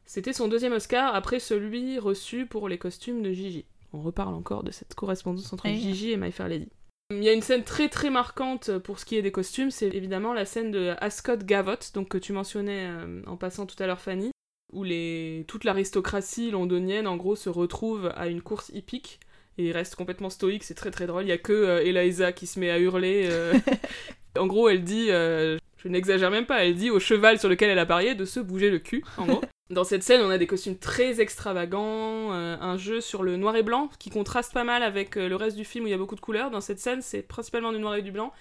C'était 0.06 0.34
son 0.34 0.48
deuxième 0.48 0.74
Oscar 0.74 1.16
après 1.16 1.40
celui 1.40 1.98
reçu 2.00 2.46
pour 2.46 2.70
les 2.70 2.78
costumes 2.78 3.24
de 3.24 3.32
Gigi. 3.32 3.66
On 3.94 4.02
reparle 4.02 4.36
encore 4.36 4.64
de 4.64 4.72
cette 4.72 4.94
correspondance 4.94 5.52
entre. 5.54 5.68
Gigi 5.68 6.12
et 6.12 6.18
My 6.18 6.32
Fair 6.34 6.48
Lady. 6.50 6.68
Il 7.12 7.24
y 7.24 7.30
a 7.30 7.34
une 7.34 7.42
scène 7.42 7.64
très 7.64 7.88
très 7.88 8.10
marquante 8.10 8.80
pour 8.80 8.98
ce 8.98 9.06
qui 9.06 9.16
est 9.16 9.22
des 9.22 9.32
costumes, 9.32 9.70
c'est 9.70 9.90
évidemment 9.90 10.34
la 10.34 10.44
scène 10.46 10.72
de 10.72 10.96
Ascot 11.00 11.38
Gavotte, 11.38 11.92
donc 11.94 12.10
que 12.10 12.18
tu 12.18 12.34
mentionnais 12.34 12.88
euh, 12.88 13.22
en 13.28 13.38
passant 13.38 13.68
tout 13.68 13.82
à 13.82 13.86
l'heure 13.86 14.02
Fanny, 14.02 14.32
où 14.74 14.84
les... 14.84 15.46
toute 15.48 15.66
l'aristocratie 15.66 16.50
londonienne 16.50 17.06
en 17.06 17.16
gros 17.16 17.36
se 17.36 17.50
retrouve 17.50 18.12
à 18.16 18.28
une 18.28 18.42
course 18.42 18.70
hippique 18.74 19.20
et 19.58 19.72
reste 19.72 19.96
complètement 19.96 20.30
stoïque, 20.30 20.64
c'est 20.64 20.74
très 20.74 20.92
très 20.92 21.08
drôle. 21.08 21.24
Il 21.24 21.30
y 21.30 21.32
a 21.32 21.38
que 21.38 21.54
euh, 21.54 21.84
Eliza 21.84 22.32
qui 22.32 22.48
se 22.48 22.60
met 22.60 22.70
à 22.70 22.80
hurler. 22.80 23.28
euh. 23.30 23.54
en 24.38 24.48
gros, 24.48 24.68
elle 24.68 24.84
dit 24.84 25.08
euh, 25.12 25.58
je 25.78 25.88
n'exagère 25.88 26.32
même 26.32 26.46
pas, 26.46 26.66
elle 26.66 26.76
dit 26.76 26.90
au 26.90 27.00
cheval 27.00 27.40
sur 27.40 27.50
lequel 27.50 27.70
elle 27.70 27.80
a 27.80 27.86
parié 27.86 28.16
de 28.16 28.26
se 28.26 28.40
bouger 28.40 28.70
le 28.70 28.80
cul, 28.80 29.04
en 29.18 29.28
gros. 29.28 29.42
Dans 29.72 29.84
cette 29.84 30.04
scène, 30.04 30.22
on 30.22 30.30
a 30.30 30.38
des 30.38 30.46
costumes 30.46 30.78
très 30.78 31.22
extravagants, 31.22 32.32
euh, 32.34 32.56
un 32.62 32.78
jeu 32.78 33.02
sur 33.02 33.24
le 33.24 33.36
noir 33.36 33.56
et 33.56 33.64
blanc 33.64 33.90
qui 33.98 34.12
contraste 34.12 34.54
pas 34.54 34.64
mal 34.64 34.84
avec 34.84 35.18
euh, 35.18 35.28
le 35.28 35.36
reste 35.36 35.58
du 35.58 35.66
film 35.66 35.86
où 35.86 35.88
il 35.88 35.92
y 35.92 35.94
a 35.94 35.98
beaucoup 35.98 36.14
de 36.14 36.22
couleurs. 36.22 36.52
Dans 36.52 36.62
cette 36.62 36.78
scène, 36.78 37.02
c'est 37.02 37.24
principalement 37.24 37.72
du 37.72 37.80
noir 37.80 37.96
et 37.96 38.04
du 38.04 38.12
blanc. 38.12 38.32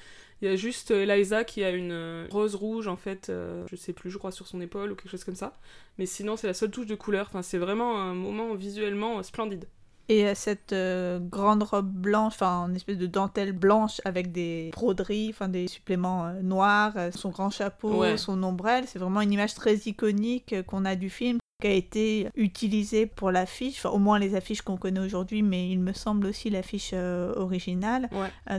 Il 0.43 0.51
y 0.51 0.53
a 0.53 0.57
juste 0.57 0.91
euh, 0.91 1.03
Eliza 1.03 1.45
qui 1.45 1.65
a 1.65 1.71
une 1.71 2.27
rose 2.31 2.55
rouge 2.55 2.89
en 2.89 2.97
fait, 2.97 3.33
je 3.71 3.77
sais 3.77 3.95
plus, 3.95 4.11
je 4.11 4.19
crois 4.19 4.33
sur 4.33 4.47
son 4.47 4.61
épaule 4.61 4.93
ou 4.93 4.97
quelque 4.97 5.11
chose 5.11 5.25
comme 5.25 5.35
ça. 5.35 5.55
Mais 5.97 6.05
sinon, 6.05 6.37
c'est 6.37 6.47
la 6.47 6.53
seule 6.53 6.71
touche 6.71 6.87
de 6.87 6.95
couleur. 6.95 7.29
Enfin, 7.31 7.41
c'est 7.41 7.57
vraiment 7.59 7.99
un 8.03 8.13
moment 8.13 8.55
visuellement 8.55 9.23
splendide. 9.23 9.65
Et 10.09 10.35
cette 10.35 10.73
euh, 10.73 11.19
grande 11.19 11.63
robe 11.63 11.91
blanche, 11.91 12.35
enfin 12.35 12.67
une 12.69 12.77
espèce 12.77 12.99
de 12.99 13.07
dentelle 13.07 13.53
blanche 13.53 14.03
avec 14.05 14.33
des 14.33 14.71
broderies, 14.73 15.31
enfin 15.31 15.49
des 15.49 15.67
suppléments 15.67 16.27
euh, 16.27 16.43
noirs, 16.43 16.93
euh, 16.97 17.11
son 17.11 17.31
grand 17.31 17.51
chapeau, 17.51 18.05
son 18.17 18.43
ombrelle, 18.43 18.85
c'est 18.87 18.99
vraiment 18.99 19.23
une 19.23 19.33
image 19.33 19.55
très 19.55 19.77
iconique 19.87 20.55
qu'on 20.67 20.85
a 20.85 20.95
du 20.95 21.09
film 21.09 21.39
qui 21.63 21.69
a 21.69 21.73
été 21.73 22.29
utilisée 22.35 23.07
pour 23.07 23.31
l'affiche, 23.31 23.79
enfin, 23.79 23.95
au 23.95 23.99
moins 23.99 24.19
les 24.19 24.35
affiches 24.35 24.61
qu'on 24.61 24.77
connaît 24.77 25.01
aujourd'hui, 25.01 25.43
mais 25.43 25.71
il 25.71 25.81
me 25.81 25.95
semble 25.95 26.27
aussi 26.27 26.51
l'affiche 26.51 26.93
originale. 26.93 28.11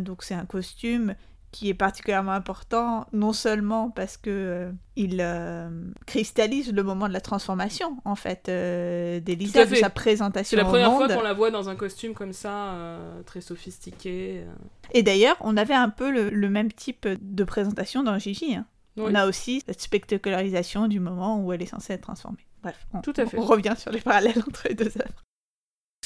donc 0.01 0.23
c'est 0.23 0.34
un 0.34 0.45
costume 0.45 1.13
qui 1.56 1.70
est 1.70 1.74
particulièrement 1.74 2.34
important, 2.34 3.08
non 3.13 3.32
seulement 3.32 3.89
parce 3.89 4.18
que 4.18 4.30
euh, 4.30 4.72
il 4.98 5.20
euh, 5.22 5.70
cristallise 6.06 6.74
le 6.74 6.84
moment 6.84 7.08
de 7.08 7.13
la 7.13 7.22
transformation, 7.22 7.96
en 8.04 8.15
fait, 8.15 8.50
euh, 8.50 9.22
d'Elisa, 9.22 9.65
de 9.65 9.76
sa 9.76 9.89
présentation 9.89 10.50
C'est 10.50 10.62
la 10.62 10.65
première 10.65 10.91
fois 10.91 11.08
qu'on 11.08 11.22
la 11.22 11.32
voit 11.32 11.52
dans 11.52 11.70
un 11.70 11.78
costume 11.78 12.13
comme 12.13 12.34
ça, 12.34 13.00
très 13.26 13.39
sophistiqué. 13.39 14.44
Et 14.91 15.02
d'ailleurs, 15.02 15.38
on 15.39 15.56
avait 15.56 15.74
un 15.74 15.88
peu 15.88 16.12
le, 16.12 16.50
même 16.50 16.74
type 16.74 17.08
de 17.08 17.44
présentation 17.46 18.04
dans 18.04 18.20
Gigi. 18.20 18.56
Hein. 18.56 18.65
On 18.98 19.15
a 19.15 19.26
aussi 19.26 19.63
cette 19.65 19.80
spectacularisation 19.80 20.89
du 20.89 21.00
moment 21.00 21.41
où 21.41 21.54
elle 21.54 21.62
est 21.62 21.68
censée 21.68 21.94
être 21.94 22.02
transformée. 22.02 22.46
Bref, 22.63 22.86
Tout 23.02 23.13
à 23.15 23.26
fait. 23.26 23.38
on 23.38 23.46
revient 23.46 23.76
sur 23.78 23.94
les 23.94 24.02
parallèles 24.02 24.44
entre 24.46 24.68
les 24.68 24.76
deux 24.76 24.91
œuvres 24.98 25.24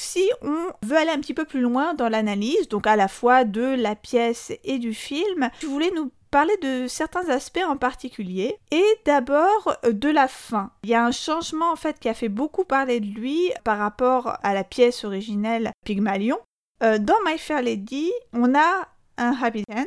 si 0.00 0.30
on 0.40 0.72
veut 0.82 0.96
aller 0.96 1.10
un 1.10 1.20
petit 1.20 1.34
peu 1.34 1.44
plus 1.44 1.60
loin 1.60 1.94
dans 1.94 2.08
l'analyse, 2.08 2.68
donc 2.68 2.86
à 2.86 2.96
la 2.96 3.06
fois 3.06 3.44
de 3.44 3.74
la 3.76 3.94
pièce 3.94 4.50
et 4.64 4.78
du 4.78 4.94
film, 4.94 5.50
je 5.60 5.66
voulais 5.66 5.90
nous 5.94 6.10
parler 6.30 6.56
de 6.62 6.86
certains 6.86 7.28
aspects 7.28 7.60
en 7.66 7.76
particulier 7.76 8.56
et 8.70 8.84
d'abord 9.04 9.76
euh, 9.84 9.92
de 9.92 10.08
la 10.08 10.26
fin. 10.26 10.70
Il 10.84 10.90
y 10.90 10.94
a 10.94 11.04
un 11.04 11.10
changement 11.10 11.70
en 11.70 11.76
fait 11.76 11.98
qui 11.98 12.08
a 12.08 12.14
fait 12.14 12.28
beaucoup 12.28 12.64
parler 12.64 13.00
de 13.00 13.06
lui 13.06 13.52
par 13.62 13.78
rapport 13.78 14.38
à 14.42 14.54
la 14.54 14.64
pièce 14.64 15.04
originelle 15.04 15.70
Pygmalion. 15.84 16.38
Euh, 16.82 16.98
dans 16.98 17.16
My 17.26 17.36
Fair 17.36 17.62
Lady, 17.62 18.10
on 18.32 18.54
a 18.54 18.88
un 19.18 19.36
happy 19.42 19.64
end 19.70 19.84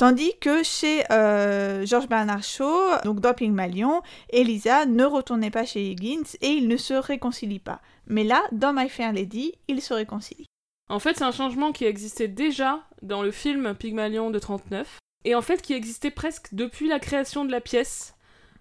Tandis 0.00 0.32
que 0.40 0.62
chez 0.62 1.04
euh, 1.12 1.84
George 1.84 2.08
Bernard 2.08 2.42
Shaw, 2.42 3.02
donc 3.04 3.20
dans 3.20 3.34
Pygmalion, 3.34 4.00
Elisa 4.30 4.86
ne 4.86 5.04
retournait 5.04 5.50
pas 5.50 5.66
chez 5.66 5.90
Higgins 5.90 6.38
et 6.40 6.48
ils 6.48 6.68
ne 6.68 6.78
se 6.78 6.94
réconcilient 6.94 7.58
pas. 7.58 7.82
Mais 8.10 8.24
là, 8.24 8.42
dans 8.50 8.72
My 8.72 8.88
Fair 8.88 9.12
Lady, 9.12 9.54
ils 9.68 9.80
se 9.80 9.94
réconcilient. 9.94 10.46
En 10.88 10.98
fait, 10.98 11.16
c'est 11.16 11.24
un 11.24 11.30
changement 11.30 11.70
qui 11.70 11.84
existait 11.84 12.26
déjà 12.26 12.80
dans 13.02 13.22
le 13.22 13.30
film 13.30 13.74
Pygmalion 13.76 14.32
de 14.32 14.38
39, 14.40 14.98
et 15.24 15.36
en 15.36 15.42
fait 15.42 15.62
qui 15.62 15.74
existait 15.74 16.10
presque 16.10 16.48
depuis 16.52 16.88
la 16.88 16.98
création 16.98 17.44
de 17.44 17.52
la 17.52 17.60
pièce, 17.60 18.16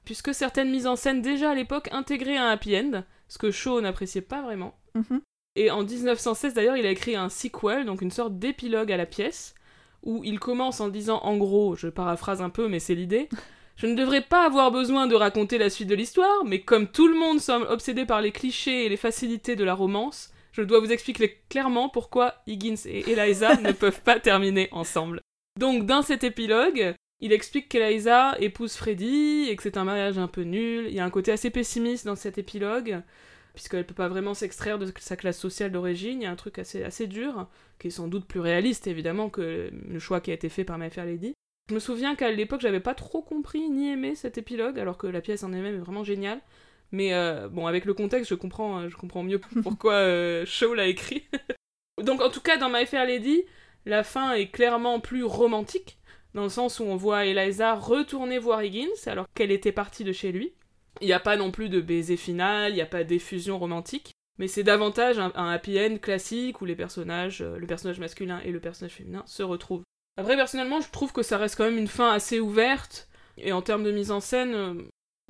puisque 0.05 0.35
certaines 0.35 0.69
mises 0.69 0.85
en 0.85 0.95
scène 0.95 1.23
déjà 1.23 1.49
à 1.49 1.55
l'époque 1.55 1.89
intégraient 1.91 2.37
un 2.37 2.49
happy 2.49 2.77
end, 2.77 3.03
ce 3.27 3.39
que 3.39 3.49
Shaw 3.49 3.81
n'appréciait 3.81 4.21
pas 4.21 4.43
vraiment. 4.43 4.75
Mhm. 4.93 5.21
Et 5.55 5.71
en 5.71 5.83
1916 5.83 6.53
d'ailleurs, 6.53 6.77
il 6.77 6.85
a 6.85 6.91
écrit 6.91 7.15
un 7.15 7.29
sequel, 7.29 7.85
donc 7.85 8.03
une 8.03 8.11
sorte 8.11 8.37
d'épilogue 8.37 8.91
à 8.91 8.97
la 8.97 9.07
pièce, 9.07 9.55
où 10.03 10.23
il 10.23 10.39
commence 10.39 10.79
en 10.79 10.89
disant 10.89 11.21
en 11.23 11.37
gros, 11.37 11.75
je 11.75 11.87
paraphrase 11.87 12.43
un 12.43 12.51
peu, 12.51 12.67
mais 12.67 12.79
c'est 12.79 12.95
l'idée. 12.95 13.29
Je 13.79 13.87
ne 13.87 13.95
devrais 13.95 14.19
pas 14.19 14.45
avoir 14.45 14.71
besoin 14.71 15.07
de 15.07 15.15
raconter 15.15 15.57
la 15.57 15.69
suite 15.69 15.87
de 15.87 15.95
l'histoire, 15.95 16.43
mais 16.43 16.59
comme 16.59 16.87
tout 16.87 17.07
le 17.07 17.17
monde 17.17 17.39
semble 17.39 17.65
obsédé 17.67 18.05
par 18.05 18.21
les 18.21 18.33
clichés 18.33 18.85
et 18.85 18.89
les 18.89 18.97
facilités 18.97 19.55
de 19.55 19.63
la 19.63 19.73
romance, 19.73 20.33
je 20.51 20.63
dois 20.63 20.81
vous 20.81 20.91
expliquer 20.91 21.39
clairement 21.47 21.87
pourquoi 21.87 22.35
Higgins 22.45 22.75
et 22.83 23.09
Eliza 23.09 23.55
ne 23.61 23.71
peuvent 23.71 24.01
pas 24.01 24.19
terminer 24.19 24.67
ensemble. 24.73 25.21
Donc, 25.57 25.85
dans 25.85 26.01
cet 26.01 26.25
épilogue, 26.25 26.93
il 27.21 27.31
explique 27.31 27.69
qu'Eliza 27.69 28.35
épouse 28.41 28.75
Freddy 28.75 29.47
et 29.49 29.55
que 29.55 29.63
c'est 29.63 29.77
un 29.77 29.85
mariage 29.85 30.17
un 30.17 30.27
peu 30.27 30.41
nul. 30.41 30.87
Il 30.89 30.93
y 30.93 30.99
a 30.99 31.05
un 31.05 31.09
côté 31.09 31.31
assez 31.31 31.49
pessimiste 31.49 32.05
dans 32.05 32.17
cet 32.17 32.37
épilogue 32.37 33.01
puisqu'elle 33.53 33.85
peut 33.85 33.93
pas 33.93 34.09
vraiment 34.09 34.33
s'extraire 34.33 34.77
de 34.77 34.91
sa 34.99 35.15
classe 35.15 35.39
sociale 35.39 35.71
d'origine. 35.71 36.21
Il 36.21 36.25
y 36.25 36.27
a 36.27 36.31
un 36.31 36.35
truc 36.35 36.59
assez, 36.59 36.83
assez 36.83 37.07
dur, 37.07 37.47
qui 37.79 37.87
est 37.87 37.91
sans 37.91 38.09
doute 38.09 38.25
plus 38.25 38.41
réaliste 38.41 38.87
évidemment 38.87 39.29
que 39.29 39.71
le 39.71 39.99
choix 39.99 40.19
qui 40.19 40.31
a 40.31 40.33
été 40.33 40.49
fait 40.49 40.65
par 40.65 40.77
My 40.77 40.89
Fair 40.89 41.05
Lady. 41.05 41.33
Je 41.69 41.75
me 41.75 41.79
souviens 41.79 42.15
qu'à 42.15 42.31
l'époque, 42.31 42.61
j'avais 42.61 42.79
pas 42.79 42.95
trop 42.95 43.21
compris 43.21 43.69
ni 43.69 43.91
aimé 43.91 44.15
cet 44.15 44.39
épilogue, 44.39 44.79
alors 44.79 44.97
que 44.97 45.05
la 45.05 45.21
pièce 45.21 45.43
en 45.43 45.53
elle-même 45.53 45.75
est 45.75 45.79
vraiment 45.79 46.03
géniale. 46.03 46.41
Mais 46.91 47.13
euh, 47.13 47.47
bon, 47.47 47.67
avec 47.67 47.85
le 47.85 47.93
contexte, 47.93 48.31
je 48.31 48.35
comprends, 48.35 48.89
je 48.89 48.97
comprends 48.97 49.21
mieux 49.21 49.39
pourquoi 49.63 49.93
euh, 49.93 50.45
Shaw 50.47 50.73
l'a 50.73 50.87
écrit. 50.87 51.27
Donc 52.03 52.21
en 52.21 52.31
tout 52.31 52.41
cas, 52.41 52.57
dans 52.57 52.69
My 52.69 52.87
Fair 52.87 53.05
Lady, 53.05 53.43
la 53.85 54.03
fin 54.03 54.33
est 54.33 54.47
clairement 54.47 54.99
plus 54.99 55.23
romantique, 55.23 55.99
dans 56.33 56.43
le 56.43 56.49
sens 56.49 56.79
où 56.79 56.83
on 56.85 56.95
voit 56.95 57.25
Eliza 57.25 57.75
retourner 57.75 58.39
voir 58.39 58.63
Higgins 58.63 58.87
alors 59.05 59.27
qu'elle 59.35 59.51
était 59.51 59.71
partie 59.71 60.03
de 60.03 60.11
chez 60.11 60.31
lui. 60.31 60.53
Il 61.01 61.07
n'y 61.07 61.13
a 61.13 61.19
pas 61.19 61.37
non 61.37 61.51
plus 61.51 61.69
de 61.69 61.81
baiser 61.81 62.17
final, 62.17 62.71
il 62.71 62.75
n'y 62.75 62.81
a 62.81 62.87
pas 62.87 63.03
d'effusion 63.03 63.59
romantique, 63.59 64.13
mais 64.39 64.47
c'est 64.47 64.63
davantage 64.63 65.19
un, 65.19 65.49
happy 65.49 65.79
end 65.79 65.97
classique 66.01 66.61
où 66.61 66.65
les 66.65 66.75
personnages, 66.75 67.41
euh, 67.41 67.57
le 67.57 67.67
personnage 67.67 67.99
masculin 67.99 68.41
et 68.43 68.51
le 68.51 68.59
personnage 68.59 68.93
féminin 68.93 69.23
se 69.27 69.43
retrouvent. 69.43 69.83
Après, 70.19 70.35
personnellement, 70.35 70.81
je 70.81 70.89
trouve 70.91 71.13
que 71.13 71.23
ça 71.23 71.37
reste 71.37 71.55
quand 71.55 71.63
même 71.63 71.77
une 71.77 71.87
fin 71.87 72.11
assez 72.11 72.41
ouverte, 72.41 73.07
et 73.37 73.53
en 73.53 73.61
termes 73.61 73.85
de 73.85 73.91
mise 73.91 74.11
en 74.11 74.19
scène, 74.19 74.53
euh, 74.53 74.73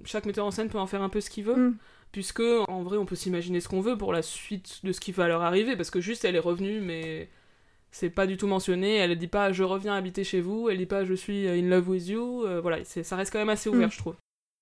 chaque 0.03 0.25
metteur 0.25 0.47
en 0.47 0.51
scène 0.51 0.67
peut 0.67 0.79
en 0.79 0.87
faire 0.87 1.03
un 1.03 1.09
peu 1.09 1.21
ce 1.21 1.29
qu'il 1.29 1.43
veut. 1.43 1.55
Mm. 1.55 1.77
Puisque, 2.11 2.41
en 2.41 2.81
vrai, 2.81 2.97
on 2.97 3.05
peut 3.05 3.15
s'imaginer 3.15 3.61
ce 3.61 3.69
qu'on 3.69 3.81
veut 3.81 3.95
pour 3.95 4.13
la 4.13 4.23
suite 4.23 4.83
de 4.83 4.91
ce 4.91 4.99
qui 4.99 5.11
va 5.11 5.27
leur 5.27 5.43
arriver, 5.43 5.75
parce 5.75 5.91
que 5.91 6.01
juste 6.01 6.25
elle 6.25 6.35
est 6.35 6.39
revenue, 6.39 6.81
mais 6.81 7.29
c'est 7.91 8.09
pas 8.09 8.25
du 8.25 8.35
tout 8.35 8.47
mentionné. 8.47 8.95
Elle 8.95 9.15
dit 9.15 9.27
pas 9.27 9.51
je 9.51 9.61
reviens 9.61 9.93
habiter 9.93 10.23
chez 10.23 10.41
vous, 10.41 10.69
elle 10.69 10.79
dit 10.79 10.87
pas 10.87 11.05
je 11.05 11.13
suis 11.13 11.47
in 11.47 11.69
love 11.69 11.87
with 11.87 12.07
you. 12.07 12.43
Euh, 12.45 12.59
voilà, 12.59 12.83
ça 12.83 13.15
reste 13.15 13.31
quand 13.31 13.37
même 13.37 13.49
assez 13.49 13.69
ouvert, 13.69 13.89
mm. 13.89 13.91
je 13.91 13.97
trouve. 13.99 14.15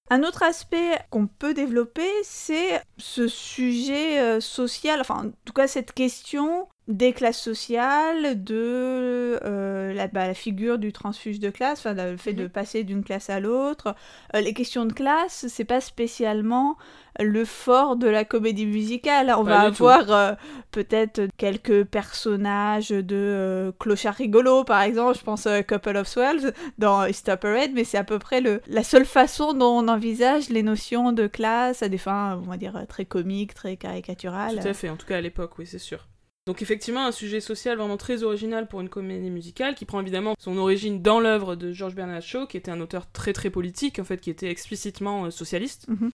Un 0.10 0.24
autre 0.24 0.44
aspect 0.44 1.00
qu'on 1.10 1.28
peut 1.28 1.54
développer, 1.54 2.10
c'est 2.24 2.82
ce 2.98 3.30
sujet 3.30 4.20
euh, 4.20 4.42
social, 4.42 5.00
enfin 5.00 5.28
en 5.28 5.32
tout 5.46 5.54
cas 5.54 5.68
cette 5.68 5.94
question 5.94 6.68
des 6.88 7.12
classes 7.12 7.42
sociales, 7.42 8.44
de 8.44 9.40
euh, 9.44 10.08
bah, 10.14 10.28
la, 10.28 10.34
figure 10.34 10.78
du 10.78 10.94
transfuge 10.94 11.40
de 11.40 11.50
classe, 11.50 11.80
enfin, 11.80 11.94
le 11.94 12.16
fait 12.16 12.34
de 12.34 12.44
mhm. 12.44 12.50
passer 12.50 12.84
d'une 12.84 13.04
classe 13.04 13.30
à 13.30 13.42
l'autre. 13.42 13.94
Euh, 14.36 14.40
les 14.40 14.54
questions 14.54 14.86
de 14.86 14.94
classe, 14.94 15.48
c'est 15.50 15.66
pas 15.66 15.82
spécialement 15.82 16.78
le 17.20 17.46
fort 17.46 17.98
de 17.98 18.08
la 18.08 18.24
comédie 18.24 18.66
musicale. 18.66 19.34
On 19.38 19.44
va 19.44 19.62
avoir 19.62 20.12
euh, 20.12 20.34
peut-être 20.72 21.28
quelques 21.36 21.84
personnages 21.84 22.90
de 22.90 23.74
clochards 23.80 24.16
rigolos, 24.16 24.64
par 24.64 24.82
exemple. 24.82 25.18
Je 25.18 25.24
pense 25.24 25.46
à 25.46 25.64
Couple 25.64 25.98
of 25.98 26.08
Swells 26.08 26.54
dans 26.78 27.06
East 27.06 27.28
Upper 27.28 27.70
mais 27.74 27.84
c'est 27.84 27.98
à 27.98 28.04
peu 28.04 28.20
près 28.20 28.40
le, 28.40 28.62
la 28.68 28.84
seule 28.84 29.06
façon 29.06 29.54
dont 29.54 29.80
on 29.80 29.88
envisage 29.88 30.50
les 30.50 30.64
notions 30.64 31.12
de 31.12 31.28
classe 31.28 31.82
à 31.82 31.90
des 31.90 31.98
fins, 31.98 32.40
on 32.46 32.50
va 32.50 32.58
dire, 32.58 32.86
très 32.88 33.06
comiques, 33.06 33.56
très 33.56 33.76
caricaturales. 33.76 34.60
Tout 34.62 34.68
à 34.68 34.74
fait, 34.74 34.90
en 34.90 34.96
tout 34.96 35.08
cas 35.08 35.18
à 35.18 35.22
l'époque, 35.22 35.58
oui, 35.58 35.66
c'est 35.66 35.80
sûr. 35.80 36.08
Donc 36.48 36.62
effectivement, 36.62 37.06
un 37.06 37.12
sujet 37.12 37.42
social 37.42 37.78
vraiment 37.78 37.98
très 37.98 38.24
original 38.24 38.70
pour 38.70 38.80
une 38.80 38.88
comédie 38.88 39.30
musicale, 39.30 39.76
qui 39.76 39.84
prend 39.84 40.00
évidemment 40.00 40.34
son 40.40 40.58
origine 40.58 41.02
dans 41.02 41.20
l'œuvre 41.20 41.58
de 41.58 41.74
George 41.74 41.94
Bernard 41.94 42.22
Shaw, 42.22 42.48
qui 42.48 42.56
était 42.56 42.72
un 42.72 42.80
auteur 42.80 43.12
très 43.12 43.34
très 43.34 43.50
politique, 43.50 44.00
en 44.00 44.06
fait, 44.06 44.22
qui 44.22 44.30
était 44.30 44.50
explicitement 44.50 45.26
euh, 45.26 45.30
socialiste. 45.30 45.90
Mhm. 45.90 46.10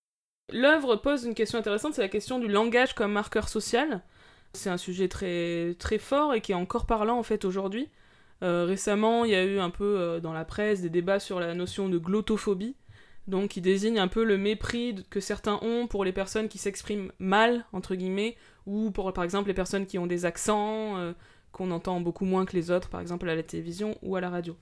L'œuvre 0.51 0.95
pose 0.95 1.25
une 1.25 1.35
question 1.35 1.59
intéressante, 1.59 1.93
c'est 1.93 2.01
la 2.01 2.09
question 2.09 2.39
du 2.39 2.47
langage 2.47 2.95
comme 2.95 3.11
marqueur 3.11 3.47
social. 3.47 4.01
C'est 4.53 4.71
un 4.71 4.77
sujet 4.77 5.07
très 5.07 5.75
très 5.77 5.99
fort 5.99 6.33
et 6.33 6.41
qui 6.41 6.51
est 6.51 6.55
encore 6.55 6.87
parlant 6.87 7.19
en 7.19 7.23
fait 7.23 7.45
aujourd'hui. 7.45 7.89
Euh, 8.41 8.65
récemment, 8.65 9.25
il 9.25 9.31
y 9.31 9.35
a 9.35 9.43
eu 9.43 9.59
un 9.59 9.69
peu 9.69 9.99
euh, 9.99 10.19
dans 10.19 10.33
la 10.33 10.45
presse 10.45 10.81
des 10.81 10.89
débats 10.89 11.19
sur 11.19 11.39
la 11.39 11.53
notion 11.53 11.89
de 11.89 11.99
glottophobie, 11.99 12.75
donc 13.27 13.51
qui 13.51 13.61
désigne 13.61 13.99
un 13.99 14.07
peu 14.07 14.23
le 14.23 14.39
mépris 14.39 14.95
que 15.11 15.19
certains 15.19 15.59
ont 15.61 15.85
pour 15.85 16.03
les 16.03 16.11
personnes 16.11 16.49
qui 16.49 16.57
s'expriment 16.57 17.11
mal, 17.19 17.65
entre 17.71 17.93
guillemets, 17.93 18.35
ou 18.65 18.91
pour 18.91 19.11
par 19.13 19.23
exemple 19.23 19.47
les 19.47 19.53
personnes 19.53 19.85
qui 19.85 19.97
ont 19.97 20.07
des 20.07 20.25
accents 20.25 20.97
euh, 20.97 21.13
qu'on 21.51 21.71
entend 21.71 21.99
beaucoup 21.99 22.25
moins 22.25 22.45
que 22.45 22.53
les 22.53 22.71
autres, 22.71 22.89
par 22.89 23.01
exemple 23.01 23.29
à 23.29 23.35
la 23.35 23.43
télévision 23.43 23.97
ou 24.01 24.15
à 24.15 24.21
la 24.21 24.29
radio. 24.29 24.55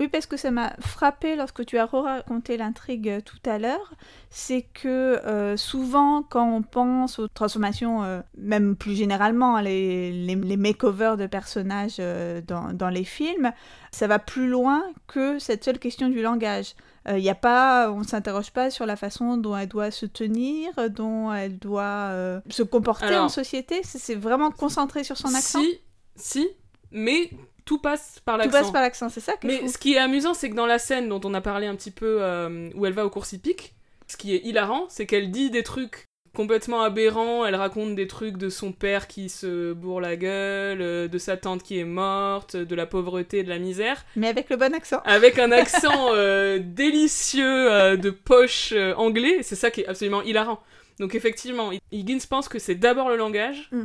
Oui, 0.00 0.08
parce 0.08 0.26
que 0.26 0.36
ça 0.36 0.50
m'a 0.50 0.74
frappé 0.80 1.36
lorsque 1.36 1.64
tu 1.64 1.78
as 1.78 1.86
raconté 1.86 2.56
l'intrigue 2.56 3.08
euh, 3.08 3.20
tout 3.20 3.38
à 3.48 3.58
l'heure, 3.58 3.94
c'est 4.28 4.62
que 4.62 4.88
euh, 5.24 5.56
souvent 5.56 6.22
quand 6.22 6.48
on 6.52 6.62
pense 6.62 7.20
aux 7.20 7.28
transformations, 7.28 8.22
même 8.36 8.74
plus 8.74 8.96
généralement, 8.96 9.60
les, 9.60 10.10
les, 10.10 10.34
les 10.34 10.56
makeovers 10.56 11.16
de 11.16 11.26
personnages 11.26 11.98
dans, 11.98 12.72
dans, 12.72 12.88
les 12.88 13.04
films, 13.04 13.52
ça 13.92 14.08
va 14.08 14.18
plus 14.18 14.48
loin 14.48 14.82
que 15.06 15.38
cette 15.38 15.62
seule 15.62 15.78
question 15.78 16.08
du 16.08 16.22
langage. 16.22 16.74
Il 17.08 17.18
y 17.18 17.28
a 17.28 17.34
pas, 17.34 17.90
on 17.90 17.98
ne 17.98 18.04
s'interroge 18.04 18.50
pas 18.50 18.70
sur 18.70 18.86
la 18.86 18.96
façon 18.96 19.36
dont 19.36 19.56
elle 19.56 19.68
doit 19.68 19.90
se 19.90 20.06
tenir, 20.06 20.70
dont 20.90 21.32
elle 21.32 21.58
doit 21.58 21.82
euh, 21.82 22.40
se 22.48 22.62
comporter 22.62 23.16
en 23.16 23.28
société. 23.28 23.82
C'est 23.84 24.14
vraiment 24.14 24.50
concentré 24.50 25.04
sur 25.04 25.18
son 25.18 25.34
accent. 25.34 25.60
Si, 25.60 25.80
si, 26.16 26.48
mais 26.90 27.30
tout 27.64 27.78
passe 27.78 28.20
par 28.24 28.36
Tout 28.36 28.44
l'accent. 28.44 28.58
passe 28.58 28.70
par 28.70 28.82
l'accent, 28.82 29.08
c'est 29.08 29.20
ça 29.20 29.34
Mais 29.42 29.68
ce 29.68 29.76
qui 29.78 29.94
est 29.94 29.98
amusant, 29.98 30.32
c'est 30.32 30.48
que 30.48 30.54
dans 30.54 30.66
la 30.66 30.78
scène 30.78 31.08
dont 31.08 31.20
on 31.24 31.34
a 31.34 31.40
parlé 31.40 31.66
un 31.66 31.74
petit 31.74 31.90
peu, 31.90 32.18
euh, 32.20 32.70
où 32.74 32.86
elle 32.86 32.92
va 32.92 33.04
au 33.04 33.10
cours 33.10 33.26
hippique, 33.30 33.74
ce 34.06 34.16
qui 34.16 34.34
est 34.34 34.42
hilarant, 34.44 34.86
c'est 34.88 35.06
qu'elle 35.06 35.30
dit 35.30 35.50
des 35.50 35.62
trucs 35.62 36.06
complètement 36.34 36.82
aberrants. 36.82 37.46
Elle 37.46 37.54
raconte 37.54 37.94
des 37.94 38.06
trucs 38.06 38.36
de 38.36 38.50
son 38.50 38.72
père 38.72 39.08
qui 39.08 39.28
se 39.30 39.72
bourre 39.72 40.00
la 40.02 40.16
gueule, 40.16 40.82
euh, 40.82 41.08
de 41.08 41.16
sa 41.18 41.36
tante 41.38 41.62
qui 41.62 41.78
est 41.78 41.84
morte, 41.84 42.56
de 42.56 42.74
la 42.74 42.84
pauvreté, 42.86 43.42
de 43.42 43.48
la 43.48 43.58
misère, 43.58 44.04
Mais 44.16 44.28
avec 44.28 44.50
le 44.50 44.56
bon 44.56 44.74
accent. 44.74 45.00
avec 45.06 45.38
un 45.38 45.50
accent 45.52 46.08
euh, 46.12 46.58
délicieux 46.62 47.72
euh, 47.72 47.96
de 47.96 48.10
poche 48.10 48.72
euh, 48.72 48.94
anglais. 48.96 49.38
C'est 49.42 49.56
ça 49.56 49.70
qui 49.70 49.80
est 49.82 49.86
absolument 49.86 50.22
hilarant. 50.22 50.60
Donc 51.00 51.14
effectivement, 51.14 51.70
Higgins 51.92 52.18
pense 52.28 52.48
que 52.48 52.58
c'est 52.58 52.74
d'abord 52.74 53.08
le 53.08 53.16
langage. 53.16 53.68
Mm. 53.72 53.84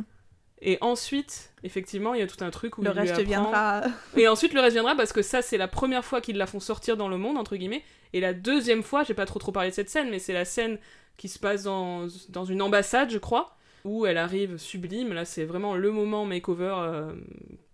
Et 0.62 0.76
ensuite, 0.82 1.52
effectivement, 1.64 2.12
il 2.12 2.20
y 2.20 2.22
a 2.22 2.26
tout 2.26 2.44
un 2.44 2.50
truc 2.50 2.76
où 2.76 2.82
Le 2.82 2.90
il 2.90 2.92
lui 2.92 3.00
reste 3.00 3.12
apprend- 3.12 3.24
viendra. 3.24 3.82
et 4.14 4.28
ensuite, 4.28 4.52
le 4.52 4.60
reste 4.60 4.74
viendra 4.74 4.94
parce 4.94 5.12
que 5.12 5.22
ça, 5.22 5.40
c'est 5.40 5.56
la 5.56 5.68
première 5.68 6.04
fois 6.04 6.20
qu'ils 6.20 6.36
la 6.36 6.46
font 6.46 6.60
sortir 6.60 6.98
dans 6.98 7.08
le 7.08 7.16
monde, 7.16 7.38
entre 7.38 7.56
guillemets. 7.56 7.82
Et 8.12 8.20
la 8.20 8.34
deuxième 8.34 8.82
fois, 8.82 9.02
j'ai 9.02 9.14
pas 9.14 9.24
trop 9.24 9.38
trop 9.38 9.52
parlé 9.52 9.70
de 9.70 9.74
cette 9.74 9.88
scène, 9.88 10.10
mais 10.10 10.18
c'est 10.18 10.34
la 10.34 10.44
scène 10.44 10.78
qui 11.20 11.28
se 11.28 11.38
passe 11.38 11.64
dans, 11.64 12.06
dans 12.30 12.46
une 12.46 12.62
ambassade, 12.62 13.10
je 13.10 13.18
crois, 13.18 13.54
où 13.84 14.06
elle 14.06 14.16
arrive 14.16 14.56
sublime. 14.56 15.12
Là, 15.12 15.26
c'est 15.26 15.44
vraiment 15.44 15.76
le 15.76 15.90
moment 15.90 16.24
makeover, 16.24 16.74
euh, 16.78 17.12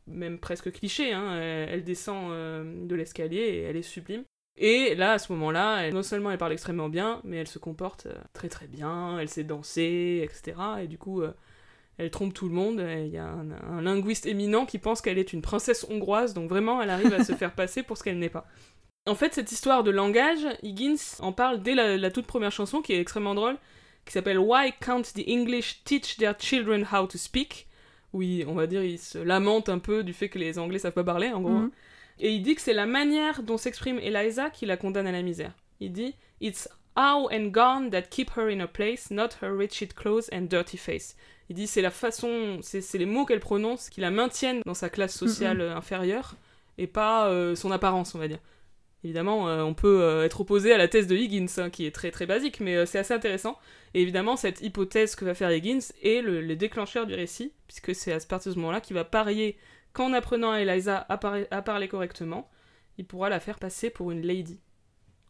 même 0.09 0.40
presque 0.40 0.72
cliché. 0.72 1.12
Hein. 1.12 1.36
Elle, 1.36 1.68
elle 1.68 1.84
descend 1.84 2.32
euh, 2.32 2.64
de 2.84 2.94
l'escalier 2.97 3.38
et 3.38 3.61
elle 3.61 3.76
est 3.76 3.82
sublime. 3.82 4.24
Et 4.57 4.97
là, 4.97 5.12
à 5.12 5.18
ce 5.20 5.32
moment-là, 5.32 5.92
non 5.92 6.03
seulement 6.03 6.32
elle 6.32 6.38
parle 6.38 6.55
extrêmement 6.55 6.88
bien, 6.88 7.20
mais 7.22 7.36
elle 7.36 7.47
se 7.47 7.61
comporte 7.61 8.07
euh, 8.07 8.18
très 8.32 8.49
très 8.49 8.66
bien, 8.66 9.16
elle 9.20 9.28
sait 9.28 9.44
danser, 9.44 10.22
etc. 10.24 10.57
Et 10.82 10.88
du 10.88 10.99
coup, 10.99 11.22
elle 11.99 12.11
trompe 12.11 12.34
tout 12.34 12.49
le 12.49 12.55
monde. 12.55 12.84
Il 12.84 13.11
y 13.11 13.18
a 13.18 13.28
un, 13.28 13.53
un 13.53 13.80
linguiste 13.80 14.26
éminent 14.26 14.66
qui 14.66 14.78
pense 14.78 15.01
qu'elle 15.01 15.18
est 15.18 15.32
une 15.32 15.42
princesse 15.42 15.86
hongroise, 15.88 16.34
donc 16.34 16.49
vraiment, 16.49 16.82
elle 16.82 16.90
arrive 16.90 17.14
à 17.14 17.22
se 17.22 17.34
faire 17.34 17.55
passer 17.55 17.84
pour 17.84 17.97
ce 17.97 18.03
qu'elle 18.03 18.18
n'est 18.18 18.28
pas. 18.28 18.49
En 19.07 19.14
fait, 19.14 19.34
cette 19.34 19.52
histoire 19.52 19.84
de 19.84 19.90
langage, 19.90 20.46
Higgins 20.62 20.96
en 21.20 21.32
parle 21.32 21.62
dès 21.62 21.74
la, 21.74 21.96
la 21.96 22.11
toute 22.11 22.26
première 22.26 22.52
chanson, 22.52 22.82
qui 22.82 22.92
est 22.92 23.00
extrêmement 23.00 23.34
drôle, 23.34 23.57
qui 24.04 24.12
s'appelle 24.12 24.38
Why 24.38 24.72
Can't 24.80 25.02
the 25.14 25.22
English 25.28 25.82
Teach 25.84 26.16
Their 26.16 26.34
Children 26.38 26.86
How 26.92 27.07
to 27.07 27.18
Speak? 27.18 27.66
Où 28.12 28.22
il- 28.22 28.46
on 28.46 28.54
va 28.54 28.66
dire, 28.66 28.82
il 28.82 28.98
se 28.98 29.18
lamente 29.18 29.68
un 29.68 29.78
peu 29.78 30.02
du 30.02 30.12
fait 30.12 30.28
que 30.28 30.38
les 30.38 30.59
Anglais 30.59 30.78
savent 30.78 30.92
pas 30.92 31.04
parler, 31.04 31.28
en 31.32 31.40
gros. 31.40 31.50
Mhm. 31.52 31.70
Et 32.18 32.32
il 32.32 32.42
dit 32.42 32.54
que 32.54 32.62
c'est 32.62 32.72
la 32.72 32.86
manière 32.86 33.42
dont 33.42 33.59
s'exprime 33.59 33.98
Eliza 33.98 34.50
qui 34.50 34.64
la 34.66 34.76
condamne 34.76 35.07
à 35.07 35.12
la 35.12 35.22
misère. 35.22 35.52
Il 35.80 35.92
dit 35.92 36.14
It's 36.40 36.68
how 36.96 37.28
and 37.30 37.48
gone 37.50 37.90
that 37.90 38.02
keep 38.02 38.30
her 38.36 38.48
in 38.50 38.59
her 38.61 38.68
place, 38.68 39.11
not 39.11 39.28
her 39.42 39.50
wretched 39.54 39.92
clothes 39.94 40.30
and 40.32 40.42
dirty 40.42 40.78
face. 40.78 41.14
Il 41.50 41.57
dit 41.57 41.66
c'est 41.66 41.82
la 41.82 41.90
façon, 41.90 42.59
c'est 42.62 42.92
les 42.94 43.04
mots 43.07 43.24
qu'elle 43.26 43.38
prononce 43.40 43.90
qui 43.90 44.00
la 44.00 44.11
maintiennent 44.11 44.62
dans 44.64 44.74
sa 44.74 44.88
classe 44.88 45.14
sociale 45.14 45.61
inférieure 45.61 46.34
et 46.78 46.86
pas 46.86 47.28
euh, 47.28 47.54
son 47.54 47.70
apparence, 47.70 48.14
on 48.14 48.18
va 48.18 48.28
dire. 48.28 48.38
Évidemment, 49.05 49.49
euh, 49.49 49.62
on 49.62 49.74
peut 49.74 50.03
euh, 50.03 50.24
être 50.24 50.40
opposé 50.40 50.72
à 50.72 50.78
la 50.78 50.88
thèse 50.88 51.07
de 51.07 51.16
Higgins, 51.16 51.47
hein, 51.59 51.70
qui 51.70 51.86
est 51.86 51.94
très 51.94 52.11
très 52.11 52.26
basique, 52.26 52.61
mais 52.61 52.74
euh, 52.76 52.86
c'est 52.86 52.99
assez 52.99 53.14
intéressant. 53.14 53.57
Et 53.94 54.03
évidemment, 54.03 54.36
cette 54.36 54.62
hypothèse 54.62 55.14
que 55.14 55.24
va 55.24 55.34
faire 55.34 55.51
Higgins 55.53 55.78
est 56.03 56.22
le, 56.22 56.40
le 56.40 56.57
déclencheur 56.57 57.07
du 57.07 57.14
récit, 57.14 57.53
puisque 57.68 57.94
c'est 57.94 58.12
à 58.12 58.18
partir 58.20 58.51
de 58.51 58.55
ce 58.55 58.61
moment-là 58.61 58.80
qu'il 58.80 58.94
va 58.94 59.05
parier 59.05 59.57
qu'en 59.92 60.12
apprenant 60.12 60.51
à 60.51 60.61
Eliza 60.61 61.07
à, 61.09 61.18
par- 61.18 61.36
à 61.51 61.62
parler 61.62 61.88
correctement, 61.88 62.51
il 62.99 63.07
pourra 63.07 63.28
la 63.28 63.38
faire 63.40 63.59
passer 63.59 63.90
pour 63.90 64.11
une 64.11 64.22
lady. 64.22 64.61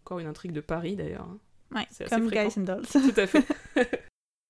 Encore 0.05 0.21
une 0.21 0.27
intrigue 0.27 0.53
de 0.53 0.61
Paris 0.61 0.97
d'ailleurs. 0.97 1.27
hein. 1.29 1.39
Ouais, 1.75 1.87
C'est 1.91 2.09
comme. 2.09 2.31
Guys 2.31 2.55
and 2.59 2.63
Dolls. 2.63 2.87
Tout 2.91 3.21
à 3.21 3.27
fait. 3.27 3.45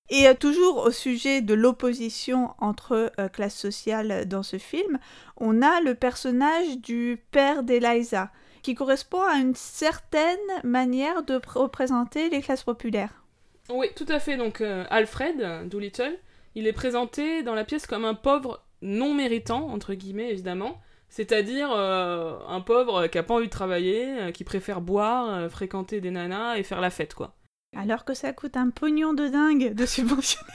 Et 0.08 0.32
toujours 0.38 0.84
au 0.86 0.90
sujet 0.92 1.40
de 1.42 1.52
l'opposition 1.54 2.54
entre 2.58 3.10
euh, 3.18 3.28
classes 3.28 3.56
sociales 3.58 4.28
dans 4.28 4.44
ce 4.44 4.56
film, 4.58 5.00
on 5.36 5.62
a 5.62 5.80
le 5.80 5.94
personnage 5.96 6.78
du 6.78 7.18
père 7.32 7.64
d'Eliza, 7.64 8.30
qui 8.66 8.74
correspond 8.74 9.22
à 9.22 9.36
une 9.36 9.54
certaine 9.54 10.36
manière 10.64 11.22
de 11.22 11.38
pr- 11.38 11.56
représenter 11.56 12.28
les 12.30 12.40
classes 12.42 12.64
populaires. 12.64 13.22
Oui, 13.70 13.86
tout 13.94 14.06
à 14.08 14.18
fait. 14.18 14.36
Donc 14.36 14.60
euh, 14.60 14.84
Alfred 14.90 15.68
Doolittle, 15.68 16.18
il 16.56 16.66
est 16.66 16.72
présenté 16.72 17.44
dans 17.44 17.54
la 17.54 17.62
pièce 17.62 17.86
comme 17.86 18.04
un 18.04 18.14
pauvre 18.14 18.64
non 18.82 19.14
méritant, 19.14 19.68
entre 19.68 19.94
guillemets 19.94 20.30
évidemment. 20.32 20.80
C'est-à-dire 21.08 21.70
euh, 21.72 22.40
un 22.48 22.60
pauvre 22.60 23.06
qui 23.06 23.18
a 23.18 23.22
pas 23.22 23.34
envie 23.34 23.46
de 23.46 23.52
travailler, 23.52 24.20
euh, 24.20 24.30
qui 24.32 24.42
préfère 24.42 24.80
boire, 24.80 25.32
euh, 25.32 25.48
fréquenter 25.48 26.00
des 26.00 26.10
nanas 26.10 26.56
et 26.56 26.64
faire 26.64 26.80
la 26.80 26.90
fête, 26.90 27.14
quoi. 27.14 27.36
Alors 27.76 28.04
que 28.04 28.14
ça 28.14 28.32
coûte 28.32 28.56
un 28.56 28.70
pognon 28.70 29.14
de 29.14 29.28
dingue 29.28 29.74
de 29.74 29.86
subventionner. 29.94 30.50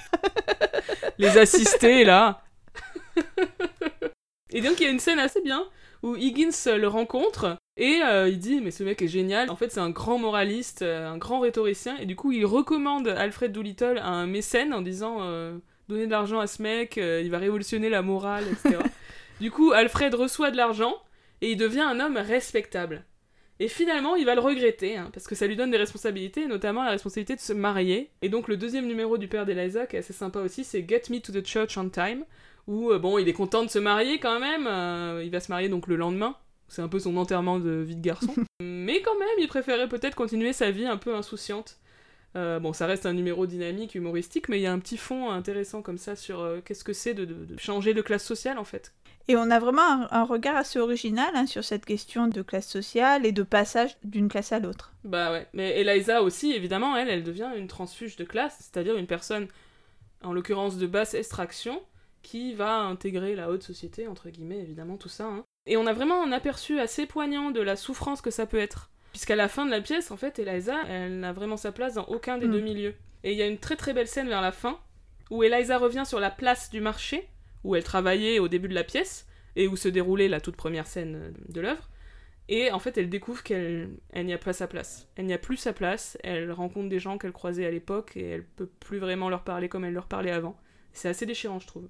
Les 1.17 1.37
assister, 1.37 2.03
là. 2.03 2.41
et 4.51 4.59
donc 4.59 4.81
il 4.81 4.83
y 4.83 4.87
a 4.87 4.91
une 4.91 4.99
scène 4.99 5.19
assez 5.19 5.39
bien 5.41 5.65
où 6.03 6.15
Higgins 6.15 6.49
euh, 6.67 6.77
le 6.77 6.87
rencontre 6.87 7.57
et 7.81 8.03
euh, 8.03 8.29
il 8.29 8.37
dit 8.37 8.61
mais 8.61 8.69
ce 8.69 8.83
mec 8.83 9.01
est 9.01 9.07
génial. 9.07 9.49
En 9.49 9.55
fait 9.55 9.71
c'est 9.71 9.79
un 9.79 9.89
grand 9.89 10.19
moraliste, 10.19 10.83
euh, 10.83 11.09
un 11.09 11.17
grand 11.17 11.39
rhétoricien 11.39 11.97
et 11.97 12.05
du 12.05 12.15
coup 12.15 12.31
il 12.31 12.45
recommande 12.45 13.07
Alfred 13.07 13.51
Doolittle 13.51 13.97
à 13.97 14.09
un 14.09 14.27
mécène 14.27 14.71
en 14.71 14.81
disant 14.81 15.17
euh, 15.21 15.57
donnez 15.89 16.05
de 16.05 16.11
l'argent 16.11 16.39
à 16.39 16.45
ce 16.45 16.61
mec, 16.61 16.99
euh, 16.99 17.21
il 17.23 17.31
va 17.31 17.39
révolutionner 17.39 17.89
la 17.89 18.03
morale, 18.03 18.43
etc. 18.51 18.83
du 19.41 19.49
coup 19.49 19.71
Alfred 19.71 20.13
reçoit 20.13 20.51
de 20.51 20.57
l'argent 20.57 20.93
et 21.41 21.53
il 21.53 21.57
devient 21.57 21.81
un 21.81 21.99
homme 21.99 22.17
respectable. 22.17 23.03
Et 23.59 23.67
finalement, 23.67 24.15
il 24.15 24.25
va 24.25 24.33
le 24.33 24.41
regretter, 24.41 24.97
hein, 24.97 25.09
parce 25.13 25.27
que 25.27 25.35
ça 25.35 25.45
lui 25.45 25.55
donne 25.55 25.69
des 25.69 25.77
responsabilités, 25.77 26.47
notamment 26.47 26.83
la 26.83 26.89
responsabilité 26.89 27.35
de 27.35 27.41
se 27.41 27.53
marier. 27.53 28.09
Et 28.23 28.29
donc, 28.29 28.47
le 28.47 28.57
deuxième 28.57 28.87
numéro 28.87 29.19
du 29.19 29.27
père 29.27 29.45
d'Eliza, 29.45 29.85
qui 29.85 29.97
est 29.97 29.99
assez 29.99 30.13
sympa 30.13 30.39
aussi, 30.39 30.63
c'est 30.63 30.83
Get 30.87 31.03
Me 31.11 31.19
to 31.19 31.31
the 31.31 31.45
Church 31.45 31.77
on 31.77 31.89
Time, 31.89 32.25
où, 32.65 32.91
bon, 32.97 33.19
il 33.19 33.29
est 33.29 33.33
content 33.33 33.63
de 33.63 33.69
se 33.69 33.77
marier 33.77 34.17
quand 34.17 34.39
même, 34.39 34.63
il 35.23 35.29
va 35.29 35.39
se 35.39 35.51
marier 35.51 35.69
donc 35.69 35.85
le 35.85 35.95
lendemain, 35.95 36.35
c'est 36.71 36.81
un 36.81 36.87
peu 36.87 36.99
son 36.99 37.17
enterrement 37.17 37.59
de 37.59 37.71
vie 37.71 37.95
de 37.95 38.01
garçon. 38.01 38.33
Mais 38.61 39.01
quand 39.01 39.17
même, 39.19 39.27
il 39.39 39.47
préférait 39.47 39.89
peut-être 39.89 40.15
continuer 40.15 40.53
sa 40.53 40.71
vie 40.71 40.85
un 40.85 40.97
peu 40.97 41.13
insouciante. 41.15 41.77
Euh, 42.37 42.59
bon, 42.59 42.71
ça 42.71 42.85
reste 42.85 43.05
un 43.05 43.11
numéro 43.13 43.45
dynamique, 43.45 43.93
humoristique, 43.93 44.47
mais 44.47 44.57
il 44.57 44.61
y 44.61 44.65
a 44.65 44.71
un 44.71 44.79
petit 44.79 44.95
fond 44.95 45.31
intéressant 45.31 45.81
comme 45.81 45.97
ça 45.97 46.15
sur 46.15 46.39
euh, 46.39 46.61
qu'est-ce 46.63 46.85
que 46.85 46.93
c'est 46.93 47.13
de, 47.13 47.25
de- 47.25 47.43
de 47.43 47.59
changer 47.59 47.93
de 47.93 48.01
classe 48.01 48.23
sociale, 48.23 48.57
en 48.57 48.63
fait. 48.63 48.93
Et 49.27 49.35
on 49.35 49.51
a 49.51 49.59
vraiment 49.59 49.81
un, 49.81 50.07
un 50.11 50.23
regard 50.23 50.55
assez 50.55 50.79
original 50.79 51.29
hein, 51.35 51.45
sur 51.45 51.65
cette 51.65 51.83
question 51.85 52.27
de 52.29 52.41
classe 52.41 52.69
sociale 52.69 53.25
et 53.25 53.33
de 53.33 53.43
passage 53.43 53.97
d'une 54.05 54.29
classe 54.29 54.53
à 54.53 54.59
l'autre. 54.59 54.93
Bah 55.03 55.33
ouais, 55.33 55.45
mais 55.53 55.77
Eliza 55.81 56.23
aussi, 56.23 56.53
évidemment, 56.53 56.95
elle, 56.95 57.09
elle 57.09 57.23
devient 57.23 57.49
une 57.57 57.67
transfuge 57.67 58.15
de 58.15 58.23
classe, 58.23 58.55
c'est-à-dire 58.59 58.95
une 58.95 59.07
personne, 59.07 59.47
en 60.23 60.31
l'occurrence 60.31 60.77
de 60.77 60.87
basse 60.87 61.13
extraction, 61.15 61.81
qui 62.21 62.53
va 62.53 62.77
intégrer 62.79 63.35
la 63.35 63.49
haute 63.49 63.63
société, 63.63 64.07
entre 64.07 64.29
guillemets, 64.29 64.59
évidemment, 64.61 64.95
tout 64.95 65.09
ça. 65.09 65.25
hein. 65.25 65.43
Et 65.67 65.77
on 65.77 65.85
a 65.85 65.93
vraiment 65.93 66.23
un 66.23 66.31
aperçu 66.31 66.79
assez 66.79 67.05
poignant 67.05 67.51
de 67.51 67.61
la 67.61 67.75
souffrance 67.75 68.21
que 68.21 68.31
ça 68.31 68.45
peut 68.45 68.57
être. 68.59 68.89
Puisqu'à 69.11 69.35
la 69.35 69.47
fin 69.47 69.65
de 69.65 69.71
la 69.71 69.81
pièce, 69.81 70.09
en 70.11 70.17
fait, 70.17 70.39
Eliza, 70.39 70.75
elle 70.87 71.19
n'a 71.19 71.33
vraiment 71.33 71.57
sa 71.57 71.71
place 71.71 71.95
dans 71.95 72.05
aucun 72.05 72.37
des 72.37 72.47
Mm. 72.47 72.51
deux 72.51 72.61
milieux. 72.61 72.95
Et 73.23 73.33
il 73.33 73.37
y 73.37 73.41
a 73.41 73.47
une 73.47 73.59
très 73.59 73.75
très 73.75 73.93
belle 73.93 74.07
scène 74.07 74.27
vers 74.27 74.41
la 74.41 74.51
fin, 74.51 74.79
où 75.29 75.43
Eliza 75.43 75.77
revient 75.77 76.03
sur 76.05 76.19
la 76.19 76.31
place 76.31 76.69
du 76.71 76.81
marché, 76.81 77.27
où 77.63 77.75
elle 77.75 77.83
travaillait 77.83 78.39
au 78.39 78.47
début 78.47 78.69
de 78.69 78.73
la 78.73 78.83
pièce, 78.83 79.27
et 79.55 79.67
où 79.67 79.75
se 79.75 79.87
déroulait 79.89 80.29
la 80.29 80.41
toute 80.41 80.55
première 80.55 80.87
scène 80.87 81.15
euh, 81.15 81.31
de 81.49 81.61
l'œuvre. 81.61 81.89
Et 82.47 82.71
en 82.71 82.79
fait, 82.79 82.97
elle 82.97 83.09
découvre 83.09 83.43
qu'elle 83.43 83.91
elle 84.11 84.25
n'y 84.25 84.33
a 84.33 84.37
pas 84.37 84.53
sa 84.53 84.67
place. 84.67 85.07
Elle 85.15 85.25
n'y 85.25 85.33
a 85.33 85.37
plus 85.37 85.57
sa 85.57 85.73
place. 85.73 86.17
Elle 86.23 86.51
rencontre 86.51 86.89
des 86.89 86.99
gens 86.99 87.17
qu'elle 87.17 87.31
croisait 87.31 87.65
à 87.65 87.71
l'époque 87.71 88.17
et 88.17 88.27
elle 88.29 88.43
peut 88.43 88.65
plus 88.79 88.97
vraiment 88.97 89.29
leur 89.29 89.43
parler 89.43 89.69
comme 89.69 89.85
elle 89.85 89.93
leur 89.93 90.07
parlait 90.07 90.31
avant. 90.31 90.57
C'est 90.91 91.07
assez 91.07 91.25
déchirant, 91.25 91.59
je 91.59 91.67
trouve. 91.67 91.87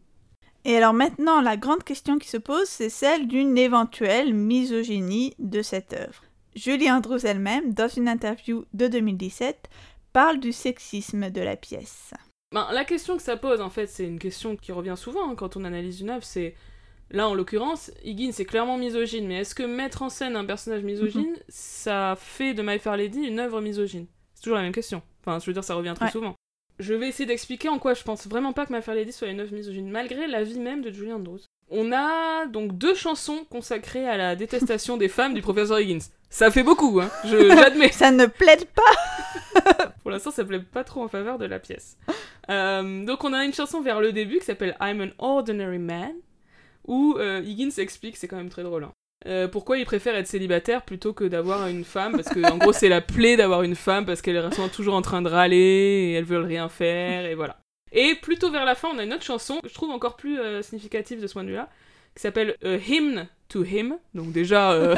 Et 0.66 0.78
alors 0.78 0.94
maintenant, 0.94 1.42
la 1.42 1.58
grande 1.58 1.84
question 1.84 2.18
qui 2.20 2.28
se 2.30 2.38
pose, 2.38 2.68
c'est 2.68 2.90
celle 2.90 3.28
d'une 3.28 3.58
éventuelle 3.58 4.34
misogynie 4.34 5.34
de 5.40 5.62
cette 5.62 5.94
œuvre. 5.94 6.24
Julie 6.56 6.92
Andrews 6.92 7.26
elle-même, 7.26 7.74
dans 7.74 7.88
une 7.88 8.08
interview 8.08 8.66
de 8.74 8.88
2017, 8.88 9.70
parle 10.14 10.40
du 10.40 10.52
sexisme 10.52 11.30
de 11.30 11.42
la 11.42 11.56
pièce. 11.56 12.14
Ben, 12.54 12.68
la 12.74 12.84
question 12.86 13.16
que 13.16 13.24
ça 13.24 13.38
pose, 13.38 13.62
en 13.62 13.70
fait, 13.70 13.88
c'est 13.88 14.06
une 14.06 14.20
question 14.20 14.56
qui 14.58 14.72
revient 14.74 14.96
souvent 14.98 15.30
hein, 15.32 15.36
quand 15.36 15.56
on 15.56 15.64
analyse 15.64 16.02
une 16.02 16.10
œuvre. 16.10 16.24
C'est 16.26 16.54
là, 17.10 17.28
en 17.30 17.34
l'occurrence, 17.34 17.92
Higgins 18.04 18.34
est 18.38 18.46
clairement 18.46 18.78
misogyne, 18.78 19.26
mais 19.28 19.38
est-ce 19.40 19.56
que 19.56 19.64
mettre 19.64 20.02
en 20.04 20.10
scène 20.10 20.36
un 20.36 20.46
personnage 20.46 20.84
misogyne, 20.84 21.38
ça 21.48 22.16
fait 22.20 22.54
de 22.54 22.62
My 22.62 22.78
Fair 22.78 22.98
Lady 22.98 23.22
une 23.22 23.40
œuvre 23.40 23.62
misogyne? 23.62 24.06
C'est 24.36 24.44
toujours 24.44 24.58
la 24.58 24.64
même 24.64 24.74
question. 24.74 25.02
Enfin, 25.22 25.40
je 25.40 25.46
veux 25.46 25.54
dire, 25.54 25.64
ça 25.64 25.76
revient 25.76 25.94
très 25.96 26.06
Ouais. 26.06 26.12
souvent. 26.12 26.36
Je 26.82 26.94
vais 26.96 27.08
essayer 27.10 27.26
d'expliquer 27.28 27.70
en 27.70 27.78
quoi 27.80 27.94
je 27.94 28.02
pense 28.04 28.28
vraiment 28.28 28.54
pas 28.54 28.66
que 28.66 28.74
My 28.74 28.82
Fair 28.82 28.96
Lady 28.96 29.12
soit 29.12 29.28
une 29.28 29.40
œuvre 29.40 29.54
misogyne, 29.54 29.90
malgré 29.90 30.28
l'avis 30.28 30.60
même 30.60 30.82
de 30.82 30.92
Julie 30.92 31.14
Andrews. 31.14 31.40
On 31.70 31.92
a 31.94 32.48
donc 32.48 32.78
deux 32.78 32.96
chansons 32.96 33.46
consacrées 33.50 34.08
à 34.10 34.18
la 34.18 34.36
détestation 34.36 34.98
des 34.98 35.08
femmes 35.08 35.34
du 35.36 35.42
professeur 35.42 35.80
Higgins. 35.80 36.00
Ça 36.30 36.50
fait 36.52 36.64
beaucoup, 36.64 37.00
hein, 37.00 37.10
je- 37.26 37.50
j'admets. 37.56 37.92
Ça 37.92 38.12
ne 38.12 38.26
plaide 38.26 38.66
pas 38.66 39.88
Pour 40.02 40.12
l'instant, 40.12 40.32
ça 40.32 40.44
plaît 40.44 40.60
pas 40.60 40.84
trop 40.84 41.04
en 41.04 41.08
faveur 41.08 41.38
de 41.38 41.46
la 41.46 41.60
pièce. 41.60 41.98
Euh, 42.50 43.06
donc, 43.06 43.24
on 43.24 43.32
a 43.34 43.46
une 43.46 43.54
chanson 43.54 43.82
vers 43.82 44.02
le 44.02 44.12
début 44.12 44.40
qui 44.40 44.46
s'appelle 44.46 44.76
I'm 44.82 45.02
an 45.02 45.10
Ordinary 45.20 45.78
Man, 45.78 46.14
où 46.88 47.16
euh, 47.20 47.42
Higgins 47.46 47.70
explique, 47.78 48.18
c'est 48.18 48.28
quand 48.28 48.38
même 48.38 48.50
très 48.50 48.64
drôle, 48.64 48.86
hein, 48.86 48.92
euh, 49.28 49.48
pourquoi 49.48 49.78
il 49.78 49.86
préfère 49.86 50.16
être 50.16 50.28
célibataire 50.28 50.82
plutôt 50.82 51.14
que 51.14 51.24
d'avoir 51.24 51.68
une 51.68 51.84
femme, 51.84 52.14
parce 52.14 52.30
que 52.30 52.52
en 52.52 52.58
gros, 52.58 52.74
c'est 52.74 52.90
la 52.90 53.02
plaie 53.02 53.38
d'avoir 53.38 53.64
une 53.64 53.76
femme, 53.76 54.06
parce 54.06 54.22
qu'elle 54.22 54.54
sont 54.54 54.70
toujours 54.70 54.96
en 54.96 55.02
train 55.02 55.22
de 55.22 55.30
râler, 55.30 55.58
et 55.58 56.14
elles 56.14 56.26
veulent 56.26 56.46
rien 56.46 56.70
faire, 56.70 57.26
et 57.26 57.36
voilà. 57.36 57.60
Et 57.92 58.16
plutôt 58.16 58.50
vers 58.50 58.66
la 58.66 58.76
fin, 58.76 58.90
on 58.94 58.98
a 58.98 59.04
une 59.04 59.14
autre 59.14 59.24
chanson, 59.24 59.60
que 59.62 59.70
je 59.70 59.74
trouve 59.74 59.92
encore 59.92 60.16
plus 60.16 60.40
euh, 60.40 60.62
significative 60.62 61.22
de 61.22 61.28
ce 61.28 61.34
point 61.34 61.44
de 61.44 61.50
vue-là, 61.50 61.70
qui 62.16 62.22
s'appelle 62.22 62.56
A 62.64 62.78
Hymn 62.78 63.28
to 63.50 63.64
Him. 63.64 63.98
Donc 64.14 64.32
déjà, 64.32 64.72
euh, 64.72 64.96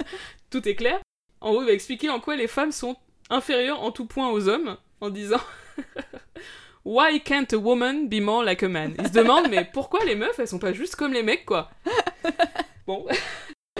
tout 0.50 0.68
est 0.68 0.74
clair. 0.74 1.00
En 1.40 1.52
gros, 1.52 1.62
il 1.62 1.66
va 1.66 1.72
expliquer 1.72 2.10
en 2.10 2.20
quoi 2.20 2.36
les 2.36 2.48
femmes 2.48 2.72
sont 2.72 2.96
inférieures 3.30 3.82
en 3.82 3.90
tout 3.90 4.06
point 4.06 4.30
aux 4.30 4.48
hommes, 4.48 4.76
en 5.00 5.08
disant 5.10 5.40
Why 6.84 7.20
can't 7.20 7.52
a 7.52 7.56
woman 7.56 8.08
be 8.08 8.20
more 8.20 8.44
like 8.44 8.62
a 8.64 8.68
man? 8.68 8.94
Il 8.98 9.06
se 9.06 9.12
demande, 9.12 9.48
mais 9.48 9.68
pourquoi 9.72 10.04
les 10.04 10.16
meufs, 10.16 10.38
elles 10.38 10.48
sont 10.48 10.58
pas 10.58 10.72
juste 10.72 10.96
comme 10.96 11.12
les 11.12 11.22
mecs, 11.22 11.46
quoi? 11.46 11.70
Bon. 12.86 13.06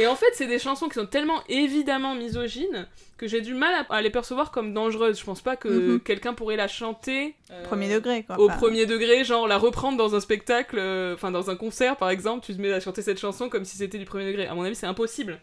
Et 0.01 0.07
en 0.07 0.15
fait, 0.17 0.31
c'est 0.33 0.47
des 0.47 0.59
chansons 0.59 0.89
qui 0.89 0.95
sont 0.95 1.07
tellement 1.07 1.43
évidemment 1.51 2.15
misogynes 2.15 2.89
que 3.19 3.27
j'ai 3.27 3.43
du 3.43 3.53
mal 3.53 3.85
à, 3.91 4.01
les 4.01 4.09
percevoir 4.09 4.51
comme 4.51 4.73
dangereuses. 4.73 5.19
Je 5.21 5.25
pense 5.25 5.43
pas 5.43 5.55
que 5.55 5.69
Mhm. 5.69 6.01
quelqu'un 6.01 6.33
pourrait 6.33 6.57
la 6.57 6.67
chanter. 6.67 7.35
euh, 7.51 7.63
Premier 7.65 7.93
degré, 7.93 8.23
quoi. 8.25 8.39
Au 8.41 8.49
Enfin, 8.49 8.57
premier 8.57 8.87
degré, 8.87 9.23
genre 9.23 9.47
la 9.47 9.59
reprendre 9.59 9.99
dans 9.99 10.15
un 10.15 10.21
spectacle, 10.21 10.79
euh, 10.79 11.13
enfin 11.15 11.31
dans 11.31 11.51
un 11.51 11.57
concert 11.57 11.97
par 11.99 12.09
exemple, 12.09 12.45
tu 12.47 12.57
te 12.57 12.61
mets 12.61 12.73
à 12.73 12.81
chanter 12.81 13.03
cette 13.03 13.21
chanson 13.21 13.51
comme 13.51 13.67
si 13.67 13.77
c'était 13.77 13.99
du 13.99 14.07
premier 14.07 14.25
degré. 14.27 14.47
À 14.47 14.55
mon 14.55 14.63
avis, 14.63 14.75
c'est 14.75 14.87
impossible. 14.87 15.39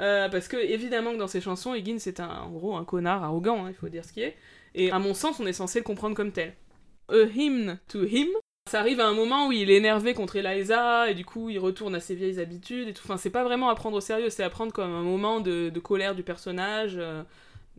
Euh, 0.00 0.28
parce 0.28 0.46
que 0.46 0.56
évidemment 0.56 1.12
que 1.12 1.18
dans 1.18 1.26
ces 1.26 1.40
chansons, 1.40 1.74
Higgins 1.74 1.98
c'est 1.98 2.20
un, 2.20 2.28
en 2.30 2.50
gros 2.50 2.76
un 2.76 2.84
connard 2.84 3.24
arrogant, 3.24 3.64
hein, 3.66 3.70
il 3.70 3.74
faut 3.74 3.88
dire 3.88 4.04
ce 4.04 4.12
qui 4.12 4.22
est. 4.22 4.36
Et 4.76 4.92
à 4.92 5.00
mon 5.00 5.14
sens, 5.14 5.40
on 5.40 5.46
est 5.46 5.52
censé 5.52 5.80
le 5.80 5.84
comprendre 5.84 6.14
comme 6.14 6.30
tel. 6.30 6.54
A 7.10 7.24
hymn 7.34 7.78
to 7.88 8.04
him. 8.04 8.28
Ça 8.68 8.80
arrive 8.80 9.00
à 9.00 9.06
un 9.08 9.14
moment 9.14 9.48
où 9.48 9.52
il 9.52 9.70
est 9.70 9.76
énervé 9.76 10.14
contre 10.14 10.36
Eliza 10.36 11.10
et 11.10 11.14
du 11.14 11.24
coup 11.24 11.50
il 11.50 11.58
retourne 11.58 11.94
à 11.94 12.00
ses 12.00 12.14
vieilles 12.14 12.38
habitudes 12.38 12.88
et 12.88 12.92
tout. 12.94 13.02
Enfin, 13.04 13.16
c'est 13.16 13.30
pas 13.30 13.42
vraiment 13.42 13.68
à 13.68 13.74
prendre 13.74 13.96
au 13.96 14.00
sérieux, 14.00 14.30
c'est 14.30 14.44
à 14.44 14.50
prendre 14.50 14.72
comme 14.72 14.92
un 14.92 15.02
moment 15.02 15.40
de, 15.40 15.70
de 15.70 15.80
colère 15.80 16.14
du 16.14 16.22
personnage, 16.22 16.94
euh, 16.96 17.22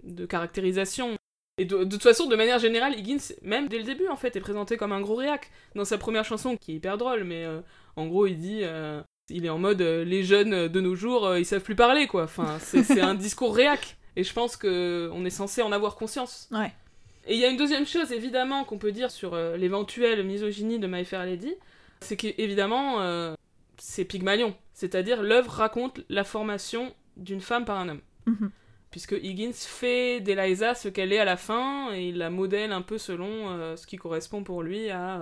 de 0.04 0.26
caractérisation. 0.26 1.16
Et 1.58 1.66
de, 1.66 1.84
de 1.84 1.90
toute 1.92 2.04
façon, 2.04 2.28
de 2.28 2.36
manière 2.36 2.60
générale, 2.60 2.98
Higgins, 2.98 3.20
même 3.42 3.68
dès 3.70 3.78
le 3.78 3.84
début, 3.84 4.08
en 4.08 4.16
fait, 4.18 4.36
est 4.36 4.42
présenté 4.42 4.76
comme 4.78 4.92
un 4.92 5.02
gros 5.02 5.16
réac. 5.16 5.52
Dans 5.76 5.86
sa 5.86 5.98
première 5.98 6.26
chanson, 6.26 6.58
qui 6.58 6.72
est 6.72 6.76
hyper 6.76 6.98
drôle, 6.98 7.24
mais 7.24 7.46
euh, 7.46 7.62
en 7.96 8.08
gros, 8.08 8.26
il 8.28 8.38
dit. 8.38 8.62
euh, 8.64 9.02
il 9.30 9.46
est 9.46 9.50
en 9.50 9.60
mode 9.60 9.82
les 9.82 10.24
jeunes 10.24 10.68
de 10.68 10.82
nos 10.82 10.96
jours, 10.96 11.38
ils 11.38 11.46
savent 11.46 11.62
plus 11.62 11.76
parler, 11.76 12.08
quoi. 12.08 12.24
Enfin, 12.24 12.58
c'est 12.60 12.84
c'est 12.84 13.00
un 13.02 13.14
discours 13.16 13.56
réac. 13.56 13.98
Et 14.18 14.24
je 14.26 14.34
pense 14.34 14.58
que 14.58 15.10
on 15.14 15.24
est 15.24 15.30
censé 15.30 15.62
en 15.62 15.72
avoir 15.72 15.96
conscience. 15.96 16.50
Ouais. 16.52 16.74
Et 17.28 17.36
il 17.36 17.40
y 17.40 17.46
a 17.46 17.50
une 17.50 17.58
deuxième 17.58 17.86
chose, 17.86 18.12
évidemment, 18.12 18.64
qu'on 18.64 18.78
peut 18.78 18.92
dire 18.92 19.12
sur 19.12 19.34
euh, 19.34 19.56
l'éventuelle 19.58 20.24
misogynie 20.24 20.80
de 20.80 20.88
My 20.88 21.06
Fair 21.06 21.26
Lady, 21.26 21.54
c'est 22.00 22.18
qu'évidemment, 22.18 23.02
euh, 23.02 23.36
c'est 23.78 24.06
Pygmalion. 24.06 24.56
C'est-à-dire, 24.74 25.22
l'œuvre 25.22 25.52
raconte 25.52 26.02
la 26.10 26.24
formation 26.24 26.94
d'une 27.18 27.42
femme 27.42 27.66
par 27.66 27.78
un 27.78 27.90
homme 27.90 28.02
mhm. 28.26 28.50
puisque 28.90 29.12
Higgins 29.12 29.54
fait 29.54 30.22
d'Eliza 30.22 30.74
ce 30.74 30.90
qu'elle 30.90 31.14
est 31.14 31.20
à 31.20 31.26
la 31.26 31.38
fin, 31.38 31.94
et 31.94 32.10
il 32.10 32.18
la 32.18 32.30
modèle 32.30 32.72
un 32.72 32.82
peu 32.82 32.98
selon 32.98 33.50
euh, 33.50 33.76
ce 33.76 33.86
qui 33.86 33.98
correspond 33.98 34.44
pour 34.44 34.64
lui 34.64 34.90
à, 34.90 35.22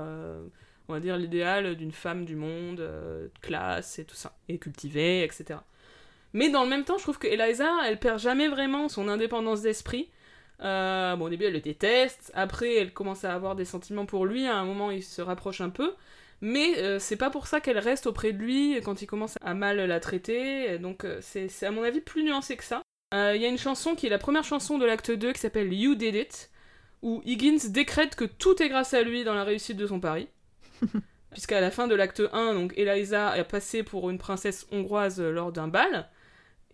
on 0.88 0.94
va 0.94 1.00
dire, 1.00 1.18
l'idéal 1.18 1.76
d'une 1.76 1.92
femme 1.92 2.24
du 2.24 2.36
monde, 2.36 2.78
de 2.78 3.32
classe 3.42 4.00
et 4.00 4.06
tout 4.06 4.16
ça, 4.16 4.38
et 4.48 4.58
cultivée, 4.58 5.24
etc. 5.24 5.60
Mais 6.34 6.50
dans 6.50 6.64
le 6.64 6.70
même 6.70 6.84
temps, 6.84 6.98
je 6.98 7.04
trouve 7.04 7.18
que 7.18 7.28
Eliza, 7.28 7.70
elle 7.86 8.00
perd 8.00 8.20
jamais 8.20 8.48
vraiment 8.48 8.88
son 8.88 9.08
indépendance 9.08 9.62
d'esprit. 9.62 10.10
Euh, 10.62 11.16
bon, 11.16 11.26
au 11.26 11.30
début, 11.30 11.46
elle 11.46 11.54
le 11.54 11.62
déteste, 11.62 12.32
après, 12.36 12.76
elle 12.76 12.94
commence 12.94 13.24
à 13.24 13.34
avoir 13.34 13.56
des 13.56 13.66
sentiments 13.66 14.06
pour 14.06 14.26
lui, 14.26 14.46
à 14.48 14.58
un 14.58 14.66
moment, 14.66 14.92
il 14.92 15.04
se 15.04 15.22
rapproche 15.22 15.62
un 15.62 15.70
peu. 15.70 15.94
Mais 16.42 16.78
euh, 16.78 17.00
c'est 17.00 17.18
pas 17.18 17.30
pour 17.30 17.48
ça 17.48 17.60
qu'elle 17.60 17.80
reste 17.80 18.08
auprès 18.08 18.32
de 18.32 18.38
lui 18.38 18.80
quand 18.84 19.02
il 19.02 19.08
commence 19.08 19.38
à 19.42 19.54
mal 19.54 19.78
la 19.78 20.00
traiter, 20.00 20.80
donc 20.80 21.04
euh, 21.04 21.20
c'est 21.22 21.50
à 21.64 21.72
mon 21.72 21.84
avis 21.84 22.00
plus 22.00 22.24
nuancé 22.24 22.56
que 22.56 22.64
ça. 22.64 22.82
Euh, 23.14 23.34
Il 23.36 23.42
y 23.42 23.46
a 23.46 23.50
une 23.50 23.58
chanson 23.58 23.96
qui 23.96 24.06
est 24.08 24.10
la 24.10 24.20
première 24.20 24.44
chanson 24.44 24.78
de 24.78 24.86
l'acte 24.86 25.12
2 25.12 25.34
qui 25.34 25.40
s'appelle 25.40 25.74
You 25.74 25.96
Did 25.96 26.16
It, 26.16 26.50
où 27.02 27.22
Higgins 27.26 27.70
décrète 27.70 28.16
que 28.16 28.26
tout 28.26 28.62
est 28.62 28.70
grâce 28.70 28.94
à 28.94 29.02
lui 29.02 29.24
dans 29.24 29.34
la 29.34 29.44
réussite 29.44 29.78
de 29.78 29.88
son 29.88 30.00
pari. 30.00 30.30
Puisqu'à 31.32 31.62
la 31.62 31.72
fin 31.72 31.88
de 31.88 31.96
l'acte 31.96 32.24
1, 32.32 32.54
donc 32.54 32.74
Eliza 32.78 33.38
est 33.38 33.44
passée 33.44 33.84
pour 33.84 34.10
une 34.10 34.18
princesse 34.18 34.66
hongroise 34.72 35.22
lors 35.22 35.52
d'un 35.52 35.68
bal. 35.68 36.10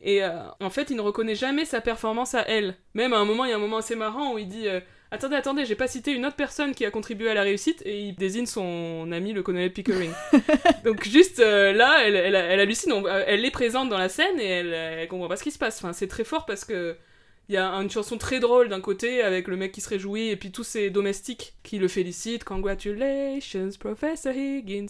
Et 0.06 0.24
euh, 0.24 0.30
en 0.62 0.70
fait, 0.70 0.92
il 0.92 0.96
ne 0.96 1.02
reconnaît 1.02 1.36
jamais 1.36 1.66
sa 1.66 1.82
performance 1.82 2.34
à 2.36 2.48
elle. 2.48 2.76
Même 2.94 3.12
à 3.12 3.18
un 3.18 3.26
moment, 3.26 3.44
il 3.44 3.50
y 3.50 3.54
a 3.54 3.56
un 3.58 3.60
moment 3.60 3.78
assez 3.78 3.96
marrant 3.96 4.34
où 4.34 4.38
il 4.38 4.48
dit 4.48 4.68
euh, 4.70 4.80
Attendez, 5.12 5.36
attendez, 5.36 5.66
j'ai 5.66 5.76
pas 5.76 5.88
cité 5.88 6.12
une 6.12 6.26
autre 6.26 6.36
personne 6.36 6.74
qui 6.76 6.86
a 6.86 6.92
contribué 6.92 7.30
à 7.30 7.34
la 7.34 7.42
réussite, 7.44 7.82
et 7.86 8.00
il 8.02 8.16
désigne 8.16 8.46
son 8.46 9.12
ami, 9.12 9.34
le 9.34 9.42
colonel 9.44 9.72
Pickering. 9.74 10.12
Donc, 10.86 11.04
juste 11.08 11.40
euh, 11.40 11.74
là, 11.74 11.98
elle, 12.06 12.16
elle, 12.16 12.36
elle 12.36 12.60
hallucine, 12.60 12.92
on- 12.94 13.08
elle 13.08 13.44
est 13.44 13.52
présente 13.52 13.90
dans 13.90 13.98
la 13.98 14.10
scène 14.10 14.40
et 14.40 14.46
elle, 14.46 14.74
elle 14.74 15.08
comprend 15.08 15.28
pas 15.28 15.38
ce 15.38 15.44
qui 15.44 15.52
se 15.52 15.58
passe. 15.60 15.78
Enfin, 15.78 15.92
c'est 15.94 16.08
très 16.08 16.24
fort 16.24 16.46
parce 16.46 16.64
que. 16.64 16.96
Il 17.48 17.54
y 17.54 17.58
a 17.60 17.68
une 17.74 17.92
chanson 17.92 18.18
très 18.18 18.40
drôle 18.40 18.70
d'un 18.70 18.82
côté 18.82 19.22
avec 19.22 19.48
le 19.48 19.56
mec 19.56 19.72
qui 19.72 19.80
se 19.80 19.90
réjouit 19.90 20.30
et 20.30 20.36
puis 20.36 20.52
tous 20.52 20.64
ses 20.64 20.90
domestiques 20.90 21.54
qui 21.62 21.78
le 21.78 21.88
félicitent. 21.88 22.44
Congratulations, 22.44 23.70
Professor 23.80 24.34
Higgins. 24.34 24.88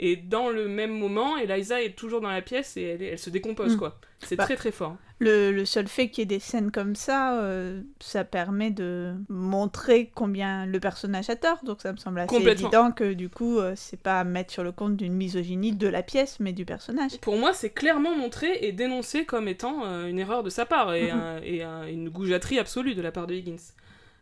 Et 0.00 0.16
dans 0.16 0.48
le 0.50 0.68
même 0.68 0.92
moment, 0.96 1.36
Eliza 1.36 1.82
est 1.82 1.96
toujours 1.96 2.20
dans 2.20 2.30
la 2.30 2.42
pièce 2.42 2.76
et 2.76 2.82
elle, 2.82 3.02
elle 3.02 3.18
se 3.18 3.30
décompose, 3.30 3.74
Mm. 3.74 3.78
quoi. 3.78 3.98
C'est 4.20 4.36
Bah, 4.36 4.44
très 4.44 4.56
très 4.56 4.70
fort. 4.72 4.96
Le, 5.20 5.50
le 5.50 5.64
seul 5.64 5.88
fait 5.88 6.08
qu'il 6.10 6.22
y 6.22 6.22
ait 6.22 6.26
des 6.26 6.38
scènes 6.38 6.70
comme 6.70 6.94
ça, 6.94 7.40
euh, 7.40 7.82
ça 7.98 8.22
permet 8.24 8.70
de 8.70 9.14
montrer 9.28 10.10
combien 10.14 10.66
le 10.66 10.78
personnage 10.78 11.28
a 11.30 11.34
tort. 11.36 11.58
Donc 11.64 11.80
ça 11.82 11.92
me 11.92 11.96
semble 11.96 12.20
assez 12.20 12.28
évident 12.64 12.92
que 12.92 13.12
du 13.14 13.28
coup, 13.28 13.58
euh, 13.58 13.72
c'est 13.76 14.00
pas 14.00 14.20
à 14.20 14.24
mettre 14.24 14.52
sur 14.52 14.62
le 14.62 14.70
compte 14.70 14.96
d'une 14.96 15.14
misogynie 15.14 15.72
de 15.72 15.88
la 15.88 16.02
pièce, 16.04 16.38
mais 16.40 16.52
du 16.52 16.64
personnage. 16.64 17.18
Pour 17.20 17.36
moi, 17.36 17.52
c'est 17.52 17.70
clairement 17.70 18.14
montré 18.14 18.58
et 18.62 18.70
dénoncé 18.72 19.24
comme 19.24 19.48
étant 19.48 19.84
euh, 19.84 20.06
une 20.06 20.18
erreur 20.20 20.42
de 20.44 20.50
sa 20.50 20.66
part 20.66 20.94
et, 20.94 21.10
un- 21.10 21.40
et 21.42 21.62
un- 21.64 21.86
une 21.88 22.08
goujaterie 22.08 22.58
absolue 22.60 22.94
de 22.94 23.02
la 23.02 23.10
part 23.10 23.26
de 23.26 23.34
Higgins. 23.34 23.56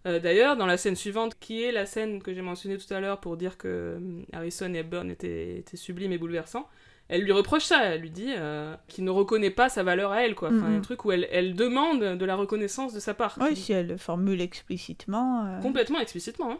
Euh, 0.07 0.21
D'ailleurs, 0.21 0.57
dans 0.57 0.67
la 0.67 0.77
scène 0.77 0.95
suivante, 0.97 1.37
qui 1.41 1.63
est 1.65 1.73
la 1.73 1.85
scène 1.85 2.23
que 2.23 2.33
j'ai 2.33 2.43
mentionnée 2.43 2.79
tout 2.79 2.93
à 2.95 3.01
l'heure 3.01 3.19
pour 3.21 3.37
dire 3.37 3.59
que 3.59 3.95
hum, 3.97 4.25
Harrison 4.33 4.73
et 4.73 4.79
Hepburn 4.79 5.11
étaient, 5.11 5.59
étaient 5.59 5.77
sublimes 5.77 6.13
et 6.13 6.19
bouleversants, 6.19 6.69
elle 7.09 7.23
lui 7.23 7.33
reproche 7.33 7.65
ça, 7.65 7.85
elle 7.85 8.01
lui 8.01 8.11
dit 8.11 8.33
euh, 8.37 8.75
qu'il 8.89 9.05
ne 9.05 9.11
reconnaît 9.11 9.51
pas 9.51 9.69
sa 9.69 9.83
valeur 9.83 10.13
à 10.13 10.23
elle, 10.25 10.35
quoi. 10.35 10.49
Enfin, 10.49 10.67
un 10.67 10.71
Mhm. 10.77 10.83
truc 10.83 11.05
où 11.05 11.13
elle, 11.13 11.29
elle 11.31 11.55
demande 11.55 12.01
de 12.03 12.25
la 12.25 12.35
reconnaissance 12.37 12.93
de 12.95 13.01
sa 13.01 13.15
part. 13.15 13.37
Oui, 13.41 13.55
si 13.57 13.73
elle 13.73 13.87
le 13.89 13.97
formule 13.97 14.41
explicitement. 14.41 15.45
euh, 15.47 15.61
Complètement 15.61 16.01
explicitement. 16.01 16.51
hein. 16.53 16.59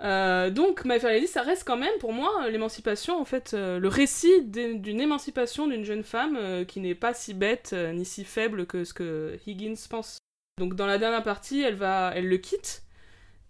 Euh, 0.00 0.50
donc, 0.50 0.84
My 0.84 1.00
Fair 1.00 1.10
Lady, 1.10 1.26
ça 1.26 1.42
reste 1.42 1.64
quand 1.66 1.76
même 1.76 1.96
pour 1.98 2.12
moi 2.12 2.30
euh, 2.44 2.50
l'émancipation, 2.50 3.20
en 3.20 3.24
fait, 3.24 3.52
euh, 3.54 3.80
le 3.80 3.88
récit 3.88 4.42
d'une 4.44 5.00
émancipation 5.00 5.66
d'une 5.66 5.84
jeune 5.84 6.04
femme 6.04 6.36
euh, 6.36 6.64
qui 6.64 6.78
n'est 6.78 6.94
pas 6.94 7.14
si 7.14 7.34
bête 7.34 7.70
euh, 7.72 7.92
ni 7.92 8.04
si 8.04 8.22
faible 8.24 8.66
que 8.66 8.84
ce 8.84 8.94
que 8.94 9.36
Higgins 9.46 9.74
pense. 9.90 10.18
Donc, 10.58 10.74
dans 10.74 10.86
la 10.86 10.98
dernière 10.98 11.22
partie, 11.22 11.62
elle, 11.62 11.76
va, 11.76 12.12
elle 12.14 12.28
le 12.28 12.36
quitte 12.36 12.82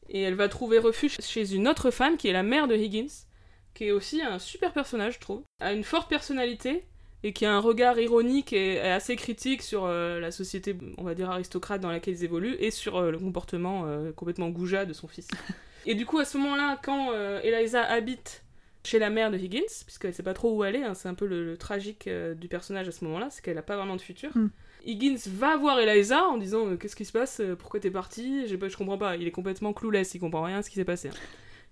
et 0.09 0.23
elle 0.23 0.35
va 0.35 0.49
trouver 0.49 0.79
refuge 0.79 1.17
chez 1.21 1.55
une 1.55 1.69
autre 1.69 1.91
femme 1.91 2.17
qui 2.17 2.29
est 2.29 2.33
la 2.33 2.43
mère 2.43 2.69
de 2.69 2.77
Higgins, 2.77 3.27
qui 3.75 3.85
est 3.85 3.93
aussi 3.93 4.23
un 4.23 4.39
super 4.39 4.73
personnage, 4.73 5.15
je 5.15 5.21
trouve, 5.21 5.43
a 5.61 5.73
une 5.73 5.85
forte 5.85 6.09
personnalité 6.09 6.85
et 7.25 7.33
qui 7.33 7.45
a 7.45 7.53
un 7.53 7.59
regard 7.59 7.99
ironique 7.99 8.53
et, 8.53 8.81
assez 8.81 9.17
critique 9.17 9.63
sur 9.63 9.85
euh, 9.85 10.21
la 10.21 10.31
société, 10.31 10.77
on 10.99 11.05
va 11.05 11.15
dire 11.15 11.31
aristocrate 11.31 11.81
dans 11.81 11.91
laquelle 11.91 12.15
ils 12.15 12.25
évoluent, 12.25 12.57
et 12.61 12.71
sur 12.71 12.97
euh, 12.97 13.11
le 13.11 13.19
comportement 13.19 13.87
euh, 13.87 14.13
complètement 14.13 14.51
goujat 14.51 14.87
de 14.87 14.93
son 14.93 15.09
fils. 15.09 15.29
et 15.87 15.95
du 15.95 16.07
coup, 16.07 16.19
à 16.19 16.25
ce 16.25 16.39
moment-là, 16.39 16.79
quand 16.83 17.13
Eliza 17.43 17.83
habite 17.83 18.45
chez 18.85 18.99
la 18.99 19.11
mère 19.11 19.31
de 19.31 19.37
Higgins, 19.37 19.85
puisqu'elle 19.85 20.15
sait 20.15 20.23
pas 20.23 20.35
trop 20.35 20.57
où 20.57 20.65
elle 20.65 20.77
est, 20.77 20.85
hein, 20.85 20.95
c'est 20.95 21.09
un 21.09 21.15
peu 21.15 21.27
le, 21.27 21.45
le 21.45 21.57
tragique 21.57 22.09
du 22.09 22.49
personnage 22.49 22.89
à 22.89 22.93
ce 22.93 23.05
moment-là, 23.05 23.29
c'est 23.31 23.43
qu'elle 23.43 23.59
a 23.59 23.63
pas 23.63 23.77
vraiment 23.77 23.97
de 23.97 24.01
futur. 24.01 24.31
Mm. 24.37 24.51
Higgins 24.85 25.19
va 25.27 25.57
voir 25.57 25.79
Eliza 25.81 26.25
en 26.25 26.37
disant 26.39 26.67
euh, 26.67 26.77
Qu'est-ce 26.77 26.97
qui 26.97 27.05
se 27.05 27.13
passe 27.13 27.41
Euh, 27.41 27.57
Pourquoi 27.57 27.81
t'es 27.81 27.91
parti 27.91 28.47
Je 28.47 28.57
comprends 28.77 28.99
pas. 28.99 29.17
Il 29.17 29.27
est 29.27 29.31
complètement 29.33 29.73
clueless, 29.73 30.15
il 30.15 30.21
comprend 30.21 30.43
rien 30.43 30.59
à 30.59 30.63
ce 30.63 30.71
qui 30.71 30.77
s'est 30.77 30.85
passé. 30.85 31.09
hein. 31.09 31.13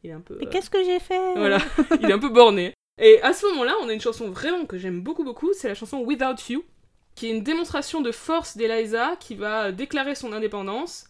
Il 0.05 0.11
est 0.11 0.13
un 0.13 0.21
peu. 0.21 0.37
Mais 0.39 0.47
euh, 0.47 0.51
qu'est-ce 0.51 0.71
que 0.71 0.83
j'ai 0.85 0.99
fait 1.01 1.35
voilà, 1.37 1.59
il 2.01 2.09
est 2.11 2.13
un 2.13 2.19
peu 2.19 2.29
borné. 2.29 2.75
Et 3.01 3.21
à 3.23 3.33
ce 3.33 3.47
moment-là, 3.47 3.75
on 3.83 3.89
a 3.89 3.93
une 3.93 4.01
chanson 4.01 4.31
vraiment 4.31 4.65
que 4.65 4.79
j'aime 4.79 5.01
beaucoup, 5.03 5.25
beaucoup, 5.25 5.53
c'est 5.53 5.69
la 5.69 5.75
chanson 5.75 5.99
Without 5.99 6.37
You, 6.49 6.65
qui 7.15 7.27
est 7.27 7.31
une 7.31 7.43
démonstration 7.43 8.01
de 8.01 8.11
force 8.13 8.57
d'Eliza 8.57 9.17
qui 9.21 9.35
va 9.35 9.73
déclarer 9.73 10.15
son 10.15 10.33
indépendance. 10.33 11.07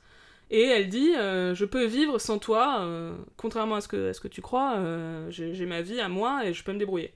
Et 0.51 0.63
elle 0.63 0.89
dit 0.89 1.13
euh, 1.17 1.55
Je 1.55 1.65
peux 1.65 1.85
vivre 1.85 2.19
sans 2.21 2.39
toi, 2.39 2.79
euh, 2.81 3.15
contrairement 3.37 3.75
à 3.77 3.81
ce 3.81 3.89
que, 3.89 4.11
à 4.11 4.13
ce 4.13 4.21
que 4.21 4.29
tu 4.29 4.41
crois, 4.43 4.75
euh, 4.77 5.27
j'ai 5.31 5.67
ma 5.67 5.83
vie 5.83 6.01
à 6.01 6.09
moi 6.09 6.45
et 6.47 6.55
je 6.55 6.63
peux 6.63 6.73
me 6.73 6.79
débrouiller. 6.79 7.13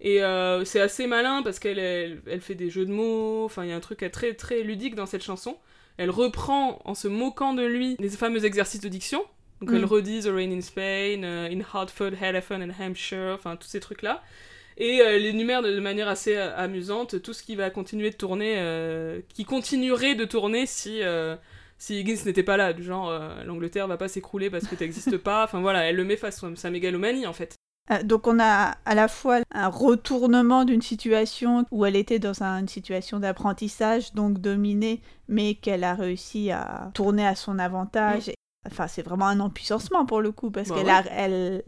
Et 0.00 0.22
euh, 0.22 0.64
c'est 0.64 0.80
assez 0.80 1.06
malin 1.06 1.42
parce 1.42 1.58
qu'elle 1.58 1.78
elle, 1.78 2.22
elle 2.26 2.40
fait 2.40 2.54
des 2.54 2.70
jeux 2.70 2.86
de 2.86 2.92
mots, 2.92 3.44
enfin 3.44 3.64
il 3.64 3.70
y 3.70 3.72
a 3.72 3.76
un 3.76 3.80
truc 3.80 4.04
très 4.12 4.34
très 4.34 4.62
ludique 4.62 4.94
dans 4.94 5.06
cette 5.06 5.22
chanson. 5.22 5.58
Elle 5.98 6.10
reprend 6.10 6.80
en 6.86 6.94
se 6.94 7.08
moquant 7.08 7.52
de 7.52 7.62
lui 7.64 7.96
les 7.98 8.08
fameux 8.08 8.44
exercices 8.46 8.80
de 8.80 8.88
diction. 8.88 9.22
Donc 9.60 9.72
Mm. 9.72 9.74
elle 9.76 9.84
redit 9.84 10.20
The 10.22 10.28
Rain 10.32 10.50
in 10.52 10.62
Spain, 10.62 11.22
euh, 11.22 11.50
In 11.50 11.60
Hartford, 11.72 12.12
Hereford 12.20 12.60
and 12.60 12.70
Hampshire, 12.80 13.32
enfin 13.34 13.56
tous 13.56 13.68
ces 13.68 13.80
trucs-là. 13.80 14.22
Et 14.78 15.02
euh, 15.02 15.16
elle 15.16 15.26
énumère 15.26 15.60
de, 15.60 15.70
de 15.70 15.80
manière 15.80 16.08
assez 16.08 16.34
euh, 16.34 16.56
amusante 16.56 17.20
tout 17.20 17.34
ce 17.34 17.42
qui 17.42 17.54
va 17.56 17.68
continuer 17.68 18.08
de 18.08 18.16
tourner, 18.16 18.54
euh, 18.56 19.20
qui 19.34 19.44
continuerait 19.44 20.14
de 20.14 20.24
tourner 20.24 20.64
si, 20.64 21.02
euh, 21.02 21.36
si 21.76 21.98
Higgins 22.00 22.24
n'était 22.24 22.42
pas 22.42 22.56
là. 22.56 22.72
Du 22.72 22.82
genre, 22.82 23.10
euh, 23.10 23.44
l'Angleterre 23.44 23.86
va 23.86 23.98
pas 23.98 24.08
s'écrouler 24.08 24.48
parce 24.48 24.66
que 24.66 24.74
t'existes 24.74 25.18
pas. 25.22 25.44
Enfin 25.44 25.60
voilà, 25.60 25.84
elle 25.84 25.96
le 25.96 26.04
met 26.04 26.16
face 26.16 26.42
à 26.42 26.56
sa 26.56 26.70
mégalomanie 26.70 27.26
en 27.26 27.34
fait. 27.34 27.56
Euh, 27.92 28.02
Donc 28.02 28.26
on 28.26 28.38
a 28.38 28.74
à 28.84 28.94
la 28.94 29.08
fois 29.08 29.38
un 29.52 29.68
retournement 29.68 30.64
d'une 30.64 30.82
situation 30.82 31.64
où 31.70 31.84
elle 31.84 31.96
était 31.96 32.18
dans 32.18 32.42
un- 32.42 32.60
une 32.60 32.68
situation 32.68 33.18
d'apprentissage, 33.18 34.12
donc 34.14 34.38
dominée, 34.38 35.00
mais 35.28 35.54
qu'elle 35.54 35.84
a 35.84 35.94
réussi 35.94 36.50
à 36.50 36.90
tourner 36.94 37.26
à 37.26 37.34
son 37.34 37.58
avantage. 37.58 38.30
Enfin, 38.66 38.86
c'est 38.88 39.02
vraiment 39.02 39.26
un 39.26 39.40
empuissancement 39.40 40.04
pour 40.06 40.20
le 40.20 40.32
coup, 40.32 40.50
parce 40.50 40.68
Bah 40.68 40.74
qu'elle 40.76 40.86
ouais. 40.86 40.92
a, 40.92 41.04
elle, 41.10 41.62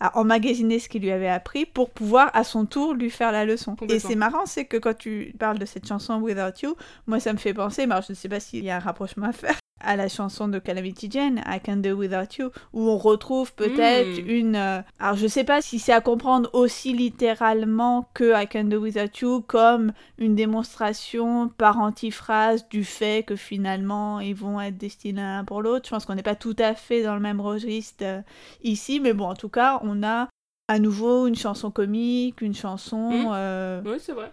a 0.00 0.16
emmagasiné 0.18 0.78
ce 0.78 0.88
qu'il 0.88 1.02
lui 1.02 1.10
avait 1.10 1.28
appris 1.28 1.66
pour 1.66 1.90
pouvoir 1.90 2.30
à 2.32 2.42
son 2.44 2.64
tour 2.66 2.94
lui 2.94 3.10
faire 3.10 3.32
la 3.32 3.44
leçon. 3.44 3.76
Et 3.88 3.98
c'est 3.98 4.14
marrant, 4.14 4.46
c'est 4.46 4.64
que 4.64 4.76
quand 4.78 4.96
tu 4.96 5.34
parles 5.38 5.58
de 5.58 5.66
cette 5.66 5.86
chanson 5.86 6.20
Without 6.20 6.62
You, 6.62 6.74
moi 7.06 7.20
ça 7.20 7.32
me 7.32 7.38
fait 7.38 7.52
penser, 7.52 7.86
mais 7.86 7.92
alors 7.94 8.04
je 8.06 8.12
ne 8.12 8.16
sais 8.16 8.28
pas 8.28 8.40
s'il 8.40 8.64
y 8.64 8.70
a 8.70 8.76
un 8.76 8.80
rapprochement 8.80 9.26
à 9.26 9.32
faire, 9.32 9.58
à 9.80 9.96
la 9.96 10.08
chanson 10.08 10.48
de 10.48 10.58
Calamity 10.58 11.08
Jane, 11.10 11.42
I 11.46 11.60
Can 11.64 11.76
Do 11.76 11.90
Without 11.94 12.34
You, 12.38 12.50
où 12.72 12.88
on 12.88 12.98
retrouve 12.98 13.52
peut-être 13.54 14.22
Mm. 14.24 14.28
une... 14.30 14.56
euh, 14.56 14.80
alors 14.98 15.16
je 15.16 15.26
sais 15.26 15.44
pas 15.44 15.60
si 15.62 15.78
c'est 15.78 15.92
à 15.92 16.00
comprendre 16.00 16.50
aussi 16.52 16.92
littéralement 16.92 18.08
que 18.14 18.40
I 18.42 18.46
Can 18.48 18.64
Do 18.64 18.78
Without 18.80 19.16
You 19.20 19.42
comme 19.46 19.92
une 20.18 20.34
démonstration 20.34 21.48
par 21.48 21.78
antiphrase 21.80 22.68
du 22.68 22.84
fait 22.84 23.24
que 23.24 23.36
finalement 23.36 24.20
ils 24.20 24.34
vont 24.34 24.60
être 24.60 24.76
destinés 24.78 25.20
l'un 25.20 25.44
pour 25.44 25.62
l'autre. 25.62 25.86
Je 25.86 25.90
pense 25.90 26.04
qu'on 26.06 26.14
n'est 26.14 26.22
pas 26.22 26.34
tout 26.34 26.56
à 26.58 26.74
fait 26.74 27.02
dans 27.02 27.14
le 27.14 27.20
même 27.20 27.40
registre 27.40 28.04
euh, 28.04 28.20
ici, 28.62 29.00
mais 29.00 29.12
bon, 29.12 29.26
en 29.28 29.34
tout 29.34 29.48
cas, 29.48 29.80
on 29.82 30.02
a 30.02 30.28
à 30.68 30.78
nouveau 30.78 31.26
une 31.26 31.34
chanson 31.36 31.70
comique, 31.70 32.40
une 32.42 32.54
chanson 32.54 33.10
Mm. 33.10 33.30
euh, 33.32 33.82
Oui, 33.84 33.96
c'est 34.00 34.12
vrai. 34.12 34.32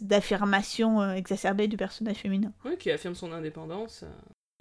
D'affirmation 0.00 1.02
euh, 1.02 1.14
exacerbée 1.14 1.68
du 1.68 1.76
personnage 1.76 2.16
féminin. 2.16 2.52
Oui, 2.64 2.76
qui 2.78 2.90
affirme 2.90 3.14
son 3.14 3.32
indépendance. 3.32 4.04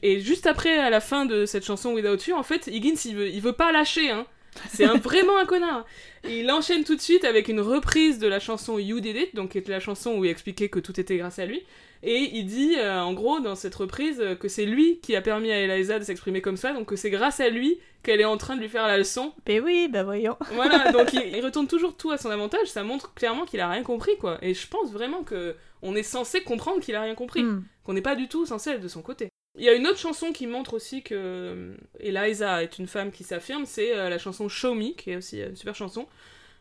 Et 0.01 0.19
juste 0.19 0.45
après, 0.45 0.77
à 0.77 0.89
la 0.89 0.99
fin 0.99 1.25
de 1.25 1.45
cette 1.45 1.65
chanson 1.65 1.93
Without 1.93 2.17
You, 2.27 2.35
en 2.35 2.43
fait, 2.43 2.67
Higgins, 2.67 2.99
il 3.05 3.15
veut, 3.15 3.29
il 3.29 3.41
veut 3.41 3.53
pas 3.53 3.71
lâcher, 3.71 4.11
hein. 4.11 4.25
C'est 4.69 4.85
un- 4.85 4.97
vraiment 4.97 5.37
un 5.37 5.45
connard. 5.45 5.85
Et 6.23 6.39
il 6.39 6.49
enchaîne 6.51 6.83
tout 6.83 6.95
de 6.95 7.01
suite 7.01 7.23
avec 7.25 7.47
une 7.47 7.59
reprise 7.59 8.19
de 8.19 8.27
la 8.27 8.39
chanson 8.39 8.79
You 8.79 8.99
Did 8.99 9.15
It, 9.15 9.35
donc 9.35 9.51
qui 9.51 9.57
était 9.57 9.71
la 9.71 9.79
chanson 9.79 10.15
où 10.17 10.25
il 10.25 10.31
expliquait 10.31 10.69
que 10.69 10.79
tout 10.79 10.99
était 10.99 11.17
grâce 11.17 11.39
à 11.39 11.45
lui. 11.45 11.61
Et 12.03 12.29
il 12.37 12.45
dit, 12.45 12.75
euh, 12.77 12.99
en 13.01 13.13
gros, 13.13 13.39
dans 13.39 13.55
cette 13.55 13.73
reprise, 13.75 14.19
euh, 14.19 14.35
que 14.35 14.47
c'est 14.47 14.65
lui 14.65 14.99
qui 15.01 15.15
a 15.15 15.21
permis 15.21 15.51
à 15.51 15.59
Eliza 15.59 15.97
de 15.97 16.03
s'exprimer 16.03 16.41
comme 16.41 16.57
ça, 16.57 16.71
donc 16.73 16.87
que 16.87 16.95
c'est 16.95 17.09
grâce 17.09 17.39
à 17.39 17.49
lui 17.49 17.79
qu'elle 18.03 18.21
est 18.21 18.25
en 18.25 18.37
train 18.37 18.55
de 18.55 18.61
lui 18.61 18.69
faire 18.69 18.85
la 18.87 18.97
leçon. 18.97 19.33
Mais 19.47 19.59
oui, 19.59 19.87
bah 19.91 20.03
voyons. 20.03 20.37
Voilà, 20.53 20.91
donc 20.91 21.13
il, 21.13 21.35
il 21.35 21.43
retourne 21.43 21.67
toujours 21.67 21.95
tout 21.97 22.11
à 22.11 22.17
son 22.17 22.29
avantage, 22.29 22.67
ça 22.67 22.83
montre 22.83 23.13
clairement 23.15 23.45
qu'il 23.45 23.59
a 23.59 23.69
rien 23.69 23.81
compris, 23.83 24.15
quoi. 24.19 24.37
Et 24.43 24.53
je 24.53 24.67
pense 24.67 24.91
vraiment 24.91 25.23
que 25.23 25.55
on 25.81 25.95
est 25.95 26.03
censé 26.03 26.41
comprendre 26.41 26.79
qu'il 26.79 26.95
a 26.95 27.01
rien 27.01 27.15
compris 27.15 27.43
Mm. 27.43 27.63
qu'on 27.83 27.93
n'est 27.93 28.01
pas 28.01 28.15
du 28.15 28.27
tout 28.27 28.45
censé 28.45 28.71
être 28.71 28.81
de 28.81 28.87
son 28.87 29.01
côté. 29.01 29.29
Il 29.57 29.63
y 29.63 29.69
a 29.69 29.73
une 29.73 29.87
autre 29.87 29.99
chanson 29.99 30.33
qui 30.33 30.47
montre 30.47 30.73
aussi 30.73 31.01
que 31.01 31.15
euh, 31.15 31.75
Eliza 31.99 32.61
est 32.61 32.77
une 32.77 32.87
femme 32.87 33.11
qui 33.11 33.23
s'affirme, 33.23 33.65
c'est 33.65 33.95
euh, 33.95 34.09
la 34.09 34.17
chanson 34.17 34.49
Show 34.49 34.73
Me, 34.73 34.93
qui 34.93 35.11
est 35.11 35.15
aussi 35.15 35.41
euh, 35.41 35.49
une 35.49 35.55
super 35.55 35.75
chanson, 35.75 36.07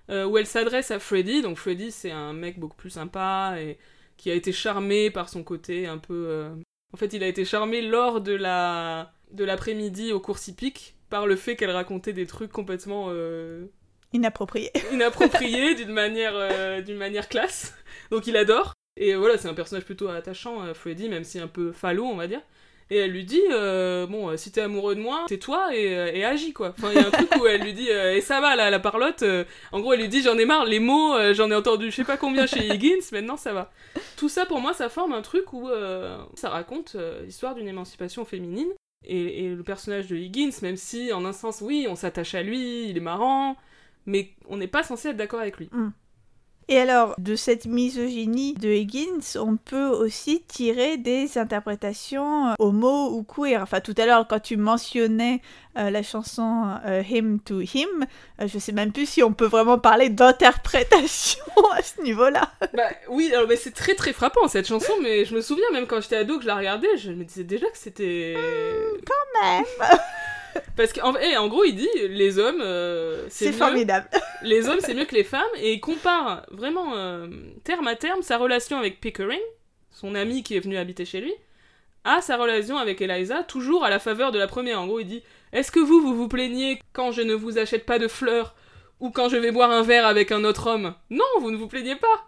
où 0.08 0.36
elle 0.38 0.46
s'adresse 0.46 0.90
à 0.90 0.98
Freddy. 0.98 1.42
Donc 1.42 1.56
Freddy, 1.56 1.90
c'est 1.90 2.10
un 2.10 2.32
mec 2.32 2.58
beaucoup 2.58 2.76
plus 2.76 2.90
sympa 2.90 3.56
et 3.58 3.78
qui 4.16 4.30
a 4.30 4.34
été 4.34 4.52
charmé 4.52 5.10
par 5.10 5.28
son 5.28 5.42
côté 5.42 5.86
un 5.86 5.98
peu. 5.98 6.46
En 6.92 6.96
fait, 6.96 7.14
il 7.14 7.22
a 7.24 7.26
été 7.26 7.44
charmé 7.44 7.80
lors 7.80 8.20
de 8.20 8.34
la 8.34 9.12
de 9.34 9.44
l'après-midi 9.44 10.12
au 10.12 10.20
cours 10.20 10.38
hippique 10.46 10.94
par 11.10 11.26
le 11.26 11.36
fait 11.36 11.56
qu'elle 11.56 11.70
racontait 11.70 12.12
des 12.12 12.26
trucs 12.26 12.52
complètement 12.52 13.06
euh, 13.10 13.66
Inapproprié. 14.12 14.70
inapproprié 14.92 15.74
d'une 15.74 15.92
manière, 15.92 16.34
euh, 16.34 16.80
d'une 16.80 16.96
manière 16.96 17.28
classe. 17.28 17.74
Donc 18.10 18.26
il 18.26 18.36
adore. 18.36 18.74
Et 18.96 19.14
voilà, 19.14 19.36
c'est 19.36 19.48
un 19.48 19.54
personnage 19.54 19.84
plutôt 19.84 20.08
attachant, 20.08 20.72
Freddy, 20.72 21.08
même 21.08 21.24
si 21.24 21.40
un 21.40 21.48
peu 21.48 21.72
falot, 21.72 22.04
on 22.04 22.14
va 22.14 22.28
dire. 22.28 22.40
Et 22.90 22.98
elle 22.98 23.12
lui 23.12 23.24
dit, 23.24 23.42
euh, 23.50 24.06
bon, 24.06 24.28
euh, 24.28 24.36
si 24.36 24.52
t'es 24.52 24.60
amoureux 24.60 24.94
de 24.94 25.00
moi, 25.00 25.24
tais-toi 25.26 25.74
et, 25.74 25.96
euh, 25.96 26.12
et 26.12 26.24
agis, 26.24 26.52
quoi. 26.52 26.74
Enfin, 26.76 26.90
il 26.92 27.00
y 27.00 27.02
a 27.02 27.06
un 27.06 27.10
truc 27.10 27.34
où 27.40 27.46
elle 27.46 27.62
lui 27.62 27.72
dit, 27.72 27.88
et 27.88 28.20
ça 28.20 28.40
va, 28.40 28.56
là, 28.56 28.70
la 28.70 28.78
parlotte. 28.78 29.24
en 29.72 29.80
gros, 29.80 29.94
elle 29.94 30.00
lui 30.00 30.08
dit, 30.08 30.22
j'en 30.22 30.36
ai 30.38 30.44
marre, 30.44 30.66
les 30.66 30.80
mots, 30.80 31.14
j'en 31.32 31.50
ai 31.50 31.54
entendu 31.54 31.90
je 31.90 31.96
sais 31.96 32.04
pas 32.04 32.16
combien 32.16 32.46
chez 32.46 32.66
Higgins, 32.66 33.04
maintenant 33.12 33.36
ça 33.36 33.52
va. 33.52 33.70
Tout 34.16 34.28
ça, 34.28 34.46
pour 34.46 34.60
moi, 34.60 34.72
ça 34.74 34.88
forme 34.88 35.12
un 35.12 35.22
truc 35.22 35.52
où 35.52 35.68
ça 36.34 36.50
raconte 36.50 36.96
l'histoire 37.24 37.54
d'une 37.54 37.68
émancipation 37.68 38.24
féminine. 38.24 38.68
Et, 39.06 39.44
et 39.44 39.48
le 39.54 39.62
personnage 39.62 40.06
de 40.06 40.16
Higgins, 40.16 40.52
même 40.62 40.76
si, 40.76 41.12
en 41.12 41.26
un 41.26 41.32
sens, 41.32 41.60
oui, 41.60 41.86
on 41.90 41.94
s'attache 41.94 42.34
à 42.34 42.42
lui, 42.42 42.88
il 42.88 42.96
est 42.96 43.00
marrant, 43.00 43.54
mais 44.06 44.30
on 44.48 44.56
n'est 44.56 44.66
pas 44.66 44.82
censé 44.82 45.08
être 45.08 45.16
d'accord 45.16 45.40
avec 45.40 45.58
lui. 45.58 45.68
Et 46.68 46.78
alors, 46.78 47.14
de 47.18 47.36
cette 47.36 47.66
misogynie 47.66 48.54
de 48.54 48.70
Higgins, 48.70 49.38
on 49.38 49.56
peut 49.56 49.88
aussi 49.88 50.42
tirer 50.48 50.96
des 50.96 51.36
interprétations 51.36 52.48
euh, 52.48 52.54
homo 52.58 53.10
ou 53.10 53.22
queer. 53.22 53.62
Enfin, 53.62 53.80
tout 53.80 53.94
à 53.98 54.06
l'heure, 54.06 54.26
quand 54.26 54.40
tu 54.40 54.56
mentionnais 54.56 55.42
euh, 55.76 55.90
la 55.90 56.02
chanson 56.02 56.78
euh, 56.86 57.02
Him 57.02 57.40
to 57.40 57.60
Him, 57.60 58.06
euh, 58.40 58.46
je 58.46 58.58
sais 58.58 58.70
même 58.70 58.92
plus 58.92 59.06
si 59.06 59.24
on 59.24 59.32
peut 59.32 59.46
vraiment 59.46 59.76
parler 59.78 60.08
d'interprétation 60.08 61.44
à 61.72 61.82
ce 61.82 62.00
niveau-là. 62.00 62.50
Bah 62.72 62.90
oui, 63.08 63.30
alors 63.34 63.48
mais 63.48 63.56
c'est 63.56 63.72
très 63.72 63.94
très 63.94 64.12
frappant 64.12 64.46
cette 64.46 64.68
chanson, 64.68 64.92
mais 65.02 65.24
je 65.24 65.34
me 65.34 65.40
souviens 65.40 65.68
même 65.72 65.86
quand 65.86 66.00
j'étais 66.00 66.16
ado 66.16 66.36
que 66.36 66.42
je 66.42 66.46
la 66.46 66.56
regardais, 66.56 66.96
je 66.96 67.10
me 67.10 67.24
disais 67.24 67.42
déjà 67.42 67.66
que 67.66 67.76
c'était. 67.76 68.36
Quand 69.04 69.42
même, 69.42 69.64
Parce 70.76 70.92
qu'en 70.92 71.14
eh, 71.16 71.36
en 71.36 71.48
gros, 71.48 71.64
il 71.64 71.76
dit 71.76 71.88
les 72.08 72.38
hommes, 72.38 72.60
euh, 72.60 73.26
c'est 73.28 73.52
formidable. 73.52 74.08
les 74.42 74.68
hommes 74.68 74.80
c'est 74.80 74.94
mieux 74.94 75.04
que 75.04 75.14
les 75.14 75.24
femmes, 75.24 75.42
et 75.58 75.74
il 75.74 75.80
compare 75.80 76.46
vraiment 76.50 76.94
euh, 76.94 77.28
terme 77.64 77.86
à 77.88 77.96
terme 77.96 78.22
sa 78.22 78.38
relation 78.38 78.78
avec 78.78 79.00
Pickering, 79.00 79.40
son 79.90 80.14
ami 80.14 80.42
qui 80.42 80.56
est 80.56 80.60
venu 80.60 80.76
habiter 80.76 81.04
chez 81.04 81.20
lui, 81.20 81.32
à 82.04 82.20
sa 82.20 82.36
relation 82.36 82.76
avec 82.76 83.00
Eliza, 83.00 83.42
toujours 83.42 83.84
à 83.84 83.90
la 83.90 83.98
faveur 83.98 84.32
de 84.32 84.38
la 84.38 84.46
première. 84.46 84.80
En 84.80 84.86
gros, 84.86 85.00
il 85.00 85.06
dit 85.06 85.22
Est-ce 85.52 85.72
que 85.72 85.80
vous, 85.80 86.00
vous 86.00 86.14
vous 86.14 86.28
plaignez 86.28 86.80
quand 86.92 87.12
je 87.12 87.22
ne 87.22 87.34
vous 87.34 87.58
achète 87.58 87.86
pas 87.86 87.98
de 87.98 88.08
fleurs 88.08 88.54
ou 89.00 89.10
quand 89.10 89.28
je 89.28 89.36
vais 89.36 89.50
boire 89.50 89.70
un 89.70 89.82
verre 89.82 90.06
avec 90.06 90.32
un 90.32 90.44
autre 90.44 90.68
homme? 90.68 90.94
Non, 91.10 91.24
vous 91.40 91.50
ne 91.50 91.56
vous 91.56 91.68
plaignez 91.68 91.96
pas 91.96 92.26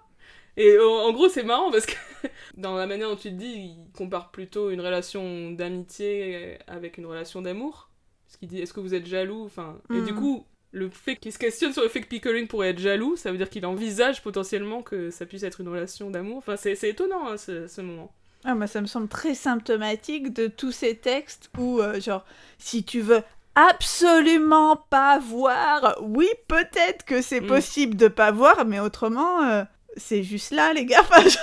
Et 0.57 0.79
en 0.79 1.07
en 1.07 1.13
gros, 1.13 1.29
c'est 1.29 1.43
marrant 1.43 1.71
parce 1.71 1.87
que 1.87 1.97
dans 2.57 2.77
la 2.77 2.87
manière 2.87 3.09
dont 3.11 3.17
tu 3.17 3.31
te 3.31 3.35
dis, 3.35 3.77
il 3.77 3.93
compare 3.97 4.31
plutôt 4.31 4.71
une 4.71 4.81
relation 4.81 5.51
d'amitié 5.51 6.59
avec 6.67 6.99
une 6.99 7.07
relation 7.07 7.43
d'amour. 7.43 7.91
Parce 8.37 8.41
qu'il 8.41 8.49
dit 8.49 8.61
Est-ce 8.61 8.75
que 8.75 8.81
vous 8.81 8.93
êtes 8.95 9.07
jaloux 9.07 9.45
enfin, 9.47 9.79
Et 9.95 10.03
du 10.03 10.13
Mhm. 10.13 10.19
coup, 10.19 10.45
le 10.73 10.91
fait 10.91 11.17
qu'il 11.17 11.33
se 11.33 11.39
questionne 11.39 11.73
sur 11.73 11.83
le 11.83 11.89
fait 11.89 12.03
que 12.03 12.07
Pickering 12.07 12.47
pourrait 12.47 12.69
être 12.71 12.79
jaloux, 12.79 13.17
ça 13.17 13.31
veut 13.33 13.39
dire 13.39 13.49
qu'il 13.49 13.65
envisage 13.65 14.23
potentiellement 14.23 14.83
que 14.83 15.11
ça 15.11 15.25
puisse 15.25 15.43
être 15.43 15.63
une 15.63 15.69
relation 15.69 16.11
d'amour. 16.11 16.37
Enfin, 16.39 16.57
c'est 16.57 16.75
c'est 16.75 16.91
étonnant 16.91 17.29
hein, 17.29 17.39
ce, 17.39 17.67
ce 17.67 17.81
moment. 17.81 18.13
Ah, 18.45 18.55
moi, 18.55 18.67
ça 18.67 18.83
me 18.83 18.87
semble 18.87 19.09
très 19.09 19.35
symptomatique 19.35 20.35
de 20.35 20.49
tous 20.49 20.71
ces 20.71 20.97
textes 20.97 21.51
où, 21.59 21.81
euh, 21.81 21.99
genre, 21.99 22.27
si 22.59 22.85
tu 22.85 23.01
veux 23.01 23.23
absolument 23.55 24.77
pas 24.91 25.19
voir, 25.19 25.97
oui, 26.03 26.29
peut-être 26.47 27.05
que 27.07 27.23
c'est 27.23 27.41
Mm. 27.41 27.47
possible 27.47 27.97
de 27.97 28.09
pas 28.09 28.31
voir, 28.33 28.67
mais 28.67 28.81
autrement, 28.81 29.43
euh, 29.45 29.65
c'est 29.97 30.23
juste 30.23 30.51
là, 30.53 30.75
les 30.75 30.85
gars. 30.85 31.01
Enfin, 31.01 31.23
je- 31.27 31.39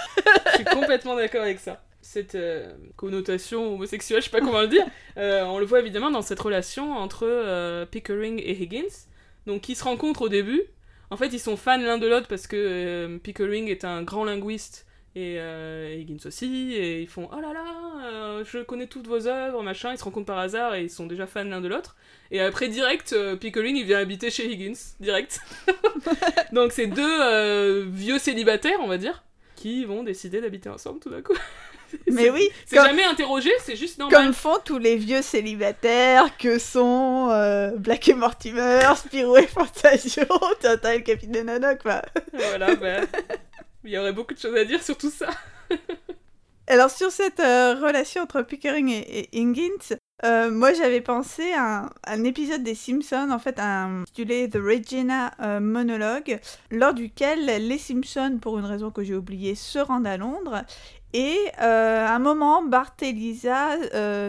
Je 0.51 0.55
suis 0.57 0.65
complètement 0.65 1.15
d'accord 1.15 1.41
avec 1.41 1.59
ça. 1.59 1.81
Cette 2.03 2.35
euh, 2.35 2.73
connotation 2.97 3.75
homosexuelle, 3.75 4.19
je 4.19 4.25
sais 4.25 4.29
pas 4.29 4.41
comment 4.41 4.59
le 4.59 4.67
dire, 4.67 4.85
euh, 5.17 5.45
on 5.45 5.57
le 5.57 5.65
voit 5.65 5.79
évidemment 5.79 6.11
dans 6.11 6.21
cette 6.21 6.39
relation 6.39 6.97
entre 6.97 7.25
euh, 7.25 7.85
Pickering 7.85 8.41
et 8.43 8.61
Higgins, 8.61 9.07
donc 9.47 9.61
qui 9.61 9.73
se 9.73 9.85
rencontrent 9.85 10.23
au 10.23 10.29
début. 10.29 10.63
En 11.11 11.15
fait, 11.15 11.27
ils 11.27 11.39
sont 11.39 11.55
fans 11.55 11.77
l'un 11.77 11.97
de 11.97 12.07
l'autre 12.07 12.27
parce 12.27 12.45
que 12.45 13.17
Pickering 13.23 13.69
est 13.69 13.85
un 13.85 14.03
grand 14.03 14.25
linguiste 14.25 14.85
et 15.15 15.37
Higgins 15.37 16.25
aussi, 16.25 16.73
et 16.73 17.01
ils 17.01 17.07
font 17.07 17.29
oh 17.31 17.39
là 17.39 17.53
là, 17.53 18.43
je 18.43 18.63
connais 18.63 18.87
toutes 18.87 19.07
vos 19.07 19.27
œuvres, 19.27 19.63
machin. 19.63 19.93
Ils 19.93 19.97
se 19.97 20.03
rencontrent 20.03 20.25
par 20.25 20.39
hasard 20.39 20.75
et 20.75 20.83
ils 20.83 20.89
sont 20.89 21.05
déjà 21.05 21.25
fans 21.25 21.43
l'un 21.43 21.61
de 21.61 21.69
l'autre. 21.69 21.95
Et 22.31 22.41
après, 22.41 22.67
direct, 22.67 23.15
Pickering 23.39 23.77
il 23.77 23.85
vient 23.85 23.99
habiter 23.99 24.29
chez 24.29 24.51
Higgins, 24.51 24.95
direct. 24.99 25.39
donc 26.51 26.73
c'est 26.73 26.87
deux 26.87 27.83
vieux 27.83 28.17
célibataires, 28.17 28.79
on 28.81 28.87
va 28.87 28.97
dire, 28.97 29.23
qui 29.55 29.85
vont 29.85 30.03
décider 30.03 30.41
d'habiter 30.41 30.67
ensemble 30.67 30.99
tout 30.99 31.11
d'un 31.11 31.21
coup. 31.21 31.37
mais 32.11 32.29
oui, 32.29 32.49
C'est 32.65 32.75
comme, 32.75 32.87
jamais 32.87 33.03
interrogé, 33.03 33.51
c'est 33.63 33.75
juste 33.75 33.97
normal. 33.97 34.25
comme 34.25 34.33
font 34.33 34.57
tous 34.63 34.77
les 34.77 34.97
vieux 34.97 35.21
célibataires 35.21 36.37
que 36.37 36.59
sont 36.59 37.29
euh, 37.31 37.71
Black 37.77 38.07
et 38.09 38.13
Mortimer, 38.13 38.81
Spirou 38.95 39.37
et 39.37 39.47
Fantasio, 39.47 40.23
Tintin 40.61 40.91
et 40.91 40.97
le 40.97 41.03
Capitaine 41.03 41.49
Haddock, 41.49 41.81
quoi. 41.83 42.01
Voilà, 42.33 42.75
bah, 42.75 43.01
il 43.83 43.91
y 43.91 43.97
aurait 43.97 44.13
beaucoup 44.13 44.33
de 44.33 44.39
choses 44.39 44.55
à 44.55 44.65
dire 44.65 44.81
sur 44.81 44.97
tout 44.97 45.11
ça. 45.11 45.29
Alors 46.67 46.89
sur 46.89 47.11
cette 47.11 47.41
euh, 47.41 47.75
relation 47.75 48.21
entre 48.23 48.41
Pickering 48.41 48.89
et, 48.89 49.19
et 49.19 49.37
Higgins, 49.37 49.97
euh, 50.23 50.51
moi 50.51 50.73
j'avais 50.73 51.01
pensé 51.01 51.51
à 51.53 51.83
un, 51.85 51.89
un 52.07 52.23
épisode 52.23 52.63
des 52.63 52.75
Simpsons, 52.75 53.29
en 53.31 53.39
fait 53.39 53.59
un 53.59 54.01
intitulé 54.03 54.49
The 54.49 54.55
Regina 54.57 55.31
euh, 55.41 55.59
Monologue, 55.59 56.39
lors 56.71 56.93
duquel 56.93 57.45
les 57.45 57.77
Simpsons, 57.77 58.37
pour 58.41 58.57
une 58.59 58.65
raison 58.65 58.89
que 58.91 59.03
j'ai 59.03 59.15
oubliée, 59.15 59.55
se 59.55 59.79
rendent 59.79 60.07
à 60.07 60.17
Londres. 60.17 60.63
Et 61.15 61.37
euh, 61.61 62.07
à 62.07 62.15
un 62.15 62.19
moment, 62.19 62.63
Bart 62.63 62.95
et 63.01 63.11
Lisa 63.11 63.77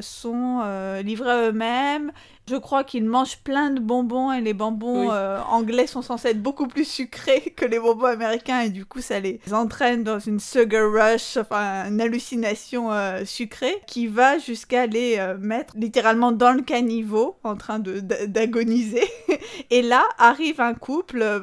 sont 0.02 0.60
livrés 1.02 1.30
à 1.30 1.48
eux-mêmes. 1.48 2.12
Je 2.46 2.56
crois 2.56 2.84
qu'ils 2.84 3.06
mangent 3.06 3.38
plein 3.38 3.70
de 3.70 3.80
bonbons 3.80 4.30
et 4.30 4.42
les 4.42 4.52
bonbons 4.52 5.08
Oui. 5.08 5.16
anglais 5.50 5.86
sont 5.86 6.02
censés 6.02 6.28
être 6.28 6.42
beaucoup 6.42 6.66
plus 6.68 6.84
sucrés 6.86 7.40
que 7.56 7.64
les 7.64 7.78
bonbons 7.78 8.04
américains 8.04 8.60
et 8.60 8.68
du 8.68 8.84
coup 8.84 9.00
ça 9.00 9.18
les 9.18 9.40
entraîne 9.50 10.04
dans 10.04 10.18
une 10.18 10.38
sugar 10.38 10.92
rush, 10.92 11.38
enfin 11.38 11.86
une 11.88 12.02
hallucination 12.02 12.90
sucrée 13.24 13.80
qui 13.86 14.06
va 14.06 14.36
jusqu'à 14.36 14.84
les 14.86 15.16
mettre 15.40 15.73
littéralement 15.74 16.32
dans 16.32 16.52
le 16.52 16.62
caniveau 16.62 17.36
en 17.42 17.56
train 17.56 17.78
d'agoniser. 17.78 19.04
et 19.70 19.82
là 19.82 20.04
arrive 20.18 20.60
un 20.60 20.74
couple 20.74 21.20
euh, 21.22 21.40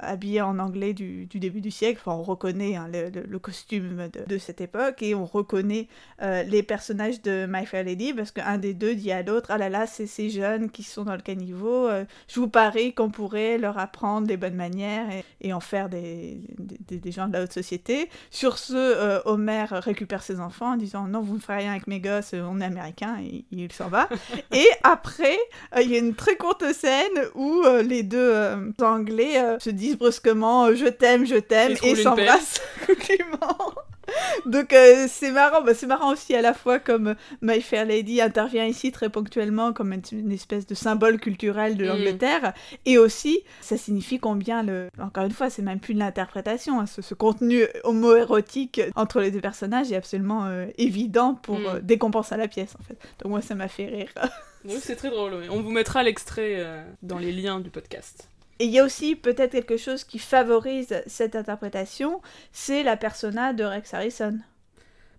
habillé 0.00 0.40
en 0.40 0.58
anglais 0.58 0.92
du, 0.92 1.26
du 1.26 1.40
début 1.40 1.60
du 1.60 1.70
siècle, 1.70 2.00
enfin 2.04 2.16
on 2.16 2.22
reconnaît 2.22 2.76
hein, 2.76 2.88
le, 2.92 3.38
costume 3.38 4.08
de, 4.26 4.38
cette 4.38 4.60
époque 4.60 5.02
et 5.02 5.14
on 5.14 5.24
reconnaît 5.24 5.88
euh, 6.22 6.42
les 6.44 6.62
personnages 6.62 7.22
de 7.22 7.46
My 7.48 7.66
Fair 7.66 7.84
Lady 7.84 8.12
parce 8.12 8.30
qu'un 8.30 8.58
des 8.58 8.74
deux 8.74 8.94
dit 8.94 9.12
à 9.12 9.22
l'autre 9.22 9.48
Ah 9.50 9.58
là 9.58 9.68
là, 9.68 9.86
c'est 9.86 10.06
ces 10.06 10.30
jeunes 10.30 10.70
qui 10.70 10.82
sont 10.82 11.04
dans 11.04 11.14
le 11.14 11.22
caniveau, 11.22 11.88
euh, 11.88 12.04
je 12.28 12.40
vous 12.40 12.48
parie 12.48 12.94
qu'on 12.94 13.10
pourrait 13.10 13.58
leur 13.58 13.78
apprendre 13.78 14.28
les 14.28 14.36
bonnes 14.36 14.54
manières 14.54 15.06
et, 15.40 15.52
en 15.52 15.60
faire 15.60 15.88
des, 15.88 16.40
des, 16.58 17.12
gens 17.12 17.28
de 17.28 17.32
la 17.32 17.44
haute 17.44 17.52
société. 17.52 18.10
Sur 18.30 18.58
ce, 18.58 19.26
Homer 19.26 19.64
récupère 19.70 20.22
ses 20.22 20.40
enfants 20.40 20.72
en 20.72 20.76
disant 20.76 21.06
Non, 21.06 21.20
vous 21.20 21.34
ne 21.34 21.40
ferez 21.40 21.58
rien 21.58 21.70
avec 21.70 21.86
mes 21.86 22.00
gosses, 22.00 22.34
on 22.34 22.60
est 22.60 22.64
américains, 22.64 23.16
et, 23.20 23.44
il 23.64 23.72
s'en 23.72 23.88
va. 23.88 24.08
et 24.52 24.66
après, 24.82 25.38
il 25.80 25.90
y 25.90 25.96
a 25.96 25.98
une 25.98 26.14
très 26.14 26.36
courte 26.36 26.64
scène 26.72 27.28
où 27.34 27.62
les 27.82 28.02
deux 28.02 28.34
Anglais 28.80 29.58
se 29.58 29.70
disent 29.70 29.96
brusquement 29.98 30.74
Je 30.74 30.86
t'aime, 30.86 31.26
je 31.26 31.36
t'aime, 31.36 31.74
et 31.82 31.96
s'embrassent 31.96 32.60
Donc 34.46 34.72
euh, 34.72 35.06
c'est 35.08 35.30
marrant, 35.30 35.62
bah, 35.62 35.74
c'est 35.74 35.86
marrant 35.86 36.12
aussi 36.12 36.34
à 36.34 36.42
la 36.42 36.54
fois 36.54 36.78
comme 36.78 37.14
My 37.42 37.60
Fair 37.60 37.84
Lady 37.84 38.20
intervient 38.20 38.64
ici 38.64 38.92
très 38.92 39.08
ponctuellement 39.08 39.72
comme 39.72 39.92
une, 39.92 40.32
espèce 40.32 40.66
de 40.66 40.74
symbole 40.74 41.18
culturel 41.18 41.76
de 41.76 41.84
mm. 41.84 41.88
l'Angleterre, 41.88 42.52
et 42.84 42.98
aussi 42.98 43.40
ça 43.60 43.76
signifie 43.76 44.18
combien 44.18 44.62
le, 44.62 44.88
encore 45.00 45.24
une 45.24 45.32
fois 45.32 45.50
c'est 45.50 45.62
même 45.62 45.80
plus 45.80 45.94
de 45.94 45.98
l'interprétation, 45.98 46.80
hein, 46.80 46.86
ce, 46.86 47.14
contenu 47.14 47.66
homo-érotique 47.84 48.80
entre 48.94 49.20
les 49.20 49.30
deux 49.30 49.40
personnages 49.40 49.90
est 49.90 49.96
absolument 49.96 50.46
euh, 50.46 50.66
évident 50.78 51.34
pour 51.34 51.58
mm. 51.58 51.66
euh, 51.66 51.80
décompenser 51.80 52.34
à 52.34 52.38
la 52.38 52.48
pièce 52.48 52.74
en 52.78 52.84
fait. 52.84 52.98
Donc 53.22 53.30
moi 53.30 53.42
ça 53.42 53.54
m'a 53.54 53.68
fait 53.68 53.86
rire. 53.86 54.10
oui 54.64 54.78
c'est 54.80 54.96
très 54.96 55.10
drôle, 55.10 55.34
on 55.50 55.60
vous 55.60 55.70
mettra 55.70 56.02
l'extrait 56.02 56.64
dans 57.02 57.18
les 57.18 57.32
liens 57.32 57.60
du 57.60 57.70
podcast. 57.70 58.28
Et 58.58 58.64
il 58.64 58.70
y 58.70 58.78
a 58.78 58.84
aussi 58.84 59.16
peut-être 59.16 59.52
quelque 59.52 59.76
chose 59.76 60.04
qui 60.04 60.18
favorise 60.18 61.02
cette 61.06 61.36
interprétation, 61.36 62.22
c'est 62.52 62.82
la 62.82 62.96
persona 62.96 63.52
de 63.52 63.64
Rex 63.64 63.92
Harrison. 63.92 64.38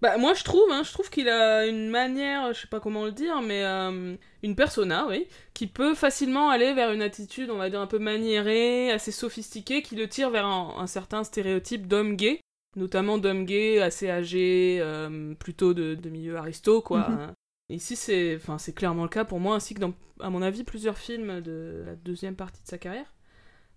Bah 0.01 0.17
moi 0.17 0.35
je 0.35 0.43
trouve, 0.43 0.69
hein, 0.71 0.83
je 0.83 0.93
trouve 0.93 1.09
qu'il 1.09 1.27
a 1.27 1.65
une 1.65 1.89
manière, 1.89 2.53
je 2.53 2.61
sais 2.61 2.67
pas 2.67 2.79
comment 2.79 3.05
le 3.05 3.11
dire, 3.11 3.41
mais 3.41 3.63
euh, 3.63 4.15
une 4.43 4.55
persona, 4.55 5.07
oui, 5.07 5.27
qui 5.55 5.65
peut 5.65 5.95
facilement 5.95 6.51
aller 6.51 6.73
vers 6.73 6.91
une 6.91 7.01
attitude, 7.01 7.49
on 7.49 7.57
va 7.57 7.69
dire 7.71 7.81
un 7.81 7.87
peu 7.87 7.97
maniérée, 7.97 8.91
assez 8.91 9.11
sophistiquée, 9.11 9.81
qui 9.81 9.95
le 9.95 10.07
tire 10.07 10.29
vers 10.29 10.45
un, 10.45 10.85
certain 10.85 11.23
stéréotype 11.23 11.87
d'homme 11.87 12.15
gay, 12.15 12.39
notamment 12.75 13.17
d'homme 13.17 13.45
gay 13.45 13.81
assez 13.81 14.09
âgé, 14.09 14.77
euh, 14.81 15.33
plutôt 15.33 15.73
de, 15.73 15.97
milieu 16.09 16.37
aristo, 16.37 16.81
quoi. 16.81 17.09
Mhm. 17.09 17.19
Hein. 17.19 17.33
Ici 17.69 17.95
c'est, 17.97 18.35
enfin 18.37 18.57
c'est 18.57 18.73
clairement 18.73 19.03
le 19.03 19.09
cas 19.09 19.25
pour 19.25 19.39
moi, 19.39 19.55
ainsi 19.55 19.73
que 19.73 19.79
dans, 19.79 19.93
à 20.19 20.29
mon 20.29 20.43
avis, 20.43 20.63
plusieurs 20.63 20.97
films 20.97 21.41
de 21.41 21.83
la 21.85 21.95
deuxième 21.95 22.35
partie 22.35 22.61
de 22.61 22.67
sa 22.67 22.77
carrière. 22.77 23.16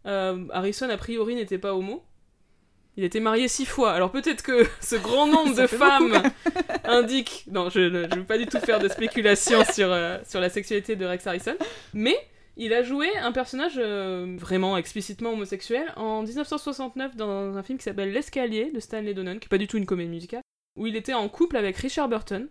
Euh, 0.06 0.46
Harrison, 0.52 0.88
a 0.88 0.96
priori, 0.96 1.34
n'était 1.34 1.58
pas 1.58 1.74
homo. 1.74 2.02
Il 2.96 3.04
était 3.04 3.20
marié 3.20 3.48
six 3.48 3.66
fois. 3.66 3.92
Alors 3.92 4.10
peut-être 4.10 4.42
que 4.42 4.66
ce 4.80 4.96
grand 4.96 5.26
nombre 5.32 5.54
de 5.54 5.66
femmes 5.66 6.22
indique... 6.84 7.44
Non, 7.50 7.70
je 7.70 7.80
ne 7.80 8.14
veux 8.14 8.24
pas 8.24 8.38
du 8.38 8.46
tout 8.46 8.58
faire 8.58 8.78
de 8.78 8.88
spéculation 8.88 9.64
sur, 9.64 9.92
euh, 9.92 10.18
sur 10.26 10.40
la 10.40 10.48
sexualité 10.48 10.96
de 10.96 11.06
Rex 11.06 11.26
Harrison. 11.26 11.56
Mais 11.94 12.16
il 12.56 12.74
a 12.74 12.82
joué 12.82 13.08
un 13.16 13.32
personnage 13.32 13.74
euh, 13.78 14.36
vraiment 14.38 14.76
explicitement 14.76 15.32
homosexuel 15.32 15.92
en 15.96 16.22
1969 16.22 17.16
dans 17.16 17.56
un 17.56 17.62
film 17.62 17.78
qui 17.78 17.84
s'appelle 17.84 18.12
L'escalier 18.12 18.70
de 18.70 18.80
Stanley 18.80 19.14
Donen, 19.14 19.38
qui 19.38 19.46
n'est 19.46 19.50
pas 19.50 19.58
du 19.58 19.66
tout 19.66 19.78
une 19.78 19.86
comédie 19.86 20.10
musicale, 20.10 20.42
où 20.76 20.86
il 20.86 20.96
était 20.96 21.14
en 21.14 21.28
couple 21.28 21.56
avec 21.56 21.76
Richard 21.78 22.08
Burton. 22.08 22.48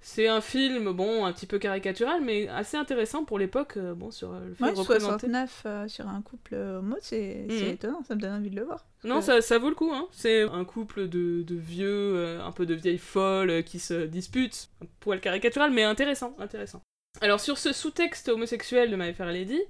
C'est 0.00 0.28
un 0.28 0.40
film, 0.40 0.92
bon, 0.92 1.26
un 1.26 1.32
petit 1.32 1.46
peu 1.46 1.58
caricatural, 1.58 2.22
mais 2.22 2.48
assez 2.48 2.76
intéressant 2.76 3.24
pour 3.24 3.38
l'époque, 3.38 3.76
euh, 3.76 3.94
bon, 3.94 4.10
sur 4.10 4.32
euh, 4.32 4.46
le 4.46 4.54
fait 4.54 4.64
ouais, 4.64 4.72
de 4.72 4.78
représenter... 4.78 5.26
69 5.26 5.62
euh, 5.66 5.88
sur 5.88 6.08
un 6.08 6.22
couple 6.22 6.54
homo, 6.54 6.96
c'est 7.00 7.46
mhm. 7.48 7.68
étonnant, 7.68 8.02
ça 8.06 8.14
me 8.14 8.20
donne 8.20 8.34
envie 8.34 8.50
de 8.50 8.56
le 8.56 8.62
voir. 8.62 8.86
Non, 9.02 9.20
ça, 9.20 9.40
ça, 9.42 9.58
vaut 9.58 9.68
le 9.68 9.74
coup, 9.74 9.90
hein. 9.92 10.06
C'est 10.12 10.42
un 10.42 10.64
couple 10.64 11.08
de, 11.08 11.42
de 11.42 11.54
vieux, 11.56 12.40
un 12.40 12.52
peu 12.52 12.64
de 12.64 12.74
vieilles 12.74 12.98
folles 12.98 13.64
qui 13.64 13.80
se 13.80 14.06
disputent, 14.06 14.70
un 14.82 14.86
poil 15.00 15.20
caricatural, 15.20 15.72
mais 15.72 15.82
intéressant, 15.82 16.34
intéressant. 16.38 16.80
Alors, 17.20 17.40
sur 17.40 17.58
ce 17.58 17.72
sous-texte 17.72 18.28
homosexuel 18.28 18.90
de 18.90 18.96
My 18.96 19.12
Fair 19.12 19.26
Lady, 19.26 19.60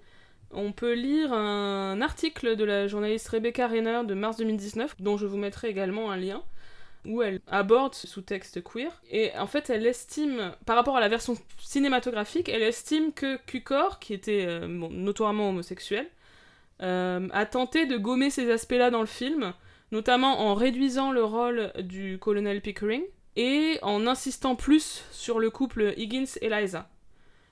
on 0.50 0.72
peut 0.72 0.94
lire 0.94 1.32
un 1.32 2.00
article 2.00 2.56
de 2.56 2.64
la 2.64 2.86
journaliste 2.86 3.28
Rebecca 3.28 3.66
Rainer 3.66 4.02
de 4.06 4.14
mars 4.14 4.36
2019, 4.36 4.96
dont 5.00 5.16
je 5.16 5.26
vous 5.26 5.36
mettrai 5.36 5.68
également 5.68 6.10
un 6.10 6.16
lien, 6.16 6.42
où 7.08 7.22
elle 7.22 7.40
aborde 7.46 7.94
ce 7.94 8.06
sous-texte 8.06 8.62
queer. 8.62 9.02
Et 9.10 9.32
en 9.36 9.46
fait, 9.46 9.70
elle 9.70 9.86
estime, 9.86 10.52
par 10.66 10.76
rapport 10.76 10.96
à 10.96 11.00
la 11.00 11.08
version 11.08 11.36
cinématographique, 11.58 12.48
elle 12.48 12.62
estime 12.62 13.12
que 13.12 13.38
Cukor, 13.46 13.98
qui 13.98 14.14
était 14.14 14.44
euh, 14.46 14.66
notoirement 14.68 15.48
homosexuel, 15.48 16.06
euh, 16.82 17.28
a 17.32 17.46
tenté 17.46 17.86
de 17.86 17.96
gommer 17.96 18.30
ces 18.30 18.50
aspects-là 18.50 18.90
dans 18.90 19.00
le 19.00 19.06
film, 19.06 19.52
notamment 19.90 20.40
en 20.40 20.54
réduisant 20.54 21.10
le 21.10 21.24
rôle 21.24 21.72
du 21.80 22.18
colonel 22.18 22.60
Pickering 22.60 23.02
et 23.36 23.78
en 23.82 24.06
insistant 24.06 24.54
plus 24.54 25.04
sur 25.10 25.38
le 25.38 25.50
couple 25.50 25.94
Higgins 25.96 26.38
et 26.40 26.48
Liza. 26.48 26.88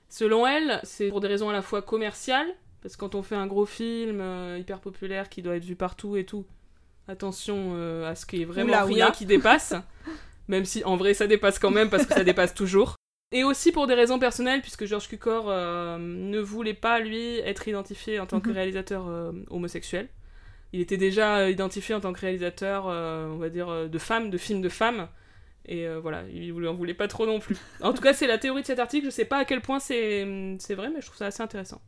Selon 0.09 0.47
elle, 0.47 0.79
c'est 0.83 1.09
pour 1.09 1.19
des 1.19 1.27
raisons 1.27 1.49
à 1.49 1.53
la 1.53 1.61
fois 1.61 1.81
commerciales, 1.81 2.47
parce 2.81 2.95
que 2.95 3.01
quand 3.01 3.15
on 3.15 3.23
fait 3.23 3.35
un 3.35 3.47
gros 3.47 3.65
film 3.65 4.21
euh, 4.21 4.57
hyper 4.59 4.79
populaire 4.79 5.29
qui 5.29 5.41
doit 5.41 5.57
être 5.57 5.65
vu 5.65 5.75
partout 5.75 6.15
et 6.15 6.25
tout, 6.25 6.45
Attention 7.07 7.73
euh, 7.75 8.09
à 8.09 8.15
ce 8.15 8.25
qu'il 8.25 8.39
y 8.39 8.41
ait 8.41 8.45
vraiment 8.45 8.85
rien 8.85 9.11
qui 9.11 9.25
dépasse. 9.25 9.73
même 10.47 10.65
si 10.65 10.83
en 10.83 10.95
vrai 10.97 11.13
ça 11.13 11.27
dépasse 11.27 11.59
quand 11.59 11.71
même 11.71 11.89
parce 11.89 12.05
que 12.05 12.13
ça 12.13 12.23
dépasse 12.23 12.53
toujours. 12.53 12.95
Et 13.33 13.43
aussi 13.43 13.73
pour 13.73 13.87
des 13.87 13.93
raisons 13.93 14.19
personnelles, 14.19 14.61
puisque 14.61 14.85
George 14.85 15.09
Cukor 15.09 15.47
euh, 15.49 15.97
ne 15.99 16.39
voulait 16.39 16.73
pas, 16.73 16.99
lui, 16.99 17.39
être 17.39 17.67
identifié 17.67 18.19
en 18.21 18.25
tant 18.25 18.39
que 18.39 18.49
mhm. 18.49 18.55
réalisateur 18.55 19.07
euh, 19.07 19.33
homosexuel. 19.49 20.07
Il 20.71 20.79
était 20.79 20.97
déjà 20.97 21.49
identifié 21.49 21.95
en 21.95 21.99
tant 21.99 22.13
que 22.13 22.19
réalisateur, 22.19 22.87
on 22.87 23.37
va 23.37 23.47
dire, 23.47 23.89
de 23.89 23.97
femmes, 23.97 24.29
de 24.29 24.37
films 24.37 24.61
de 24.61 24.67
femmes. 24.67 25.07
Et 25.65 25.87
voilà, 25.87 26.23
il 26.27 26.51
en 26.67 26.73
voulait 26.73 26.93
pas 26.93 27.07
trop 27.07 27.25
non 27.25 27.39
plus. 27.39 27.55
En 27.81 27.93
tout 27.93 28.01
cas, 28.01 28.13
c'est 28.13 28.27
la 28.27 28.37
théorie 28.37 28.63
de 28.63 28.67
cet 28.67 28.79
article. 28.79 29.05
Je 29.05 29.11
sais 29.11 29.23
pas 29.23 29.37
à 29.37 29.45
quel 29.45 29.61
point 29.61 29.79
c'est 29.79 30.25
vrai, 30.71 30.89
mais 30.89 30.99
je 30.99 31.05
trouve 31.05 31.17
ça 31.17 31.27
assez 31.27 31.41
intéressant. 31.41 31.81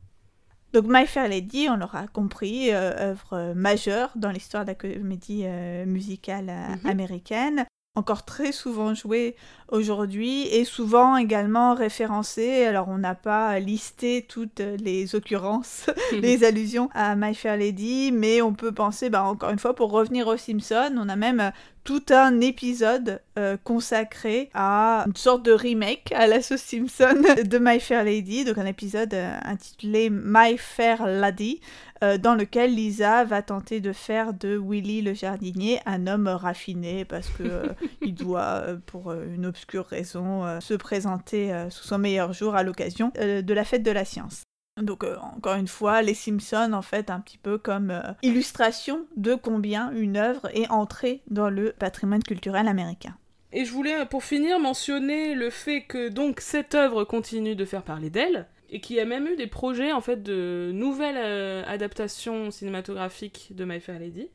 Donc 0.73 0.85
My 0.87 1.07
Fair 1.07 1.27
Lady, 1.27 1.67
on 1.69 1.77
l'aura 1.77 2.07
compris, 2.07 2.71
euh, 2.71 3.11
œuvre 3.11 3.53
majeure 3.55 4.11
dans 4.15 4.29
l'histoire 4.29 4.65
de 4.65 4.69
la 4.69 4.75
comédie 4.75 5.43
euh, 5.45 5.85
musicale 5.85 6.49
euh, 6.49 6.75
mhm. 6.83 6.89
américaine, 6.89 7.65
encore 7.95 8.23
très 8.23 8.51
souvent 8.51 8.93
jouée 8.93 9.35
aujourd'hui 9.69 10.43
et 10.47 10.65
souvent 10.65 11.17
également 11.17 11.73
référencée. 11.73 12.65
Alors 12.65 12.87
on 12.87 12.99
n'a 12.99 13.15
pas 13.15 13.59
listé 13.59 14.27
toutes 14.29 14.59
les 14.59 15.15
occurrences, 15.15 15.89
les 16.11 16.43
allusions 16.43 16.89
à 16.93 17.15
My 17.15 17.33
Fair 17.33 17.57
Lady, 17.57 18.11
mais 18.11 18.43
on 18.43 18.53
peut 18.53 18.71
penser, 18.71 19.09
bah, 19.09 19.23
encore 19.23 19.49
une 19.49 19.59
fois, 19.59 19.73
pour 19.73 19.89
revenir 19.89 20.27
aux 20.27 20.37
Simpsons, 20.37 20.93
on 20.97 21.09
a 21.09 21.15
même 21.15 21.51
tout 21.89 22.13
un 22.13 22.39
épisode 22.39 23.19
euh, 23.39 23.57
consacré 23.63 24.51
à 24.53 25.05
une 25.07 25.15
sorte 25.15 25.41
de 25.41 25.51
remake 25.51 26.11
à 26.11 26.27
la 26.27 26.43
sauce 26.43 26.61
Simpson 26.61 27.15
de 27.43 27.57
My 27.59 27.79
Fair 27.79 28.03
Lady, 28.03 28.45
donc 28.45 28.59
un 28.59 28.67
épisode 28.67 29.11
euh, 29.15 29.35
intitulé 29.43 30.11
My 30.11 30.55
Fair 30.59 31.07
Lady, 31.07 31.61
euh, 32.03 32.19
dans 32.19 32.35
lequel 32.35 32.75
Lisa 32.75 33.23
va 33.23 33.41
tenter 33.41 33.79
de 33.79 33.91
faire 33.91 34.35
de 34.35 34.55
Willy 34.55 35.01
le 35.01 35.15
jardinier 35.15 35.79
un 35.87 36.05
homme 36.05 36.27
raffiné 36.27 37.05
parce 37.05 37.29
que 37.29 37.63
il 38.03 38.13
doit, 38.13 38.65
pour 38.85 39.11
une 39.11 39.47
obscure 39.47 39.87
raison, 39.87 40.59
se 40.61 40.75
présenter 40.75 41.51
sous 41.71 41.85
son 41.85 41.97
meilleur 41.97 42.33
jour 42.33 42.53
à 42.53 42.61
l'occasion 42.61 43.11
de 43.17 43.53
la 43.55 43.63
fête 43.63 43.81
de 43.81 43.89
la 43.89 44.05
science. 44.05 44.43
Donc 44.81 45.03
euh, 45.03 45.17
encore 45.35 45.55
une 45.55 45.67
fois, 45.67 46.01
les 46.01 46.13
Simpsons 46.13 46.73
en 46.73 46.81
fait 46.81 47.09
un 47.09 47.19
petit 47.19 47.37
peu 47.37 47.57
comme 47.57 47.91
euh, 47.91 48.01
illustration 48.21 49.05
de 49.15 49.35
combien 49.35 49.91
une 49.91 50.17
œuvre 50.17 50.49
est 50.53 50.69
entrée 50.69 51.21
dans 51.29 51.49
le 51.49 51.71
patrimoine 51.71 52.23
culturel 52.23 52.67
américain. 52.67 53.15
Et 53.51 53.65
je 53.65 53.71
voulais 53.71 54.05
pour 54.05 54.23
finir 54.23 54.59
mentionner 54.59 55.33
le 55.33 55.49
fait 55.49 55.81
que 55.81 56.09
donc 56.09 56.39
cette 56.39 56.75
œuvre 56.75 57.03
continue 57.03 57.55
de 57.55 57.65
faire 57.65 57.83
parler 57.83 58.09
d'elle 58.09 58.47
et 58.69 58.79
qu'il 58.79 58.95
y 58.97 58.99
a 58.99 59.05
même 59.05 59.25
eu 59.25 59.35
des 59.35 59.47
projets 59.47 59.91
en 59.91 60.01
fait 60.01 60.21
de 60.21 60.71
nouvelles 60.73 61.17
euh, 61.17 61.63
adaptations 61.65 62.51
cinématographiques 62.51 63.55
de 63.55 63.65
My 63.65 63.79
Fair 63.79 63.99
Lady, 63.99 64.29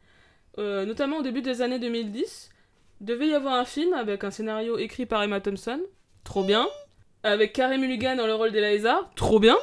notamment 0.59 1.19
au 1.19 1.23
début 1.23 1.43
des 1.43 1.63
années 1.63 1.79
2010. 1.79 2.51
Devait 3.01 3.29
y 3.29 3.35
avoir 3.35 3.55
un 3.55 3.65
film 3.65 3.93
avec 3.93 4.25
un 4.25 4.31
scénario 4.31 4.79
écrit 4.79 5.05
par 5.05 5.23
Emma 5.23 5.41
Thompson, 5.41 5.81
trop 6.23 6.45
bien, 6.45 6.67
avec 7.25 7.53
Carey 7.53 7.79
Mulligan 7.79 8.17
dans 8.17 8.27
le 8.27 8.35
rôle 8.35 8.53
d'Eliza, 8.53 9.11
trop 9.17 9.41
bien. 9.41 9.57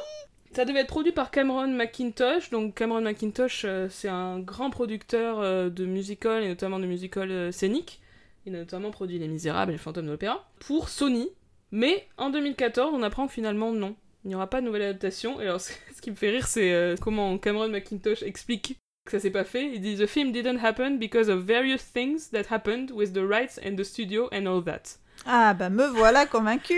Ça 0.54 0.66
devait 0.66 0.80
être 0.80 0.88
produit 0.88 1.12
par 1.12 1.30
Cameron 1.30 1.68
McIntosh. 1.68 2.50
Donc 2.50 2.74
Cameron 2.74 3.00
McIntosh, 3.00 3.64
euh, 3.64 3.88
c'est 3.88 4.08
un 4.08 4.38
grand 4.38 4.68
producteur 4.68 5.40
euh, 5.40 5.70
de 5.70 5.86
musical 5.86 6.42
et 6.42 6.48
notamment 6.48 6.78
de 6.78 6.84
musical 6.84 7.30
euh, 7.30 7.52
scéniques. 7.52 8.00
Il 8.44 8.54
a 8.54 8.58
notamment 8.58 8.90
produit 8.90 9.18
Les 9.18 9.28
Misérables 9.28 9.72
et 9.72 9.76
Le 9.76 9.80
Fantôme 9.80 10.06
de 10.06 10.10
l'Opéra 10.10 10.46
pour 10.58 10.90
Sony. 10.90 11.30
Mais 11.70 12.06
en 12.18 12.28
2014, 12.28 12.92
on 12.94 13.02
apprend 13.02 13.26
que 13.28 13.32
finalement 13.32 13.72
non. 13.72 13.96
Il 14.24 14.28
n'y 14.28 14.34
aura 14.34 14.46
pas 14.48 14.60
de 14.60 14.66
nouvelle 14.66 14.82
adaptation. 14.82 15.40
Et 15.40 15.44
alors, 15.44 15.60
ce 15.60 16.00
qui 16.02 16.10
me 16.10 16.16
fait 16.16 16.30
rire, 16.30 16.46
c'est 16.46 16.96
comment 17.00 17.38
Cameron 17.38 17.68
McIntosh 17.68 18.22
explique 18.22 18.76
que 19.06 19.12
ça 19.12 19.20
s'est 19.20 19.30
pas 19.30 19.44
fait. 19.44 19.72
Il 19.72 19.80
dit 19.80 19.96
The 19.96 20.06
film 20.06 20.32
didn't 20.32 20.62
happen 20.62 20.98
because 20.98 21.30
of 21.30 21.44
various 21.44 21.78
things 21.78 22.28
that 22.30 22.44
happened 22.50 22.90
with 22.90 23.14
the 23.14 23.24
rights 23.24 23.58
and 23.64 23.76
the 23.76 23.84
studio 23.84 24.28
and 24.32 24.46
all 24.46 24.62
that. 24.64 24.98
Ah 25.26 25.54
bah 25.54 25.70
me 25.70 25.86
voilà 25.86 26.26
convaincu 26.26 26.74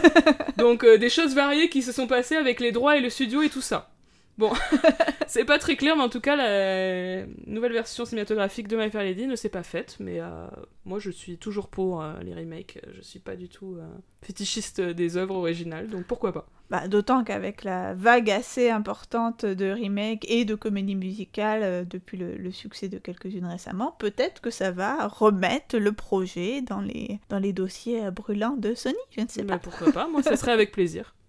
Donc 0.56 0.84
euh, 0.84 0.98
des 0.98 1.10
choses 1.10 1.34
variées 1.34 1.68
qui 1.68 1.82
se 1.82 1.92
sont 1.92 2.06
passées 2.06 2.36
avec 2.36 2.60
les 2.60 2.72
droits 2.72 2.96
et 2.96 3.00
le 3.00 3.10
studio 3.10 3.42
et 3.42 3.48
tout 3.48 3.60
ça. 3.60 3.91
Bon, 4.38 4.50
c'est 5.26 5.44
pas 5.44 5.58
très 5.58 5.76
clair, 5.76 5.94
mais 5.96 6.02
en 6.02 6.08
tout 6.08 6.20
cas, 6.20 6.36
la 6.36 7.26
nouvelle 7.46 7.72
version 7.72 8.04
cinématographique 8.04 8.66
de 8.66 8.76
My 8.76 8.90
Fair 8.90 9.02
Lady 9.02 9.26
ne 9.26 9.36
s'est 9.36 9.50
pas 9.50 9.62
faite. 9.62 9.96
Mais 10.00 10.20
euh, 10.20 10.46
moi, 10.84 10.98
je 10.98 11.10
suis 11.10 11.36
toujours 11.36 11.68
pour 11.68 12.02
euh, 12.02 12.14
les 12.22 12.34
remakes. 12.34 12.80
Je 12.94 13.02
suis 13.02 13.18
pas 13.18 13.36
du 13.36 13.48
tout 13.48 13.76
euh, 13.78 13.86
fétichiste 14.22 14.80
des 14.80 15.16
œuvres 15.16 15.36
originales, 15.36 15.88
donc 15.88 16.04
pourquoi 16.04 16.32
pas. 16.32 16.46
Bah, 16.70 16.88
D'autant 16.88 17.24
qu'avec 17.24 17.64
la 17.64 17.92
vague 17.92 18.30
assez 18.30 18.70
importante 18.70 19.44
de 19.44 19.70
remakes 19.70 20.24
et 20.30 20.46
de 20.46 20.54
comédies 20.54 20.96
musicales 20.96 21.86
depuis 21.86 22.16
le, 22.16 22.36
le, 22.36 22.50
succès 22.50 22.88
de 22.88 22.96
quelques-unes 22.96 23.44
récemment, 23.44 23.94
peut-être 23.98 24.40
que 24.40 24.50
ça 24.50 24.70
va 24.70 25.06
remettre 25.06 25.76
le 25.76 25.92
projet 25.92 26.62
dans 26.62 26.80
les, 26.80 27.20
dans 27.28 27.38
les 27.38 27.52
dossiers 27.52 28.10
brûlants 28.10 28.56
de 28.56 28.74
Sony. 28.74 28.96
Je 29.10 29.20
ne 29.20 29.28
sais 29.28 29.42
bah, 29.42 29.58
pas. 29.58 29.70
Pourquoi 29.70 29.92
pas 29.92 30.08
Moi, 30.08 30.22
ça 30.22 30.36
serait 30.36 30.52
avec 30.52 30.72
plaisir. 30.72 31.14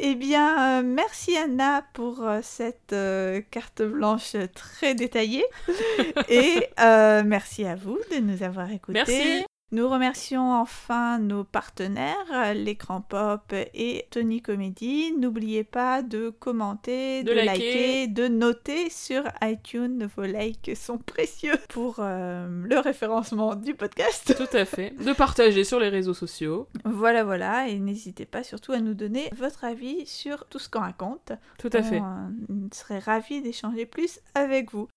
Eh 0.00 0.14
bien, 0.14 0.78
euh, 0.78 0.82
merci 0.84 1.36
Anna 1.36 1.84
pour 1.92 2.22
euh, 2.22 2.38
cette 2.40 2.92
euh, 2.92 3.40
carte 3.50 3.82
blanche 3.82 4.36
très 4.54 4.94
détaillée. 4.94 5.44
Et 6.28 6.68
merci 6.78 7.64
à 7.64 7.74
vous 7.74 7.98
de 8.12 8.18
nous 8.18 8.44
avoir 8.44 8.70
écoutés. 8.70 9.02
Merci. 9.06 9.44
Nous 9.70 9.86
remercions 9.86 10.54
enfin 10.54 11.18
nos 11.18 11.44
partenaires, 11.44 12.54
l'écran 12.54 13.02
pop 13.02 13.52
et 13.52 14.06
Tony 14.10 14.40
Comedy. 14.40 15.12
N'oubliez 15.12 15.62
pas 15.62 16.00
de 16.00 16.30
commenter, 16.30 17.22
de, 17.22 17.32
liker. 17.32 18.06
de 18.06 18.28
noter 18.28 18.88
sur 18.88 19.24
iTunes. 19.42 20.08
Vos 20.16 20.24
likes 20.24 20.74
sont 20.74 20.96
précieux 20.96 21.58
pour 21.68 21.96
euh, 21.98 22.48
le 22.64 22.78
référencement 22.78 23.56
du 23.56 23.74
podcast. 23.74 24.34
Tout 24.34 24.56
à 24.56 24.64
fait. 24.64 24.94
De 25.04 25.12
partager 25.12 25.64
sur 25.64 25.78
les 25.78 25.90
réseaux 25.90 26.14
sociaux. 26.14 26.66
Voilà, 26.86 27.22
voilà. 27.22 27.68
Et 27.68 27.78
n'hésitez 27.78 28.24
pas 28.24 28.42
surtout 28.42 28.72
à 28.72 28.80
nous 28.80 28.94
donner 28.94 29.28
votre 29.36 29.64
avis 29.64 30.06
sur 30.06 30.46
tout 30.46 30.58
ce 30.58 30.70
qu'on 30.70 30.80
raconte. 30.80 31.32
Tout 31.58 31.70
à 31.74 31.82
fait. 31.82 32.00
On 32.00 32.68
serait 32.72 33.00
ravis 33.00 33.42
d'échanger 33.42 33.84
plus 33.84 34.20
avec 34.34 34.72
vous. 34.72 34.88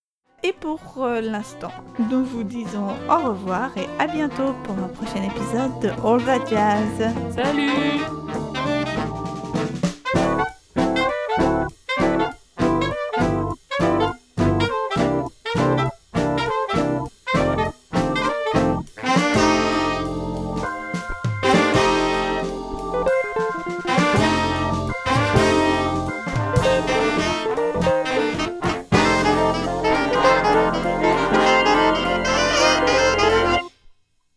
Et 0.43 0.53
pour 0.53 0.79
euh, 0.97 1.21
l'instant, 1.21 1.71
nous 2.09 2.25
vous 2.25 2.43
disons 2.43 2.87
au 3.09 3.29
revoir 3.29 3.77
et 3.77 3.87
à 3.99 4.07
bientôt 4.07 4.53
pour 4.63 4.75
un 4.75 4.87
prochain 4.87 5.21
épisode 5.23 5.79
de 5.81 5.89
All 6.03 6.23
That 6.25 6.47
Jazz. 6.49 7.13
Salut 7.35 8.01